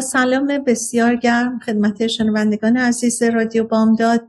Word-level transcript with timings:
سلام 0.00 0.58
بسیار 0.66 1.16
گرم 1.16 1.58
خدمت 1.58 2.06
شنوندگان 2.06 2.76
عزیز 2.76 3.22
رادیو 3.22 3.64
بامداد 3.64 4.28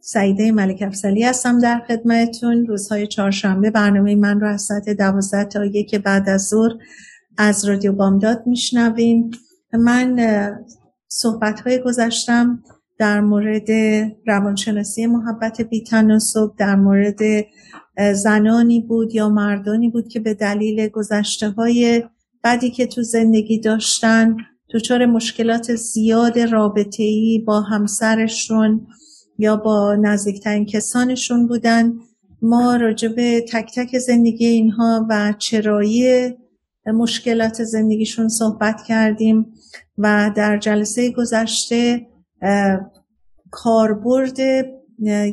سعیده 0.00 0.52
ملک 0.52 0.82
افسلی 0.82 1.24
هستم 1.24 1.60
در 1.60 1.82
خدمتتون. 1.88 2.66
روزهای 2.66 3.06
چهارشنبه 3.06 3.70
برنامه 3.70 4.14
من 4.14 4.40
رو 4.40 4.48
از 4.48 4.62
ساعت 4.62 4.90
دوازده 4.90 5.44
تا 5.44 5.64
یک 5.64 5.94
بعد 5.94 6.28
از 6.28 6.42
ظهر 6.42 6.72
از 7.38 7.64
رادیو 7.64 7.92
بامداد 7.92 8.42
میشنویم 8.46 9.30
من 9.72 10.18
صحبت 11.08 11.60
های 11.60 11.82
گذشتم 11.82 12.62
در 12.98 13.20
مورد 13.20 13.70
روانشناسی 14.26 15.06
محبت 15.06 15.60
بیتناسب 15.60 16.52
در 16.58 16.76
مورد 16.76 17.20
زنانی 18.14 18.80
بود 18.80 19.14
یا 19.14 19.28
مردانی 19.28 19.90
بود 19.90 20.08
که 20.08 20.20
به 20.20 20.34
دلیل 20.34 20.88
گذشته 20.88 21.50
های 21.50 22.02
بعدی 22.42 22.70
که 22.70 22.86
تو 22.86 23.02
زندگی 23.02 23.58
داشتن 23.58 24.36
دچار 24.74 25.06
مشکلات 25.06 25.74
زیاد 25.74 26.38
رابطه 26.38 27.02
ای 27.02 27.38
با 27.46 27.60
همسرشون 27.60 28.86
یا 29.38 29.56
با 29.56 29.96
نزدیکترین 29.96 30.66
کسانشون 30.66 31.46
بودن. 31.46 31.92
ما 32.42 32.76
راجع 32.76 33.08
به 33.08 33.44
تک 33.52 33.72
تک 33.74 33.98
زندگی 33.98 34.46
اینها 34.46 35.06
و 35.10 35.34
چرایی 35.38 36.30
مشکلات 36.86 37.64
زندگیشون 37.64 38.28
صحبت 38.28 38.82
کردیم 38.88 39.52
و 39.98 40.32
در 40.36 40.58
جلسه 40.58 41.10
گذشته 41.10 42.06
کاربرد 43.50 44.38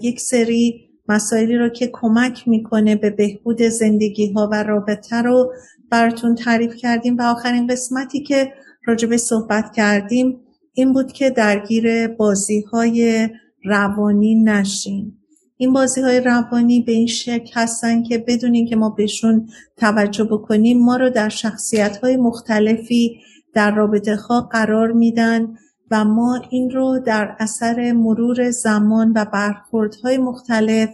یک 0.02 0.19
سری 0.19 0.87
مسائلی 1.09 1.58
رو 1.58 1.69
که 1.69 1.89
کمک 1.94 2.47
می‌کنه 2.47 2.95
به 2.95 3.09
بهبود 3.09 3.61
زندگی 3.61 4.31
ها 4.31 4.50
و 4.52 4.63
رابطه 4.63 5.22
رو 5.22 5.53
براتون 5.89 6.36
تعریف 6.36 6.75
کردیم. 6.75 7.17
و 7.17 7.22
آخرین 7.22 7.67
قسمتی 7.67 8.23
که 8.23 8.53
راجبه 8.86 9.17
صحبت 9.17 9.73
کردیم 9.75 10.39
این 10.73 10.94
بود 10.94 11.11
که 11.11 11.30
درگیر 11.30 12.08
بازی 12.08 12.61
های 12.61 13.30
روانی 13.66 14.35
نشین 14.35 15.13
این 15.58 15.73
بازی 15.73 16.02
های 16.02 16.19
روانی 16.19 16.81
به 16.81 16.91
این 16.91 17.08
شکل 17.08 17.52
هستن 17.53 18.03
که 18.03 18.17
بدون 18.17 18.66
که 18.66 18.75
ما 18.75 18.89
بهشون 18.89 19.50
توجه 19.78 20.23
بکنیم 20.23 20.80
ما 20.80 20.95
رو 20.95 21.09
در 21.09 21.30
شخصیت 21.30 21.97
های 21.97 22.17
مختلفی 22.17 23.19
در 23.53 23.75
رابطه 23.75 24.16
ها 24.16 24.41
قرار 24.41 24.91
میدن. 24.91 25.58
و 25.92 26.06
ما 26.06 26.42
این 26.50 26.70
رو 26.70 27.00
در 27.00 27.36
اثر 27.40 27.92
مرور 27.92 28.52
زمان 28.52 29.14
و 29.16 29.26
برخوردهای 29.26 30.18
مختلف 30.18 30.90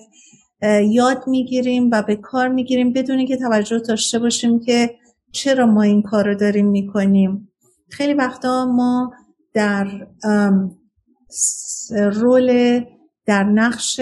یاد 0.90 1.24
می‌گیریم 1.28 1.90
و 1.92 2.02
به 2.02 2.16
کار 2.16 2.48
می‌گیریم 2.48 2.94
بدون 2.94 3.26
که 3.26 3.38
توجه 3.38 3.80
داشته 3.80 4.20
باشیم 4.20 4.60
که 4.60 4.96
چرا 5.32 5.66
ما 5.66 5.82
این 5.82 6.02
کار 6.02 6.28
رو 6.28 6.36
داریم 6.36 6.68
می‌کنیم. 6.68 7.52
خیلی 7.90 8.14
وقتا 8.14 8.66
ما 8.66 9.14
در 9.54 9.88
رول 12.14 12.80
در 13.26 13.44
نقش 13.44 14.02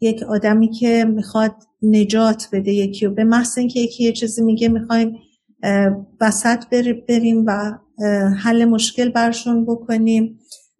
یک 0.00 0.22
آدمی 0.22 0.70
که 0.70 1.04
می‌خواد 1.04 1.54
نجات 1.82 2.48
بده 2.52 2.72
یکی 2.72 3.06
و 3.06 3.10
به 3.10 3.24
محض 3.24 3.58
اینکه 3.58 3.80
یکی 3.80 4.04
یه 4.04 4.12
چیزی 4.12 4.42
میگه 4.42 4.68
می‌خوایم 4.68 5.16
وسط 6.20 6.64
بریم 7.08 7.44
و 7.46 7.78
حل 8.42 8.64
مشکل 8.64 9.10
برشون 9.10 9.64
بکنیم 9.64 10.38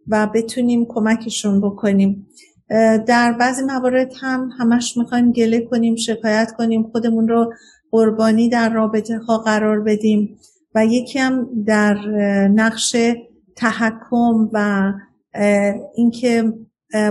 و 0.08 0.26
بتونیم 0.34 0.86
کمکشون 0.88 1.60
بکنیم. 1.60 2.26
در 3.06 3.32
بعضی 3.40 3.62
موارد 3.62 4.12
هم 4.20 4.50
همش 4.58 4.96
می‌خوایم 4.96 5.32
گله 5.32 5.60
کنیم 5.60 5.96
شکایت 5.96 6.52
کنیم 6.58 6.82
خودمون 6.82 7.28
رو 7.28 7.52
قربانی 7.90 8.48
در 8.48 8.72
رابطه 8.72 9.18
ها 9.18 9.38
قرار 9.38 9.80
بدیم. 9.80 10.38
و 10.74 10.86
یکی 10.86 11.18
هم 11.18 11.48
در 11.66 11.94
نقش 12.48 12.96
تحکم 13.56 14.50
و 14.52 14.92
اینکه 15.94 16.52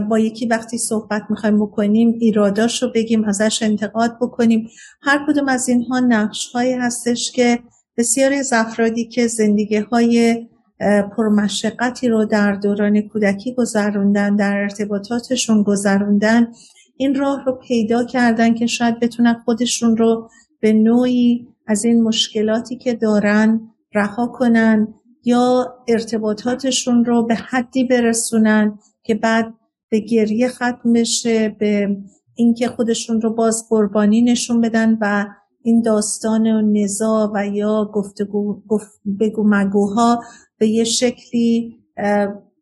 با 0.10 0.20
یکی 0.20 0.48
وقتی 0.48 0.78
صحبت 0.78 1.24
می‌خوایم 1.30 1.66
بکنیم 1.66 2.16
ایراداش 2.20 2.84
رو 2.84 2.92
بگیم 2.96 3.24
ازش 3.24 3.64
انتقاد 3.64 4.18
بکنیم. 4.22 4.70
هر 5.02 5.26
کدوم 5.28 5.50
از 5.50 5.70
اینها 5.70 6.00
نقش 6.00 6.52
هایی 6.52 6.74
هستش 6.74 7.32
که 7.32 7.60
بسیاری 7.98 8.36
از 8.36 8.54
افرادی 8.54 9.06
که 9.06 9.28
زندگی 9.28 9.78
های 9.78 10.46
پرمشقتی 11.18 12.10
رو 12.10 12.26
در 12.26 12.52
دوران 12.52 13.02
کودکی 13.02 13.54
گذروندن 13.54 14.36
در 14.36 14.58
ارتباطاتشون 14.58 15.64
گذروندن 15.64 16.48
این 16.98 17.16
راه 17.16 17.46
رو 17.46 17.60
پیدا 17.68 18.04
کردن 18.04 18.54
که 18.54 18.66
شاید 18.66 19.00
بتونن 19.00 19.42
خودشون 19.46 19.98
رو 19.98 20.30
به 20.60 20.74
نوعی 20.74 21.48
از 21.68 21.86
این 21.86 22.04
مشکلاتی 22.04 22.76
که 22.76 22.94
دارن 22.94 23.62
رها 23.96 24.28
کنن 24.28 24.94
یا 25.24 25.76
ارتباطاتشون 25.88 27.06
رو 27.06 27.26
به 27.26 27.36
حدی 27.36 27.84
برسونن 27.84 28.80
که 29.04 29.16
بعد 29.16 29.54
به 29.90 30.00
گریه 30.00 30.48
ختم 30.48 30.94
بشه 30.94 31.50
به 31.50 31.98
اینکه 32.36 32.68
خودشون 32.68 33.22
رو 33.22 33.34
باز 33.34 33.66
قربانی 33.70 34.22
نشون 34.22 34.62
بدن 34.62 34.98
و 35.02 35.26
این 35.64 35.82
داستان 35.82 36.48
و 36.48 36.62
نزا 36.62 37.32
و 37.36 37.48
یا 37.48 37.92
گفتگو 37.94 38.62
گفت 38.68 39.02
بگو 39.20 39.44
مگوها 39.48 40.24
به 40.58 40.68
یه 40.68 40.84
شکلی 40.84 41.76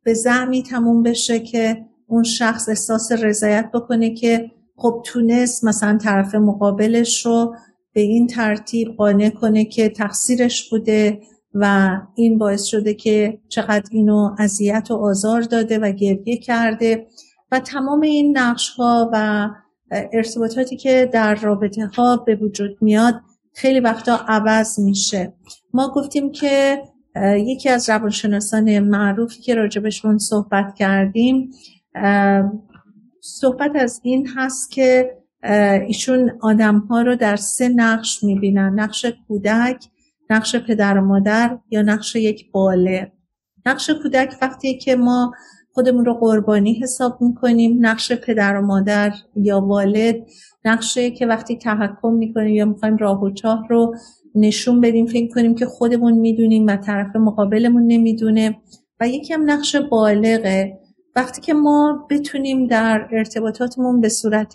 به 0.03 0.13
زعمی 0.13 0.63
تموم 0.63 1.03
بشه 1.03 1.39
که 1.39 1.85
اون 2.07 2.23
شخص 2.23 2.69
احساس 2.69 3.11
رضایت 3.11 3.71
بکنه 3.73 4.13
که 4.13 4.51
خب 4.75 5.01
تونست 5.05 5.65
مثلا 5.65 5.97
طرف 5.97 6.35
مقابلش 6.35 7.25
رو 7.25 7.55
به 7.93 8.01
این 8.01 8.27
ترتیب 8.27 8.87
قانع 8.97 9.29
کنه 9.29 9.65
که 9.65 9.89
تقصیرش 9.89 10.69
بوده. 10.69 11.21
و 11.53 11.97
این 12.15 12.37
باعث 12.37 12.63
شده 12.63 12.93
که 12.93 13.39
چقدر 13.49 13.89
اینو 13.91 14.35
اذیت 14.39 14.87
و 14.91 14.95
آزار 14.95 15.41
داده 15.41 15.79
و 15.79 15.91
گریه 15.91 16.37
کرده 16.37 17.07
و 17.51 17.59
تمام 17.59 18.01
این 18.01 18.37
نقش 18.37 18.69
ها 18.69 19.09
و 19.13 19.49
ارتباطاتی 19.91 20.77
که 20.77 21.09
در 21.13 21.35
رابطه 21.35 21.85
ها 21.85 22.17
به 22.17 22.35
وجود 22.35 22.77
میاد 22.81 23.21
خیلی 23.53 23.79
وقتا 23.79 24.19
عوض 24.27 24.79
میشه. 24.79 25.33
ما 25.73 25.91
گفتیم 25.95 26.31
که 26.31 26.81
یکی 27.37 27.69
از 27.69 27.89
روانشناسان 27.89 28.79
معروفی 28.79 29.41
که 29.41 29.55
راجبشون 29.55 30.17
صحبت 30.17 30.75
کردیم 30.75 31.51
صحبت 33.21 33.71
از 33.75 34.01
این 34.03 34.27
هست 34.35 34.71
که 34.71 35.17
ایشون 35.87 36.31
آدم 36.41 36.77
ها 36.77 37.01
رو 37.01 37.15
در 37.15 37.35
سه 37.35 37.69
نقش 37.69 38.23
می‌بینن. 38.23 38.79
نقش 38.79 39.05
کودک 39.27 39.85
نقش 40.29 40.55
پدر 40.55 40.97
و 40.97 41.01
مادر 41.01 41.57
یا 41.69 41.81
نقش 41.81 42.15
یک 42.15 42.51
باله 42.51 43.11
نقش 43.65 43.89
کودک 43.89 44.35
وقتی 44.41 44.77
که 44.77 44.95
ما 44.95 45.33
خودمون 45.73 46.05
رو 46.05 46.13
قربانی 46.13 46.73
حساب 46.73 47.21
می‌کنیم 47.21 47.77
نقش 47.81 48.11
پدر 48.11 48.57
و 48.57 48.61
مادر 48.61 49.13
یا 49.35 49.61
والد 49.61 50.15
نقشه 50.65 51.11
که 51.11 51.25
وقتی 51.25 51.57
تحکم 51.57 52.13
می‌کنیم 52.13 52.55
یا 52.55 52.65
می‌خوایم 52.65 52.97
راه 52.97 53.23
و 53.23 53.29
چاه 53.29 53.67
رو 53.69 53.95
نشون 54.35 54.81
بدیم 54.81 55.05
فکر 55.05 55.33
کنیم 55.33 55.55
که 55.55 55.65
خودمون 55.65 56.13
می‌دونیم 56.13 56.67
و 56.67 56.75
طرف 56.75 57.15
مقابلمون 57.15 57.87
نمی‌دونه. 57.87 58.57
و 58.99 59.07
یکی 59.07 59.33
هم 59.33 59.51
نقش 59.51 59.75
بالغه. 59.75 60.79
وقتی 61.15 61.41
که 61.41 61.53
ما 61.53 62.07
بتونیم 62.09 62.67
در 62.67 63.07
ارتباطاتمون 63.11 64.01
به 64.01 64.09
صورت 64.09 64.53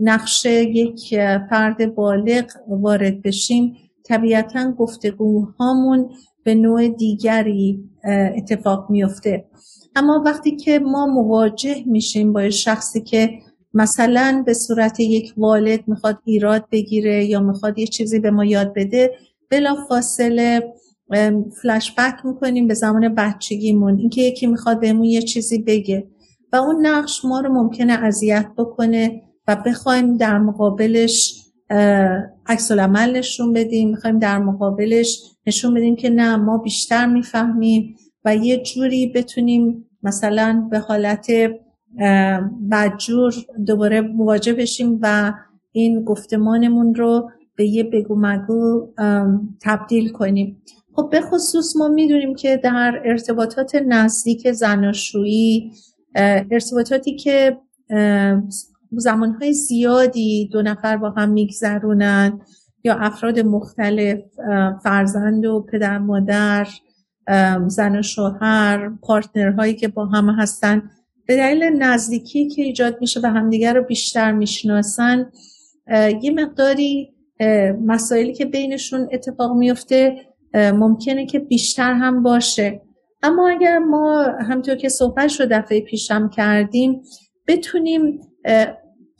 نقش 0.00 0.46
یک 0.46 1.08
فرد 1.50 1.94
بالغ 1.94 2.44
وارد 2.68 3.22
بشیم 3.22 3.76
طبیعتا 4.04 4.72
گفتگوهامون 4.72 6.10
به 6.44 6.54
نوع 6.54 6.88
دیگری 6.88 7.84
اتفاق 8.36 8.90
میفته 8.90 9.44
اما 9.96 10.22
وقتی 10.26 10.56
که 10.56 10.78
ما 10.78 11.06
مواجه 11.06 11.82
میشیم 11.86 12.32
با 12.32 12.50
شخصی 12.50 13.00
که 13.00 13.30
مثلا 13.74 14.42
به 14.46 14.54
صورت 14.54 15.00
یک 15.00 15.34
والد 15.36 15.88
می‌خواد 15.88 16.18
ایراد 16.24 16.64
بگیره 16.72 17.24
یا 17.24 17.40
می‌خواد 17.40 17.78
یه 17.78 17.86
چیزی 17.86 18.18
به 18.18 18.30
ما 18.30 18.44
یاد 18.44 18.72
بده 18.76 19.10
بلا 19.50 19.76
فاصله 19.88 20.72
فلش 21.62 21.94
بک 21.98 22.14
می‌کنیم 22.24 22.68
به 22.68 22.74
زمان 22.74 23.14
بچگیمون. 23.14 23.98
اینکه 23.98 24.22
یکی 24.22 24.46
می‌خواد 24.46 24.80
بهمون 24.80 25.04
یه 25.04 25.22
چیزی 25.22 25.58
بگه 25.58 26.08
و 26.52 26.56
اون 26.56 26.86
نقش 26.86 27.24
ما 27.24 27.40
رو 27.40 27.52
ممکنه 27.52 27.92
اذیت 27.92 28.46
بکنه 28.58 29.22
و 29.48 29.56
بخوایم 29.66 30.16
در 30.16 30.38
مقابلش 30.38 31.44
عکس 32.46 32.70
العمل 32.70 33.16
نشون 33.16 33.52
بدیم 33.52 33.90
می‌خوایم 33.90 34.18
در 34.18 34.38
مقابلش 34.38 35.22
نشون 35.46 35.74
بدیم 35.74 35.96
که 35.96 36.10
نه 36.10 36.36
ما 36.36 36.58
بیشتر 36.58 37.06
می‌فهمیم 37.06 37.96
و 38.24 38.36
یه 38.36 38.56
جوری 38.62 39.12
بتونیم 39.14 39.86
مثلا 40.02 40.68
به 40.70 40.78
حالت 40.78 41.26
بدجور 42.70 43.34
دوباره 43.66 44.00
مواجه 44.00 44.52
بشیم 44.52 44.98
و 45.02 45.32
این 45.72 46.04
گفتمانمون 46.04 46.94
رو 46.94 47.30
به 47.56 47.66
یه 47.66 47.82
بگو 47.84 48.16
مگو 48.18 48.88
تبدیل 49.62 50.08
کنیم. 50.08 50.62
خب 50.96 51.08
به 51.10 51.20
خصوص 51.20 51.76
ما 51.76 51.88
می‌دونیم 51.88 52.34
که 52.34 52.56
در 52.56 53.02
ارتباطات 53.04 53.74
نزدیک 53.74 54.52
زناشویی 54.52 55.72
ارتباطاتی 56.50 57.16
که 57.16 57.58
زمانهای 58.98 59.52
زیادی 59.52 60.48
دو 60.52 60.62
نفر 60.62 60.96
با 60.96 61.10
هم 61.10 61.30
میگذرونن 61.30 62.40
یا 62.84 62.94
افراد 62.94 63.40
مختلف 63.40 64.20
فرزند 64.82 65.46
و 65.46 65.66
پدر 65.72 65.98
مادر 65.98 66.68
زن 67.66 67.98
و 67.98 68.02
شوهر 68.02 68.90
پارتنرهایی 69.02 69.74
که 69.74 69.88
با 69.88 70.06
هم 70.06 70.30
هستن. 70.30 70.90
به 71.26 71.36
دلیل 71.36 71.62
نزدیکی 71.64 72.48
که 72.48 72.62
ایجاد 72.62 72.96
میشه 73.00 73.20
و 73.20 73.26
همدیگر 73.26 73.74
رو 73.74 73.82
بیشتر 73.82 74.32
می‌شناسن 74.32 75.30
یه 76.22 76.30
مقداری 76.34 77.14
مسائلی 77.84 78.32
که 78.32 78.44
بینشون 78.44 79.08
اتفاق 79.12 79.56
میفته 79.56 80.16
ممکنه 80.54 81.26
که 81.26 81.38
بیشتر 81.38 81.92
هم 81.92 82.22
باشه. 82.22 82.80
اما 83.22 83.48
اگر 83.48 83.78
ما 83.78 84.22
همطور 84.22 84.74
که 84.74 84.88
صحبت 84.88 85.40
رو 85.40 85.46
دفعه 85.50 85.80
پیشم 85.80 86.28
کردیم 86.28 87.02
بتونیم 87.46 88.20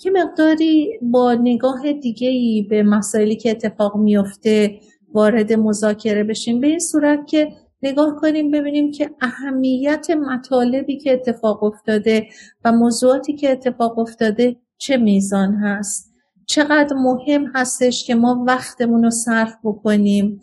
یه 0.04 0.12
مقداری 0.12 0.98
با 1.02 1.34
نگاه 1.34 1.92
دیگه 1.92 2.28
ای 2.28 2.66
به 2.70 2.82
مسائلی 2.82 3.36
که 3.36 3.50
اتفاق 3.50 3.96
میفته 3.96 4.80
وارد 5.14 5.52
مذاکره 5.52 6.24
بشیم. 6.24 6.60
به 6.60 6.66
این 6.66 6.78
صورت 6.78 7.26
که 7.26 7.52
نگاه 7.82 8.16
کنیم 8.20 8.50
ببینیم 8.50 8.90
که 8.90 9.10
اهمیت 9.20 10.10
مطالبی 10.10 10.98
که 10.98 11.12
اتفاق 11.12 11.62
افتاده 11.62 12.26
و 12.64 12.72
موضوعاتی 12.72 13.34
که 13.34 13.52
اتفاق 13.52 13.98
افتاده 13.98 14.56
چه 14.78 14.96
میزان 14.96 15.54
هست؟ 15.54 16.14
چقدر 16.46 16.96
مهم 16.96 17.46
هستش 17.54 18.06
که 18.06 18.14
ما 18.14 18.44
وقتمون 18.46 19.04
رو 19.04 19.10
صرف 19.10 19.56
بکنیم؟ 19.64 20.40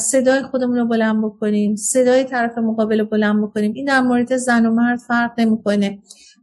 صدای 0.00 0.42
خودمون 0.42 0.76
رو 0.76 0.86
بلند 0.86 1.24
بکنیم 1.24 1.76
صدای 1.76 2.24
طرف 2.24 2.58
مقابل 2.58 3.00
رو 3.00 3.06
بلند 3.06 3.42
بکنیم. 3.42 3.72
این 3.72 3.84
در 3.84 4.00
مورد 4.00 4.36
زن 4.36 4.66
و 4.66 4.70
مرد 4.70 4.98
فرق 4.98 5.40
نمی‌کنه. 5.40 5.98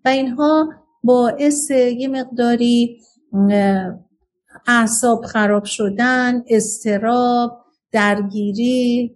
و 0.05 0.09
اینها 0.09 0.69
باعث 1.03 1.71
یه 1.71 2.07
مقداری 2.07 3.01
اعصاب 4.67 5.25
خراب 5.25 5.63
شدن 5.65 6.43
استراب 6.47 7.65
درگیری 7.91 9.15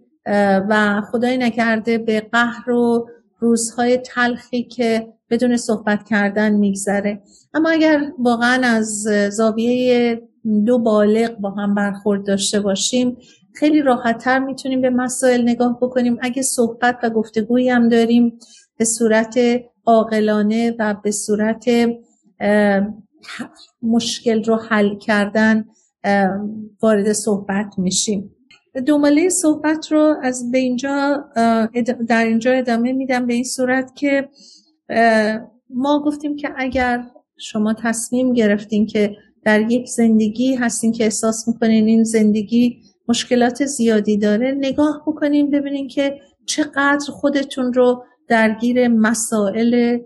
و 0.68 1.02
خدای 1.12 1.36
نکرده 1.38 1.98
به 1.98 2.20
قهر 2.20 2.70
و 2.70 3.08
روزهای 3.38 3.96
تلخی 3.96 4.62
که 4.62 5.12
بدون 5.30 5.56
صحبت 5.56 6.04
کردن 6.04 6.52
میگذره. 6.52 7.22
اما 7.54 7.70
اگر 7.70 8.00
واقعا 8.18 8.66
از 8.66 9.08
زاویه 9.30 10.22
دو 10.66 10.78
بالغ 10.78 11.36
با 11.36 11.50
هم 11.50 11.74
برخورد 11.74 12.26
داشته 12.26 12.60
باشیم 12.60 13.16
خیلی 13.54 13.82
راحتتر 13.82 14.38
می‌تونیم 14.38 14.80
به 14.80 14.90
مسائل 14.90 15.42
نگاه 15.42 15.78
بکنیم. 15.82 16.18
اگه 16.20 16.42
صحبت 16.42 16.98
و 17.02 17.10
گفتگویی 17.10 17.68
هم 17.68 17.88
داریم 17.88 18.38
به 18.76 18.84
صورت 18.84 19.38
عاقلانه 19.86 20.74
و 20.78 20.94
به 21.04 21.10
صورت 21.10 21.64
مشکل 23.82 24.44
رو 24.44 24.56
حل 24.56 24.98
کردن 24.98 25.64
وارد 26.82 27.12
صحبت 27.12 27.78
میشیم. 27.78 28.32
دوماله 28.86 29.28
صحبت 29.28 29.92
رو 29.92 30.16
از 30.22 30.50
به 30.50 30.58
اینجا 30.58 31.24
در 32.08 32.24
اینجا 32.24 32.52
ادامه 32.52 32.92
میدم 32.92 33.26
به 33.26 33.34
این 33.34 33.44
صورت 33.44 33.94
که 33.94 34.28
ما 35.70 36.02
گفتیم 36.04 36.36
که 36.36 36.48
اگر 36.56 37.04
شما 37.38 37.74
تصمیم 37.74 38.32
گرفتین 38.32 38.86
که 38.86 39.16
در 39.44 39.70
یک 39.70 39.88
زندگی 39.88 40.54
هستین 40.54 40.92
که 40.92 41.04
احساس 41.04 41.48
می‌کنین 41.48 41.86
این 41.86 42.04
زندگی 42.04 42.82
مشکلات 43.08 43.64
زیادی 43.64 44.16
داره 44.16 44.54
نگاه 44.58 45.02
بکنین 45.06 45.50
ببینین 45.50 45.88
که 45.88 46.20
چقدر 46.46 47.10
خودتون 47.10 47.72
رو 47.72 48.04
درگیر 48.28 48.88
مسائل 48.88 49.98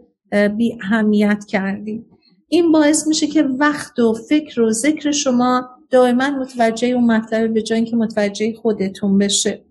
بی 0.57 0.79
اهمیت 0.83 1.45
کردین 1.49 2.05
این 2.49 2.73
باعث 2.73 3.07
میشه 3.07 3.27
که 3.27 3.43
وقت 3.43 3.99
و 3.99 4.13
فکر 4.13 4.61
و 4.61 4.71
ذکر 4.71 5.11
شما 5.11 5.69
دائما 5.91 6.31
متوجه 6.31 6.89
اون 6.89 7.05
مطلب 7.05 7.55
به 7.55 7.63
جای 7.63 7.77
اینکه 7.79 7.97
متوجه 7.97 8.55
خودتون 8.55 9.19
بشه. 9.19 9.65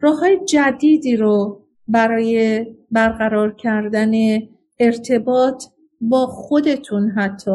راه 0.00 0.18
های 0.18 0.38
جدیدی 0.44 1.16
رو 1.16 1.60
برای 1.88 2.66
برقرار 2.90 3.54
کردن 3.54 4.12
ارتباط 4.78 5.64
با 6.00 6.26
خودتون 6.26 7.10
حتی 7.10 7.50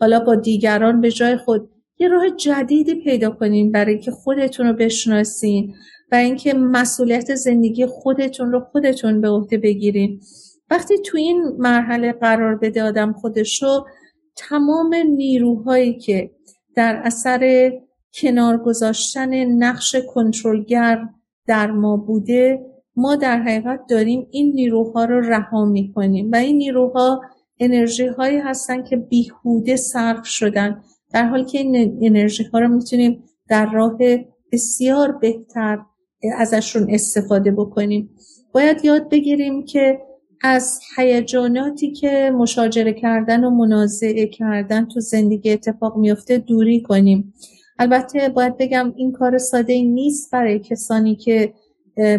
حالا 0.00 0.20
با 0.20 0.34
دیگران 0.34 1.00
به 1.00 1.10
جای 1.10 1.36
خود 1.36 1.70
یه 1.98 2.08
راه 2.08 2.30
جدیدی 2.30 2.94
پیدا 2.94 3.30
کنین 3.30 3.72
برای 3.72 3.92
اینکه 3.92 4.10
خودتون 4.10 4.66
رو 4.66 4.72
بشناسین 4.72 5.74
و 6.12 6.14
اینکه 6.14 6.54
مسئولیت 6.54 7.34
زندگی 7.34 7.86
خودتون 7.86 8.52
رو 8.52 8.60
خودتون 8.60 9.20
به 9.20 9.28
عهده 9.28 9.58
بگیرین. 9.58 10.20
وقتی 10.70 10.98
تو 10.98 11.18
این 11.18 11.42
مرحله 11.58 12.12
قرار 12.12 12.56
بده 12.56 12.82
آدم 12.82 13.12
خودشو 13.12 13.84
تمام 14.36 14.94
نیروهایی 14.94 15.98
که 15.98 16.30
در 16.76 17.00
اثر 17.04 17.72
کنار 18.14 18.58
گذاشتن 18.58 19.44
نقش 19.44 19.96
کنترلگر 20.14 21.08
در 21.46 21.70
ما 21.70 21.96
بوده 21.96 22.60
ما 22.96 23.16
در 23.16 23.42
حقیقت 23.42 23.80
داریم 23.90 24.26
این 24.30 24.52
نیروها 24.52 25.04
رو 25.04 25.20
رها 25.20 25.64
می‌کنیم 25.64 26.30
و 26.32 26.36
این 26.36 26.56
نیروها 26.56 27.20
انرژی 27.60 28.06
هایی 28.06 28.38
هستن 28.38 28.82
که 28.82 28.96
بیهوده 28.96 29.76
صرف 29.76 30.26
شدن. 30.26 30.82
در 31.14 31.24
حالی 31.24 31.44
که 31.44 31.58
این 31.58 31.98
انرژی 32.02 32.44
ها 32.44 32.58
رو 32.58 32.68
می‌تونیم 32.68 33.24
در 33.48 33.70
راه 33.72 33.98
بسیار 34.52 35.12
بهتر 35.12 35.78
ازشون 36.38 36.86
استفاده 36.90 37.50
بکنیم. 37.50 38.10
باید 38.52 38.84
یاد 38.84 39.08
بگیریم 39.08 39.64
که 39.64 40.00
از 40.42 40.80
هیجاناتی 40.96 41.92
که 41.92 42.32
مشاجره 42.38 42.92
کردن 42.92 43.44
و 43.44 43.50
منازعه 43.50 44.26
کردن 44.26 44.84
تو 44.84 45.00
زندگی 45.00 45.52
اتفاق 45.52 45.96
میفته 45.96 46.38
دوری 46.38 46.82
کنیم. 46.82 47.34
البته 47.78 48.28
باید 48.28 48.56
بگم 48.56 48.92
این 48.96 49.12
کار 49.12 49.38
ساده 49.38 49.82
نیست 49.82 50.30
برای 50.32 50.58
کسانی 50.58 51.16
که 51.16 51.54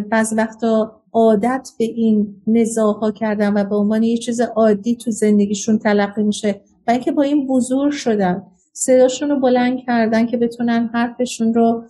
بعض 0.10 0.34
وقتا 0.38 1.02
عادت 1.14 1.70
به 1.80 1.86
این 1.86 2.36
نزاها 2.48 3.12
کردن 3.12 3.54
و 3.54 3.64
به 3.64 3.76
عنوان 3.76 4.04
یه 4.04 4.18
چیز 4.18 4.42
عادی 4.42 4.96
تو 4.96 5.12
زندگیشون 5.12 5.78
تلقی 5.78 6.24
میشه 6.24 6.62
و 6.88 6.92
اینکه 6.92 7.12
با 7.12 7.22
این 7.22 7.48
بزرگ 7.48 7.92
شدن. 7.92 8.44
صداشون 8.78 9.30
رو 9.30 9.40
بلند 9.40 9.80
کردن 9.86 10.26
که 10.26 10.38
بتونن 10.38 10.90
حرفشون 10.94 11.54
رو 11.54 11.84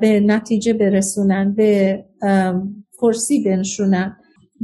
به 0.00 0.20
نتیجه 0.26 0.72
برسونن 0.72 1.54
به 1.54 2.04
فرسی 3.00 3.44
بنشونن. 3.44 4.16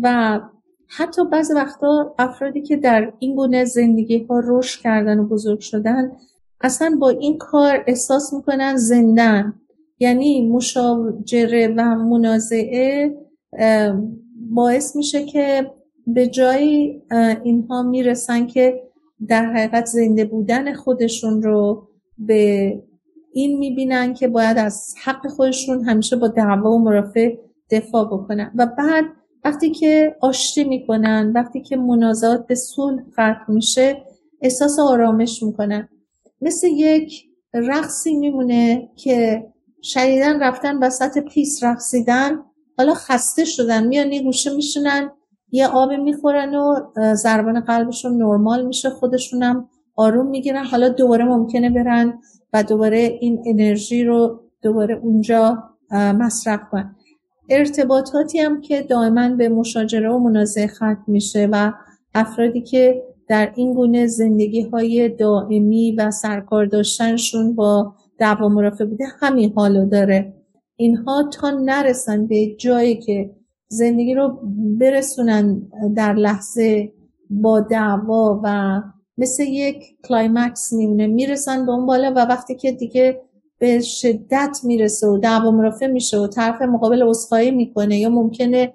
و 0.03 0.41
حتی 0.88 1.23
بعض 1.33 1.50
وقتا 1.50 2.15
افرادی 2.19 2.62
که 2.62 2.77
در 2.77 3.12
این 3.19 3.35
گونه 3.35 3.65
زندگی 3.65 4.27
ها 4.31 4.43
رشد 4.47 4.81
کردن 4.81 5.19
و 5.19 5.29
بزرگ 5.29 5.61
شدن 5.61 6.12
اصلا 6.61 6.97
با 7.00 7.09
این 7.09 7.38
کار 7.38 7.85
احساس 7.87 8.33
می‌کنن 8.33 8.77
زندن 8.77 9.55
یعنی 9.99 10.49
مشاجره 10.49 11.75
و 11.77 11.83
منازعه 11.83 13.15
باعث 14.50 14.97
میشه 14.97 15.25
که 15.27 15.71
به 16.07 16.27
جای 16.27 17.00
اینها 17.45 17.83
می‌رسن 17.83 18.47
که 18.47 18.88
در 19.27 19.47
حقیقت 19.47 19.87
زنده 19.87 20.25
بودن 20.25 20.75
خودشون 20.75 21.43
رو 21.43 21.89
به 22.19 22.73
این 23.33 23.59
می‌بینن 23.59 24.15
که 24.15 24.29
باید 24.29 24.59
از 24.59 24.95
حق 25.05 25.27
خودشون 25.27 25.85
همیشه 25.85 26.17
با 26.17 26.29
دعوا 26.29 26.71
و 26.71 26.79
مرافع 26.79 27.37
دفاع 27.71 28.05
بکنن. 28.05 28.53
و 28.55 28.67
بعد 28.67 29.05
وقتی 29.45 29.71
که 29.71 30.17
آشتی 30.21 30.65
می‌کنن 30.65 31.33
وقتی 31.35 31.63
که 31.63 31.77
منازعات 31.77 32.47
به 32.47 32.55
صلح 32.55 33.03
ختم 33.13 33.45
میشه 33.49 34.03
احساس 34.43 34.79
آرامش 34.79 35.43
می‌کنن. 35.43 35.89
مثل 36.41 36.67
یک 36.67 37.25
رقصی 37.55 38.15
میمونه 38.15 38.89
که 38.97 39.47
شدیدن 39.83 40.43
رفتن 40.43 40.79
وسط 40.79 41.19
پیس 41.19 41.65
رقصیدن 41.65 42.43
حالا 42.79 42.95
خسته 42.95 43.45
شدن 43.45 43.87
میان 43.87 44.13
یه 44.13 44.23
گوشه 44.23 44.57
میشونن 44.57 45.11
یه 45.52 45.69
آب 45.69 45.93
می‌خورن 45.93 46.55
و 46.55 46.75
ضربان 47.14 47.61
قلبشون 47.61 48.23
نرمال 48.23 48.67
میشه 48.67 48.90
خودشونم 48.90 49.69
آروم 49.97 50.26
می‌گیرن. 50.26 50.64
حالا 50.64 50.88
دوباره 50.88 51.25
ممکنه 51.25 51.71
برن 51.71 52.19
و 52.52 52.62
دوباره 52.62 52.99
این 52.99 53.43
انرژی 53.47 54.05
رو 54.05 54.40
دوباره 54.62 54.95
اونجا 54.95 55.62
مصرف 55.93 56.61
کنن. 56.71 56.97
ارتباطاتی 57.50 58.38
هم 58.38 58.61
که 58.61 58.83
دائما 58.83 59.28
به 59.28 59.49
مشاجره 59.49 60.11
و 60.11 60.19
منازعه 60.19 60.67
ختم 60.67 61.05
میشه 61.07 61.49
و 61.52 61.73
افرادی 62.14 62.61
که 62.61 63.02
در 63.28 63.52
این 63.55 63.75
گونه 63.75 64.07
زندگی 64.07 64.62
های 64.62 65.09
دائمی 65.09 65.93
و 65.93 66.11
سرکار 66.11 66.67
داشتنشون 66.67 67.55
با 67.55 67.95
دعوا 68.19 68.49
مرافع 68.49 68.85
بوده 68.85 69.05
همین 69.21 69.52
حالو 69.57 69.87
داره. 69.87 70.35
اینها 70.76 71.23
تا 71.23 71.50
نرسن 71.50 72.26
به 72.26 72.47
جایی 72.47 72.97
که 72.97 73.31
زندگی 73.69 74.15
رو 74.15 74.39
برسونن 74.81 75.63
در 75.97 76.15
لحظه 76.15 76.93
با 77.31 77.61
دعوا 77.61 78.41
و 78.45 78.81
مثل 79.19 79.43
یک 79.43 79.85
کلایمکس 80.05 80.73
میمونه. 80.73 81.07
می‌رسن 81.07 81.67
به 81.67 81.73
اون 81.73 81.87
بالا 81.87 82.13
و 82.17 82.19
وقتی 82.19 82.55
که 82.55 82.73
دیگه 82.73 83.21
به 83.59 83.81
شدت 83.81 84.59
می‌رسه 84.65 85.07
و 85.07 85.19
دعوا 85.19 85.51
مرافع 85.51 85.87
میشه 85.87 86.19
و 86.19 86.27
طرف 86.27 86.63
مقابل 86.63 87.03
عذرخواهی 87.03 87.51
می‌کنه 87.51 87.99
یا 87.99 88.09
ممکنه 88.09 88.75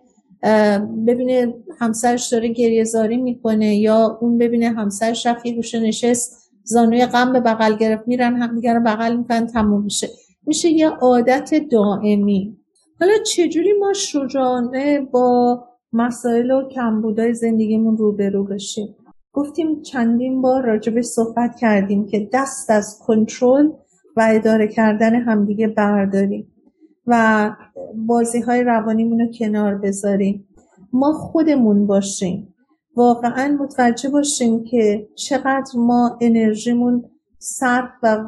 ببینه 1.08 1.54
همسرش 1.80 2.34
داره 2.34 2.48
گریهزاری 2.48 3.18
می‌کنه 3.18 3.76
یا 3.76 4.18
اون 4.22 4.38
ببینه 4.38 4.70
همسرش 4.70 5.26
رفت 5.26 5.46
یه 5.46 5.56
گوشه 5.56 5.80
نشست 5.80 6.52
زانوی 6.64 7.06
غم 7.06 7.34
به 7.34 7.40
بغل 7.40 7.76
گرفت 7.78 8.08
میرن 8.08 8.36
همدیگه 8.36 8.74
رو 8.74 8.80
بغل 8.80 9.16
می‌کنن 9.18 9.48
تموم 9.48 9.84
میشه. 9.84 10.10
میشه 10.46 10.70
یه 10.70 10.90
عادت 10.90 11.54
دائمی. 11.72 12.58
حالا 13.04 13.24
چجوری 13.24 13.74
ما 13.80 13.94
شجاعانه 13.94 15.02
با 15.02 15.64
مسائل 15.94 16.52
و 16.52 16.70
کمبودای 16.70 17.34
زندگیمون 17.34 17.98
روبرو 17.98 18.44
بشیم؟ 18.44 18.96
گفتیم 19.34 19.82
چندین 19.82 20.42
بار 20.42 20.66
راجبش 20.66 21.06
صحبت 21.06 21.56
کردیم 21.56 22.06
که 22.06 22.30
دست 22.34 22.70
از 22.70 23.00
کنترل 23.06 23.70
و 24.18 24.28
اداره 24.32 24.68
کردن 24.68 25.16
همدیگه 25.16 25.68
برداریم 25.68 26.52
و 27.08 27.52
بازی 27.96 28.42
های 28.42 28.64
روانیمون 28.64 29.20
رو 29.20 29.28
کنار 29.40 29.76
بذاریم. 29.76 30.48
ما 30.94 31.14
خودمون 31.14 31.88
باشیم. 31.88 32.54
واقعا 32.96 33.58
متوجه 33.60 34.10
باشیم 34.10 34.64
که 34.64 35.08
چقدر 35.16 35.72
ما 35.76 36.18
انرژیمون 36.22 37.06
صرف 37.40 37.90
و 38.04 38.26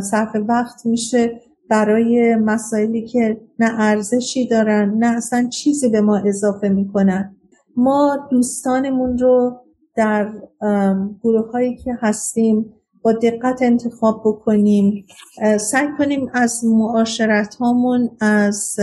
صرف 0.00 0.36
وقت 0.48 0.86
میشه 0.86 1.40
برای 1.70 2.36
مسائلی 2.36 3.06
که 3.06 3.40
نه 3.58 3.80
ارزشی 3.80 4.48
دارن 4.48 4.94
نه 4.98 5.06
اصلا 5.06 5.48
چیزی 5.48 5.88
به 5.88 6.00
ما 6.00 6.18
اضافه 6.26 6.68
می‌کنن. 6.68 7.36
ما 7.76 8.28
دوستانمون 8.30 9.18
رو 9.18 9.60
در 9.96 10.32
گروه 11.22 11.50
هایی 11.50 11.76
که 11.76 11.98
هستیم 12.00 12.74
با 13.02 13.12
دقت 13.12 13.62
انتخاب 13.62 14.22
بکنیم. 14.24 15.06
سعی 15.60 15.88
کنیم 15.98 16.30
از 16.32 16.64
معاشرت 16.64 17.54
هامون 17.54 18.10
از 18.20 18.76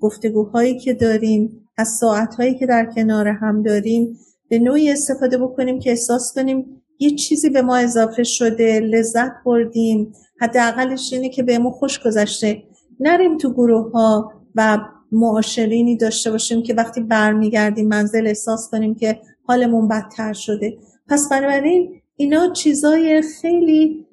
گفتگوهایی 0.00 0.78
که 0.78 0.94
داریم 0.94 1.68
از 1.78 1.88
ساعت 1.88 2.34
هایی 2.34 2.58
که 2.58 2.66
در 2.66 2.92
کنار 2.94 3.28
هم 3.28 3.62
داریم 3.62 4.16
به 4.48 4.58
نوعی 4.58 4.90
استفاده 4.90 5.38
بکنیم 5.38 5.78
که 5.78 5.90
احساس 5.90 6.32
کنیم 6.34 6.79
یه 7.00 7.10
چیزی 7.10 7.50
به 7.50 7.62
ما 7.62 7.76
اضافه 7.76 8.22
شده 8.22 8.80
لذت 8.80 9.32
بردیم. 9.46 10.12
حداقلش 10.40 11.12
اینه 11.12 11.28
که 11.28 11.42
بهمون 11.42 11.72
خوش 11.72 12.00
گذشته. 12.00 12.62
نریم 13.00 13.38
تو 13.38 13.52
گروه 13.52 13.92
ها 13.92 14.32
و 14.54 14.78
معاشرینی 15.12 15.96
داشته 15.96 16.30
باشیم 16.30 16.62
که 16.62 16.74
وقتی 16.74 17.00
برمیگردیم 17.00 17.88
منزل 17.88 18.26
احساس 18.26 18.68
کنیم 18.70 18.94
که 18.94 19.20
حالمون 19.46 19.88
بدتر 19.88 20.32
شده. 20.32 20.78
پس 21.08 21.28
بنابراین 21.30 22.00
اینا 22.16 22.52
چیزای 22.52 23.22
خیلی 23.22 24.06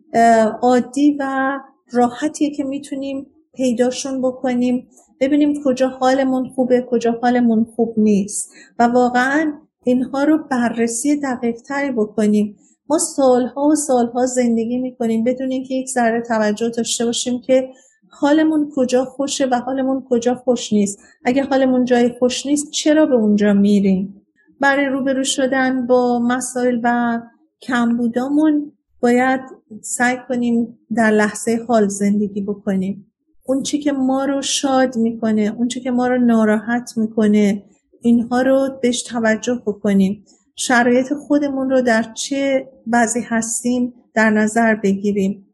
عادی 0.62 1.17
و 1.20 1.51
راحتیه 1.91 2.50
که 2.50 2.63
می‌تونیم 2.63 3.27
پیداشون 3.53 4.22
بکنیم. 4.22 4.88
ببینیم 5.20 5.63
کجا 5.65 5.88
حالمون 5.88 6.50
خوبه 6.50 6.88
کجا 6.89 7.20
حالمون 7.22 7.67
خوب 7.75 7.94
نیست. 7.98 8.51
و 8.79 8.84
واقعا 8.84 9.53
اینها 9.84 10.24
رو 10.24 10.38
بررسی 10.51 11.20
دقیق 11.20 11.62
تری 11.62 11.91
بکنیم. 11.91 12.56
ما 12.89 12.98
سالها 12.98 13.67
و 13.67 13.75
سالها 13.75 14.25
زندگی 14.25 14.77
می‌کنیم 14.77 15.24
بدون 15.24 15.51
اینکه 15.51 15.75
یک 15.75 15.89
ذره 15.89 16.22
توجه 16.22 16.70
داشته 16.70 17.06
باشیم 17.06 17.41
که 17.41 17.70
حالمون 18.10 18.72
کجا 18.75 19.06
خوشه 19.06 19.46
و 19.46 19.56
حالمون 19.56 20.03
کجا 20.10 20.36
خوش 20.36 20.74
نیست. 20.74 21.00
اگه 21.25 21.44
حالمون 21.44 21.86
جای 21.86 22.10
خوش 22.20 22.46
نیست 22.46 22.72
چرا 22.72 23.06
به 23.06 23.15
اونجا 23.15 23.53
میریم؟ 23.53 24.22
برای 24.60 24.86
روبرو 24.86 25.24
شدن 25.24 25.88
با 25.88 26.20
مسائل 26.20 26.79
و 26.84 27.20
کمبودامون 27.62 28.72
باید 29.01 29.41
سعی 29.82 30.17
کنیم 30.27 30.79
در 30.96 31.12
لحظه 31.12 31.60
حال 31.67 31.88
زندگی 31.88 32.41
بکنیم. 32.41 33.12
اون 33.46 33.63
چی 33.63 33.79
که 33.79 33.91
ما 33.91 34.25
رو 34.25 34.41
شاد 34.41 34.96
می‌کنه 34.96 35.56
اون 35.58 35.67
چی 35.67 35.82
که 35.82 35.91
ما 35.91 36.08
رو 36.08 36.17
ناراحت 36.17 36.98
می‌کنه 36.98 37.63
اینها 38.01 38.41
رو 38.41 38.70
بهش 38.82 39.03
توجه 39.03 39.62
بکنیم. 39.65 40.25
شرایط 40.59 41.13
خودمون 41.13 41.69
رو 41.69 41.81
در 41.81 42.03
چه 42.03 42.69
بعضی 42.87 43.21
هستیم 43.21 43.93
در 44.13 44.29
نظر 44.29 44.75
بگیریم. 44.75 45.47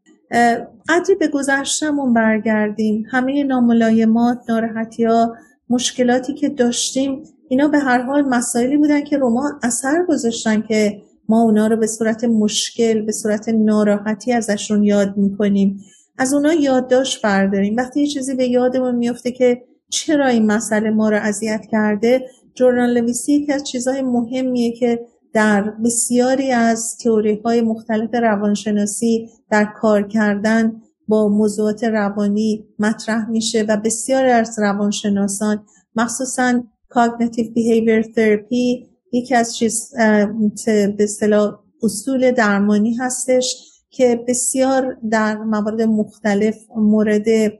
قدری 0.88 1.14
به 1.20 1.28
گذشتمون 1.28 2.14
برگردیم. 2.14 3.06
همه 3.10 3.44
ناملایمات 3.44 4.38
ناراحتی 4.48 5.04
ها 5.04 5.36
مشکلاتی 5.70 6.34
که 6.34 6.48
داشتیم 6.48 7.22
اینا 7.48 7.68
به 7.68 7.78
هر 7.78 8.02
حال 8.02 8.22
مسائلی 8.22 8.76
بودن 8.76 9.04
که 9.04 9.18
رو 9.18 9.30
ما 9.30 9.52
اثر 9.62 10.04
گذاشتن 10.08 10.62
که 10.62 11.02
ما 11.28 11.42
اونا 11.42 11.66
رو 11.66 11.76
به 11.76 11.86
صورت 11.86 12.24
مشکل 12.24 13.02
به 13.02 13.12
صورت 13.12 13.48
ناراحتی 13.48 14.32
ازشون 14.32 14.84
یاد 14.84 15.16
می‌کنیم. 15.16 15.80
از 16.18 16.34
اونا 16.34 16.52
یادداشت 16.52 17.22
برداریم. 17.22 17.76
وقتی 17.76 18.00
یه 18.00 18.06
چیزی 18.06 18.34
به 18.34 18.46
یادمون 18.46 18.94
میفته 18.94 19.30
که 19.32 19.62
چرا 19.88 20.26
این 20.26 20.46
مسئله 20.46 20.90
ما 20.90 21.08
رو 21.08 21.16
اذیت 21.16 21.66
کرده 21.70 22.26
جورنال 22.54 23.00
نویسی 23.00 23.32
یکی 23.32 23.52
از 23.52 23.64
چیزهای 23.64 24.02
مهمیه 24.02 24.72
که 24.72 25.06
در 25.32 25.62
بسیاری 25.62 26.52
از 26.52 26.98
تئوری 26.98 27.40
های 27.44 27.60
مختلف 27.60 28.14
روانشناسی 28.14 29.28
در 29.50 29.64
کار 29.64 30.08
کردن 30.08 30.82
با 31.08 31.28
موضوعات 31.28 31.84
روانی 31.84 32.66
مطرح 32.78 33.30
میشه 33.30 33.62
و 33.68 33.76
بسیاری 33.76 34.30
از 34.30 34.58
روانشناسان 34.58 35.66
مخصوصا 35.96 36.62
cognitive 36.94 37.50
behavior 37.56 38.04
therapy 38.04 38.86
یکی 39.12 39.34
از 39.34 39.56
چیز 39.56 39.94
به 40.66 40.96
اصطلاح 40.98 41.58
اصول 41.82 42.30
درمانی 42.30 42.94
هستش 42.94 43.56
که 43.90 44.24
بسیار 44.28 44.96
در 45.10 45.36
موارد 45.36 45.82
مختلف 45.82 46.56
مورد 46.76 47.52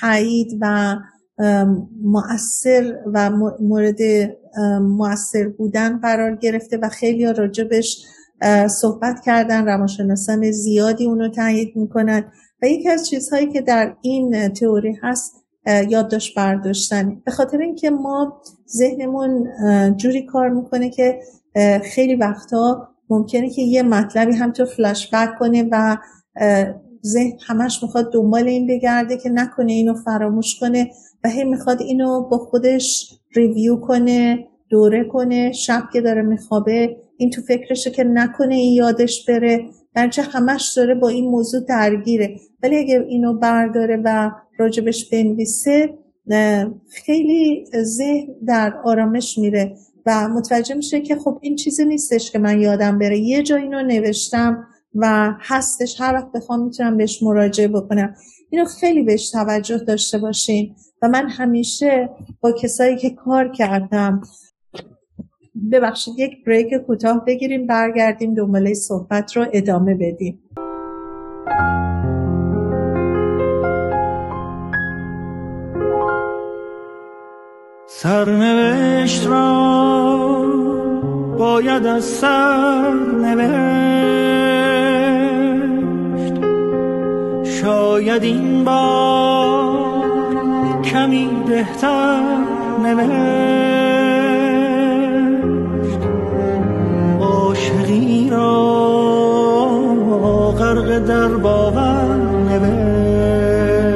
تایید 0.00 0.58
و 0.60 0.96
مؤثر 2.02 2.98
و 3.14 3.30
مورد 3.60 3.98
مؤثر 4.80 5.48
بودن 5.48 5.98
قرار 5.98 6.36
گرفته 6.36 6.76
و 6.76 6.88
خیلی 6.88 7.32
راجبش 7.32 8.04
صحبت 8.68 9.20
کردن. 9.24 9.64
روانشناسان 9.64 10.50
زیادی 10.50 11.06
اونو 11.06 11.28
تایید 11.28 11.76
می‌کنن. 11.76 12.24
و 12.62 12.66
یکی 12.66 12.88
از 12.88 13.08
چیزهایی 13.08 13.52
که 13.52 13.60
در 13.60 13.96
این 14.02 14.48
تئوری 14.48 14.98
هست 15.02 15.32
یادداشت 15.88 16.36
برداشتن 16.36 17.22
به 17.24 17.30
خاطر 17.30 17.58
اینکه 17.58 17.90
ما 17.90 18.42
ذهنمون 18.76 19.48
جوری 19.96 20.26
کار 20.26 20.48
می‌کنه 20.48 20.90
که 20.90 21.20
خیلی 21.84 22.14
وقتا 22.14 22.88
ممکنه 23.10 23.50
که 23.50 23.62
یه 23.62 23.82
مطلبی 23.82 24.32
هم 24.32 24.52
تو 24.52 24.64
فلاش 24.64 25.10
بک 25.14 25.38
کنه 25.38 25.68
و 25.72 25.96
ذهن 27.06 27.38
همش 27.46 27.82
می‌خواد 27.82 28.12
دنبال 28.12 28.48
این 28.48 28.66
بگرده 28.66 29.16
که 29.16 29.28
نکنه 29.28 29.72
اینو 29.72 29.94
فراموش 29.94 30.60
کنه. 30.60 30.90
و 31.24 31.28
هی 31.28 31.44
می‌خواد 31.44 31.82
اینو 31.82 32.28
با 32.28 32.38
خودش 32.38 33.12
ریویو 33.36 33.76
کنه 33.76 34.48
دوره 34.70 35.04
کنه 35.04 35.52
شب 35.52 35.82
که 35.92 36.00
داره 36.00 36.22
میخوابه 36.22 36.96
این 37.16 37.30
تو 37.30 37.42
فکرشه 37.42 37.90
که 37.90 38.04
نکنه 38.04 38.54
این 38.54 38.72
یادش 38.72 39.24
بره. 39.28 39.60
برچه 39.94 40.22
همش 40.22 40.72
داره 40.76 40.94
با 40.94 41.08
این 41.08 41.30
موضوع 41.30 41.60
درگیره. 41.60 42.36
ولی 42.62 42.76
اگر 42.76 43.02
اینو 43.02 43.38
برداره 43.38 44.02
و 44.04 44.30
راجبش 44.58 45.10
بنویسه 45.10 45.98
خیلی 46.88 47.64
ذهن 47.82 48.26
در 48.46 48.74
آرامش 48.84 49.38
میره. 49.38 49.76
و 50.06 50.28
متوجه 50.28 50.74
میشه 50.74 51.00
که 51.00 51.16
خب 51.16 51.38
این 51.42 51.56
چیزی 51.56 51.84
نیستش 51.84 52.30
که 52.30 52.38
من 52.38 52.60
یادم 52.60 52.98
بره. 52.98 53.18
یه 53.18 53.42
جا 53.42 53.56
اینو 53.56 53.82
نوشتم 53.82 54.66
و 54.94 55.34
هستش. 55.40 56.00
هر 56.00 56.14
وقت 56.14 56.32
بخوام 56.32 56.64
می‌تونم 56.64 56.96
بهش 56.96 57.22
مراجعه 57.22 57.68
بکنم. 57.68 58.14
اینو 58.50 58.64
خیلی 58.64 59.02
بهش 59.02 59.30
توجه 59.30 59.78
داشته 59.78 60.18
باشین. 60.18 60.74
و 61.02 61.08
من 61.08 61.28
همیشه 61.28 62.08
با 62.40 62.52
کسایی 62.52 62.96
که 62.96 63.10
کار 63.10 63.48
کردم 63.48 64.20
ببخشید 65.72 66.18
یک 66.18 66.44
بریک 66.44 66.74
کوتاه 66.74 67.24
بگیریم 67.24 67.66
برگردیم 67.66 68.34
دنباله 68.34 68.74
صحبت 68.74 69.36
رو 69.36 69.46
ادامه 69.52 69.94
بدیم. 69.94 70.42
سرنوشت 77.88 79.26
را 79.26 79.66
باید 81.38 81.86
از 81.86 82.04
سر 82.04 82.94
نوشت 82.94 83.96
شاید 87.60 88.22
این 88.22 88.64
بار 88.64 89.95
کمی 90.96 91.28
بهتر 91.46 92.22
نوشت. 92.82 93.10
عاشقی 97.20 98.30
را 98.30 98.90
غرق 100.58 100.98
در 100.98 101.28
باور 101.28 102.16
نوشت. 102.48 103.88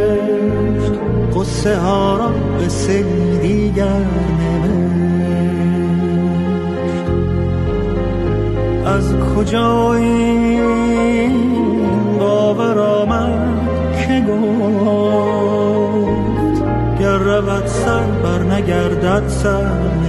قصه 1.36 1.76
ها 1.76 2.16
را 2.16 2.28
به 2.58 2.68
دیگر 3.42 4.04
نوشت. 4.40 4.70
از 8.86 9.14
کجایی 9.36 10.60
باورم 12.18 12.18
باور 12.18 12.78
آمد 12.78 13.68
که 14.06 14.24
گفت؟ 14.28 14.79
رود 17.40 17.66
سر 17.66 18.06
بر 18.22 18.42
نگردد 18.42 19.28
سر. 19.28 19.99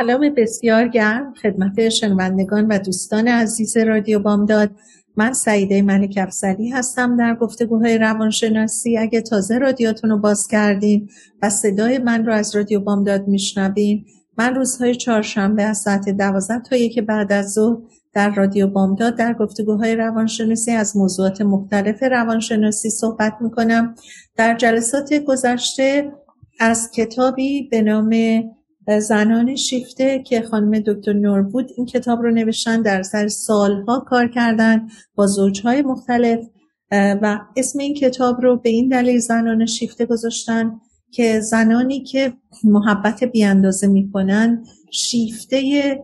سلام 0.00 0.34
بسیار 0.36 0.88
گرم 0.88 1.34
خدمت 1.42 1.88
شنوندگان 1.88 2.66
و 2.66 2.78
دوستان 2.78 3.28
عزیز 3.28 3.76
رادیو 3.76 4.18
بامداد. 4.18 4.70
من 5.16 5.32
سعیده 5.32 5.82
ملک 5.82 6.18
افسری 6.22 6.68
هستم 6.68 7.16
در 7.16 7.34
گفتگوهای 7.34 7.98
روانشناسی. 7.98 8.98
اگه 8.98 9.20
تازه 9.20 9.58
رادیوتون 9.58 10.10
رو 10.10 10.18
باز 10.18 10.48
کردین 10.48 11.08
و 11.42 11.50
صدای 11.50 11.98
من 11.98 12.26
رو 12.26 12.32
از 12.32 12.56
رادیو 12.56 12.80
بامداد 12.80 13.28
میشنوین 13.28 14.04
من 14.38 14.54
روزهای 14.54 14.94
چهارشنبه 14.94 15.62
از 15.62 15.78
ساعت 15.78 16.08
دوازده 16.08 16.62
تا 16.62 16.76
یک 16.76 16.98
بعد 16.98 17.32
از 17.32 17.52
ظهر 17.52 17.76
در 18.12 18.34
رادیو 18.34 18.66
بامداد 18.66 19.16
در 19.16 19.32
گفتگوهای 19.32 19.96
روانشناسی 19.96 20.70
از 20.70 20.96
موضوعات 20.96 21.40
مختلف 21.40 22.02
روانشناسی 22.02 22.90
صحبت 22.90 23.36
می‌کنم. 23.40 23.94
در 24.36 24.56
جلسات 24.56 25.14
گذشته 25.14 26.12
از 26.60 26.90
کتابی 26.90 27.68
به 27.70 27.82
نام 27.82 28.10
زنان 28.88 29.56
شیفته 29.56 30.22
که 30.22 30.42
خانم 30.42 30.80
دکتر 30.80 31.12
نور 31.12 31.42
بود 31.42 31.70
این 31.76 31.86
کتاب 31.86 32.22
رو 32.22 32.30
نوشتن 32.30 32.82
در 32.82 33.02
سر 33.02 33.28
سالها 33.28 34.00
کار 34.00 34.28
کردن 34.28 34.88
با 35.14 35.26
زوجهای 35.26 35.82
مختلف 35.82 36.40
و 36.92 37.40
اسم 37.56 37.78
این 37.78 37.94
کتاب 37.94 38.40
رو 38.40 38.56
به 38.56 38.70
این 38.70 38.88
دلیل 38.88 39.18
زنان 39.18 39.66
شیفته 39.66 40.06
گذاشتن 40.06 40.80
که 41.10 41.40
زنانی 41.40 42.02
که 42.02 42.32
محبت 42.64 43.24
بیاندازه 43.24 43.86
می‌کنن 43.86 44.64
شیفته 44.92 45.98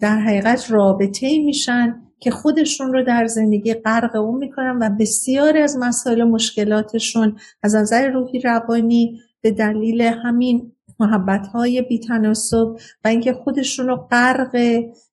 در 0.00 0.18
حقیقت 0.18 0.70
رابطه 0.70 1.38
میشن 1.38 2.00
که 2.20 2.30
خودشون 2.30 2.92
رو 2.92 3.04
در 3.04 3.26
زندگی 3.26 3.74
غرق 3.74 4.16
اون 4.16 4.38
می‌کنن 4.38 4.78
و 4.80 4.90
بسیاری 5.00 5.58
از 5.58 5.78
مسائل 5.80 6.24
مشکلاتشون 6.24 7.36
از 7.62 7.74
نظر 7.74 8.08
روحی 8.08 8.40
روانی 8.40 9.20
به 9.42 9.50
دلیل 9.50 10.02
همین 10.02 10.72
محبت 11.00 11.46
های 11.46 11.82
بیتناسب 11.82 12.76
و 13.04 13.08
اینکه 13.08 13.32
خودشون 13.32 13.86
رو 13.86 13.96
غرق 13.96 14.54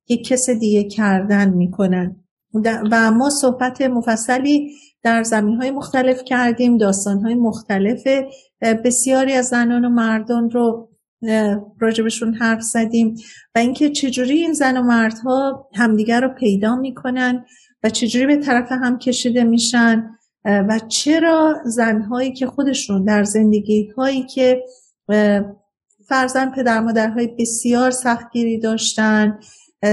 یک 0.10 0.28
کس 0.28 0.50
دیگه 0.50 0.84
کردن 0.84 1.50
می‌کنن. 1.50 2.16
و 2.92 3.12
ما 3.12 3.30
صحبت 3.30 3.82
مفصلی 3.82 4.72
در 5.04 5.24
زمین 5.24 5.56
های 5.56 5.72
مختلف 5.72 6.24
کردیم 6.24 6.78
داستان 6.78 7.22
های 7.22 7.36
مختلف. 7.36 8.08
بسیاری 8.62 9.34
از 9.34 9.48
زنان 9.48 9.86
و 9.86 9.90
مردان 9.90 10.50
رو 10.50 10.90
راجبشون 11.80 12.34
حرف 12.34 12.62
زدیم 12.62 13.16
و 13.56 13.60
اینکه 13.60 13.90
چجوری 13.90 14.38
این 14.38 14.54
زن 14.54 14.78
و 14.78 14.82
مردها 14.82 15.70
همدیگر 15.74 16.22
رو 16.22 16.30
پیدا 16.30 16.76
می‌کنن 16.76 17.46
و 17.84 17.90
چجوری 17.90 18.26
به 18.26 18.38
طرف 18.38 18.72
هم 18.72 18.98
کشیده 18.98 19.44
میشن. 19.44 20.10
و 20.46 20.80
چرا 20.88 21.56
زنهایی 21.66 22.34
که 22.34 22.48
خودشون 22.48 23.04
در 23.04 23.24
زندگی 23.24 23.90
هایی 23.98 24.24
که 24.24 24.64
فرزن 26.12 26.52
پدر 26.52 26.80
مادرهای 26.80 27.28
بسیار 27.28 27.92
سختگیری 27.92 28.60
داشتن. 28.60 29.40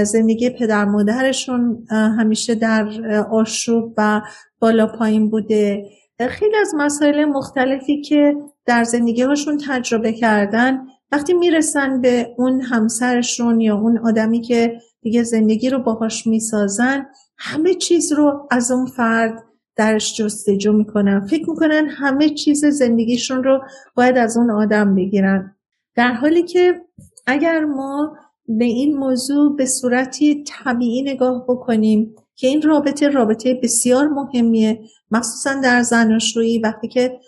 زندگی 0.03 0.49
پدر 0.49 0.85
مادرشون 0.85 1.87
همیشه 1.91 2.55
در 2.55 2.87
آشوب 3.31 3.93
و 3.97 4.21
بالا 4.59 4.87
پایین 4.87 5.29
بوده. 5.29 5.89
خیلی 6.29 6.55
از 6.55 6.73
مسائل 6.77 7.25
مختلفی 7.25 8.01
که 8.01 8.35
در 8.65 8.83
زندگی 8.83 9.21
هاشون 9.21 9.57
تجربه 9.67 10.13
کردن 10.13 10.79
وقتی 11.11 11.33
می‌رسن 11.33 12.01
به 12.01 12.27
اون 12.37 12.61
همسرشون 12.61 13.61
یا 13.61 13.77
اون 13.77 13.97
آدمی 13.97 14.41
که 14.41 14.79
دیگه 15.01 15.23
زندگی 15.23 15.69
رو 15.69 15.79
باهاش 15.79 16.27
می‌سازن 16.27 17.05
همه 17.37 17.73
چیز 17.73 18.13
رو 18.13 18.47
از 18.51 18.71
اون 18.71 18.85
فرد 18.85 19.43
درش 19.75 20.17
جستجو 20.17 20.73
می‌کنن. 20.73 21.27
فکر 21.27 21.49
می‌کنن 21.49 21.87
همه 21.89 22.29
چیز 22.29 22.65
زندگیشون 22.65 23.43
رو 23.43 23.61
باید 23.95 24.17
از 24.17 24.37
اون 24.37 24.51
آدم 24.51 24.95
بگیرن. 24.95 25.55
در 25.99 26.13
حالی 26.13 26.43
که 26.43 26.81
اگر 27.27 27.65
ما 27.65 28.17
به 28.47 28.65
این 28.65 28.97
موضوع 28.97 29.55
به 29.55 29.65
صورتی 29.65 30.43
طبیعی 30.43 31.01
نگاه 31.01 31.45
بکنیم 31.47 32.15
که 32.35 32.47
این 32.47 32.61
رابطه 32.61 33.09
رابطه 33.09 33.59
بسیار 33.63 34.07
مهمیه 34.07 34.81
مخصوصا 35.11 35.61
در 35.63 35.81
زناشویی 35.81 36.59
وقتی 36.59 36.87
که 36.87 37.19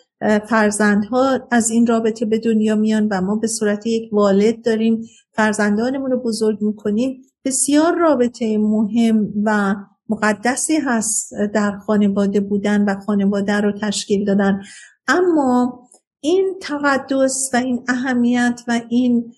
فرزندها 0.49 1.39
از 1.51 1.69
این 1.69 1.87
رابطه 1.87 2.25
به 2.25 2.39
دنیا 2.39 2.75
میان 2.75 3.07
و 3.11 3.21
ما 3.21 3.35
به 3.35 3.47
صورت 3.47 3.87
یک 3.87 4.13
والد 4.13 4.65
داریم 4.65 5.01
فرزندانمون 5.31 6.11
رو 6.11 6.19
بزرگ 6.19 6.61
می‌کنیم 6.61 7.21
بسیار 7.45 7.95
رابطه 7.95 8.57
مهم 8.57 9.33
و 9.43 9.75
مقدسی 10.09 10.77
هست 10.77 11.33
در 11.53 11.77
خانواده 11.77 12.39
بودن 12.39 12.85
و 12.85 12.99
خانواده 12.99 13.53
رو 13.53 13.71
تشکیل 13.71 14.25
دادن. 14.25 14.61
اما 15.07 15.80
این 16.21 16.55
تقدس 16.61 17.49
و 17.53 17.57
این 17.57 17.83
اهمیت 17.87 18.61
و 18.67 18.81
این 18.89 19.33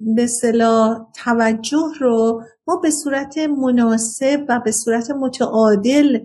به 0.00 0.26
صلاح 0.26 1.06
توجه 1.24 1.88
رو 2.00 2.42
ما 2.66 2.76
به 2.76 2.90
صورت 2.90 3.38
مناسب 3.38 4.44
و 4.48 4.60
به 4.64 4.72
صورت 4.72 5.10
متعادل 5.10 6.18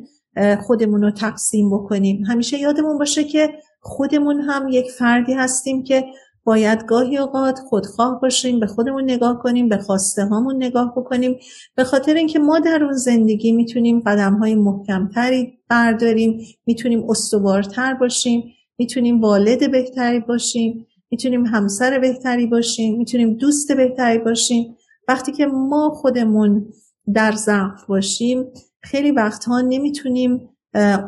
خودمون 0.62 1.01
رو 1.01 1.12
تقسیم 1.12 1.69
بکنیم. 1.69 2.23
همیشه 2.25 2.60
یادمون 2.60 2.97
باشه 2.97 3.23
که 3.23 3.49
خودمون 3.82 4.41
هم 4.41 4.67
یک 4.67 4.91
فردی 4.91 5.34
هستیم 5.34 5.84
که 5.84 6.06
باید 6.43 6.86
گاهی 6.86 7.17
اوقات 7.17 7.60
خودخواه 7.60 8.21
باشیم 8.21 8.60
به 8.60 8.67
خودمون 8.67 9.03
نگاه 9.03 9.39
کنیم 9.43 9.69
به 9.69 9.77
خواسته 9.77 10.25
هامون 10.25 10.56
نگاه 10.56 10.93
بکنیم. 10.97 11.39
به 11.75 11.84
خاطر 11.84 12.13
اینکه 12.13 12.39
ما 12.39 12.60
در 12.60 12.84
اون 12.84 12.93
زندگی 12.93 13.51
می‌تونیم 13.51 13.99
قدم 13.99 14.34
های 14.34 14.56
محکمتری 14.56 15.60
برداریم 15.69 16.39
می‌تونیم 16.65 17.10
استوارتر 17.10 17.93
باشیم. 17.93 18.53
می‌تونیم 18.77 19.21
والد 19.21 19.71
بهتری 19.71 20.19
باشیم 20.19 20.87
می‌تونیم 21.11 21.45
همسر 21.45 21.99
بهتری 21.99 22.45
باشیم 22.47 22.97
می‌تونیم 22.97 23.33
دوست 23.33 23.71
بهتری 23.71 24.17
باشیم. 24.17 24.75
وقتی 25.07 25.31
که 25.31 25.45
ما 25.45 25.89
خودمون 25.89 26.73
در 27.13 27.31
ضعف 27.31 27.85
باشیم 27.85 28.45
خیلی 28.81 29.11
وقتها 29.11 29.61
نمی‌تونیم 29.61 30.49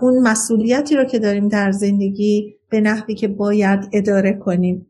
اون 0.02 0.20
مسئولیتی 0.20 0.96
رو 0.96 1.04
که 1.04 1.20
داریم 1.20 1.48
در 1.48 1.72
زندگی 1.72 2.56
به 2.70 2.82
نحوی 2.82 3.16
که 3.16 3.28
باید 3.28 3.90
اداره 3.94 4.34
کنیم. 4.34 4.88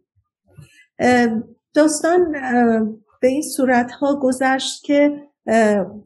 داستان 1.74 2.32
به 3.22 3.28
این 3.28 3.42
صورت 3.42 3.92
ها 3.92 4.20
گذشت 4.20 4.84
که 4.84 5.24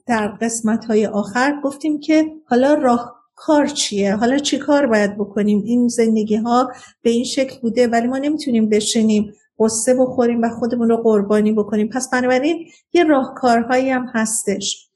در 0.08 0.28
قسمت 0.28 0.86
های 0.86 1.06
آخر 1.06 1.62
گفتیم 1.64 2.00
که 2.00 2.26
حالا 2.46 2.74
راه 2.74 3.13
کار 3.36 3.68
چیه؟ 3.68 4.16
حالا 4.16 4.38
چی 4.38 4.58
کار 4.58 4.88
باید 4.88 5.18
بکنیم؟ 5.18 5.64
این 5.66 5.88
زندگی 5.88 6.36
ها 6.36 6.72
به 7.02 7.10
این 7.10 7.24
شکل 7.24 7.60
بوده 7.62 7.88
ولی 7.88 8.08
ما 8.08 8.18
نمی‌تونیم 8.18 8.70
بشینیم 8.70 9.34
قصه 9.60 9.94
بخوریم 9.94 10.42
و 10.42 10.50
خودمون 10.50 10.90
رو 10.90 10.98
قربانی 10.98 11.52
بکنیم. 11.52 11.90
پس 11.90 12.10
بنابراین 12.10 12.68
یه 12.94 13.04
راهکارهایی 13.04 13.90
هم 13.90 14.06
هستش. 14.14 14.90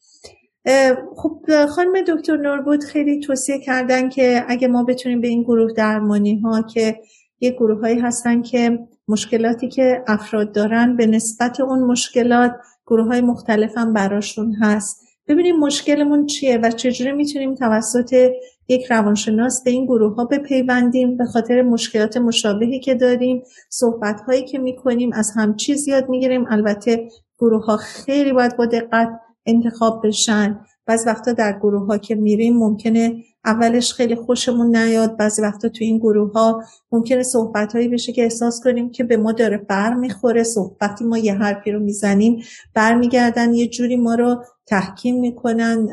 خب 1.15 1.65
خانم 1.65 2.02
دکتر 2.08 2.38
نوربود 2.38 2.84
خیلی 2.84 3.19
توصیه 3.19 3.60
کردن 3.60 4.10
که 4.10 4.45
اگه 4.47 4.67
ما 4.67 4.84
بتونیم 4.84 5.21
به 5.21 5.28
این 5.28 5.43
گروه 5.43 5.73
درمانی 5.73 6.39
ها 6.39 6.62
که 6.62 7.00
یه 7.39 7.52
گروه 7.52 7.80
هایی 7.80 8.00
هستن 8.00 8.41
که 8.41 8.80
مشکلاتی 9.08 9.67
که 9.67 10.04
افراد 10.08 10.52
دارن 10.52 10.95
به 10.95 11.06
نسبت 11.06 11.60
اون 11.60 11.80
مشکلات 11.80 12.56
گروه 12.88 13.08
های 13.08 13.21
مختلف 13.21 13.78
هم 13.78 13.93
براشون 13.93 14.54
هست. 14.54 15.06
ببینیم 15.27 15.59
مشکلمون 15.59 16.25
چیه 16.25 16.57
و 16.57 16.71
چجوری 16.71 17.11
می‌تونیم 17.11 17.55
توسط 17.55 18.31
یک 18.67 18.85
روانشناس 18.85 19.63
به 19.63 19.71
این 19.71 19.85
گروه 19.85 20.15
ها 20.15 20.25
بپیوندیم 20.25 21.17
به 21.17 21.25
خاطر 21.25 21.61
مشکلات 21.61 22.17
مشابهی 22.17 22.79
که 22.79 22.95
داریم 22.95 23.43
صحبت 23.69 24.21
هایی 24.21 24.45
که 24.45 24.59
می‌کنیم 24.59 25.13
از 25.13 25.31
هم 25.35 25.55
چیز 25.55 25.87
یاد 25.87 26.09
می‌گیریم. 26.09 26.45
البته 26.49 27.09
گروه 27.39 27.65
ها 27.65 27.77
خیلی 27.77 28.33
باید 28.33 28.57
با 28.57 28.65
دقت 28.65 29.09
انتخاب 29.45 30.07
بشن. 30.07 30.59
بعض 30.88 31.08
وقتا 31.08 31.34
در 31.34 31.60
گروه 31.60 31.86
ها 31.86 31.97
که 31.97 32.15
میریم 32.15 32.58
ممکنه 32.58 33.23
اولش 33.45 33.93
خیلی 33.93 34.15
خوشمون 34.15 34.76
نیاد 34.76 35.17
بعضی 35.17 35.41
وقتا 35.41 35.69
تو 35.69 35.84
این 35.84 35.97
گروه 35.97 36.32
ها 36.32 36.63
ممکنه 36.91 37.23
صحبت 37.23 37.73
هایی 37.76 37.88
بشه 37.88 38.13
که 38.13 38.23
احساس 38.23 38.62
کنیم 38.63 38.91
که 38.91 39.04
به 39.04 39.17
ما 39.17 39.32
داره 39.32 39.58
بر 39.58 39.93
می‌خوره 39.93 40.43
وقتی 40.82 41.06
ما 41.06 41.17
یه 41.17 41.34
حرفی 41.34 41.71
رو 41.71 41.80
می‌زنیم 41.80 42.43
برمیگردن 42.73 43.54
یه 43.54 43.67
جوری 43.67 43.95
ما 43.95 44.15
رو 44.15 44.43
تحکیم 44.65 45.19
می‌کنن 45.19 45.88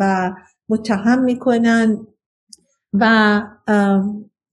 و 0.00 0.32
متهم 0.68 1.22
می‌کنن 1.22 2.06
و 2.92 3.42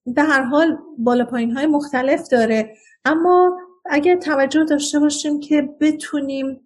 به 0.06 0.24
هر 0.24 0.44
حال 0.44 0.78
بالا 0.98 1.26
پایین 1.26 1.52
های 1.52 1.66
مختلف 1.66 2.30
داره. 2.30 2.76
اما 3.06 3.58
اگر 3.86 4.16
توجه 4.16 4.64
داشته 4.64 5.00
باشیم 5.00 5.40
که 5.40 5.70
بتونیم 5.82 6.62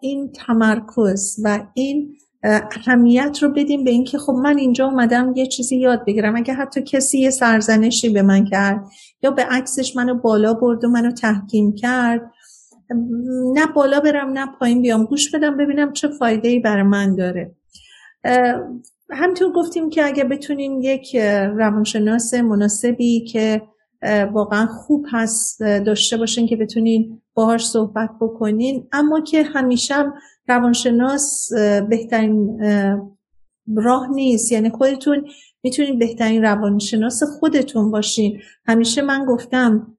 این 0.00 0.32
تمرکز 0.32 1.36
و 1.44 1.66
این 1.74 2.16
اهمیت 2.42 3.38
رو 3.42 3.48
بدیم 3.48 3.84
به 3.84 3.90
اینکه 3.90 4.18
خب 4.18 4.32
من 4.32 4.58
اینجا 4.58 4.86
اومدم 4.86 5.32
یه 5.36 5.46
چیزی 5.46 5.76
یاد 5.76 6.04
بگیرم. 6.06 6.36
اگه 6.36 6.54
حتی 6.54 6.82
کسی 6.82 7.18
یه 7.18 7.30
سرزنشی 7.30 8.08
به 8.08 8.22
من 8.22 8.44
کرد 8.44 8.84
یا 9.22 9.30
به 9.30 9.42
عکسش 9.42 9.96
منو 9.96 10.14
بالا 10.14 10.54
برد 10.54 10.84
و 10.84 10.88
منو 10.88 11.10
تحکیم 11.10 11.74
کرد 11.74 12.30
نه 13.54 13.66
بالا 13.66 14.00
برم 14.00 14.32
نه 14.32 14.46
پایین 14.58 14.82
بیام 14.82 15.04
گوش 15.04 15.34
بدم 15.34 15.56
ببینم 15.56 15.92
چه 15.92 16.08
فایده 16.08 16.48
ای 16.48 16.60
برای 16.60 16.82
من 16.82 17.16
داره. 17.16 17.54
همینطور 19.10 19.52
گفتیم 19.52 19.90
که 19.90 20.06
اگه 20.06 20.24
بتونیم 20.24 20.80
یک 20.82 21.16
روانشناس 21.56 22.34
مناسبی 22.34 23.24
که 23.24 23.62
واقعا 24.32 24.66
خوب 24.66 25.06
هست 25.12 25.60
داشته 25.60 26.16
باشین 26.16 26.46
که 26.46 26.56
بتونین 26.56 27.22
باهاش 27.36 27.66
صحبت 27.66 28.10
بکنین. 28.20 28.88
اما 28.92 29.20
که 29.20 29.42
همیشه 29.42 29.94
روانشناس 30.48 31.48
بهترین 31.88 32.60
راه 33.76 34.08
نیست. 34.10 34.52
یعنی 34.52 34.70
خودتون 34.70 35.24
می‌تونید 35.62 35.98
بهترین 35.98 36.42
روانشناس 36.42 37.22
خودتون 37.22 37.90
باشین. 37.90 38.40
همیشه 38.66 39.02
من 39.02 39.24
گفتم 39.24 39.96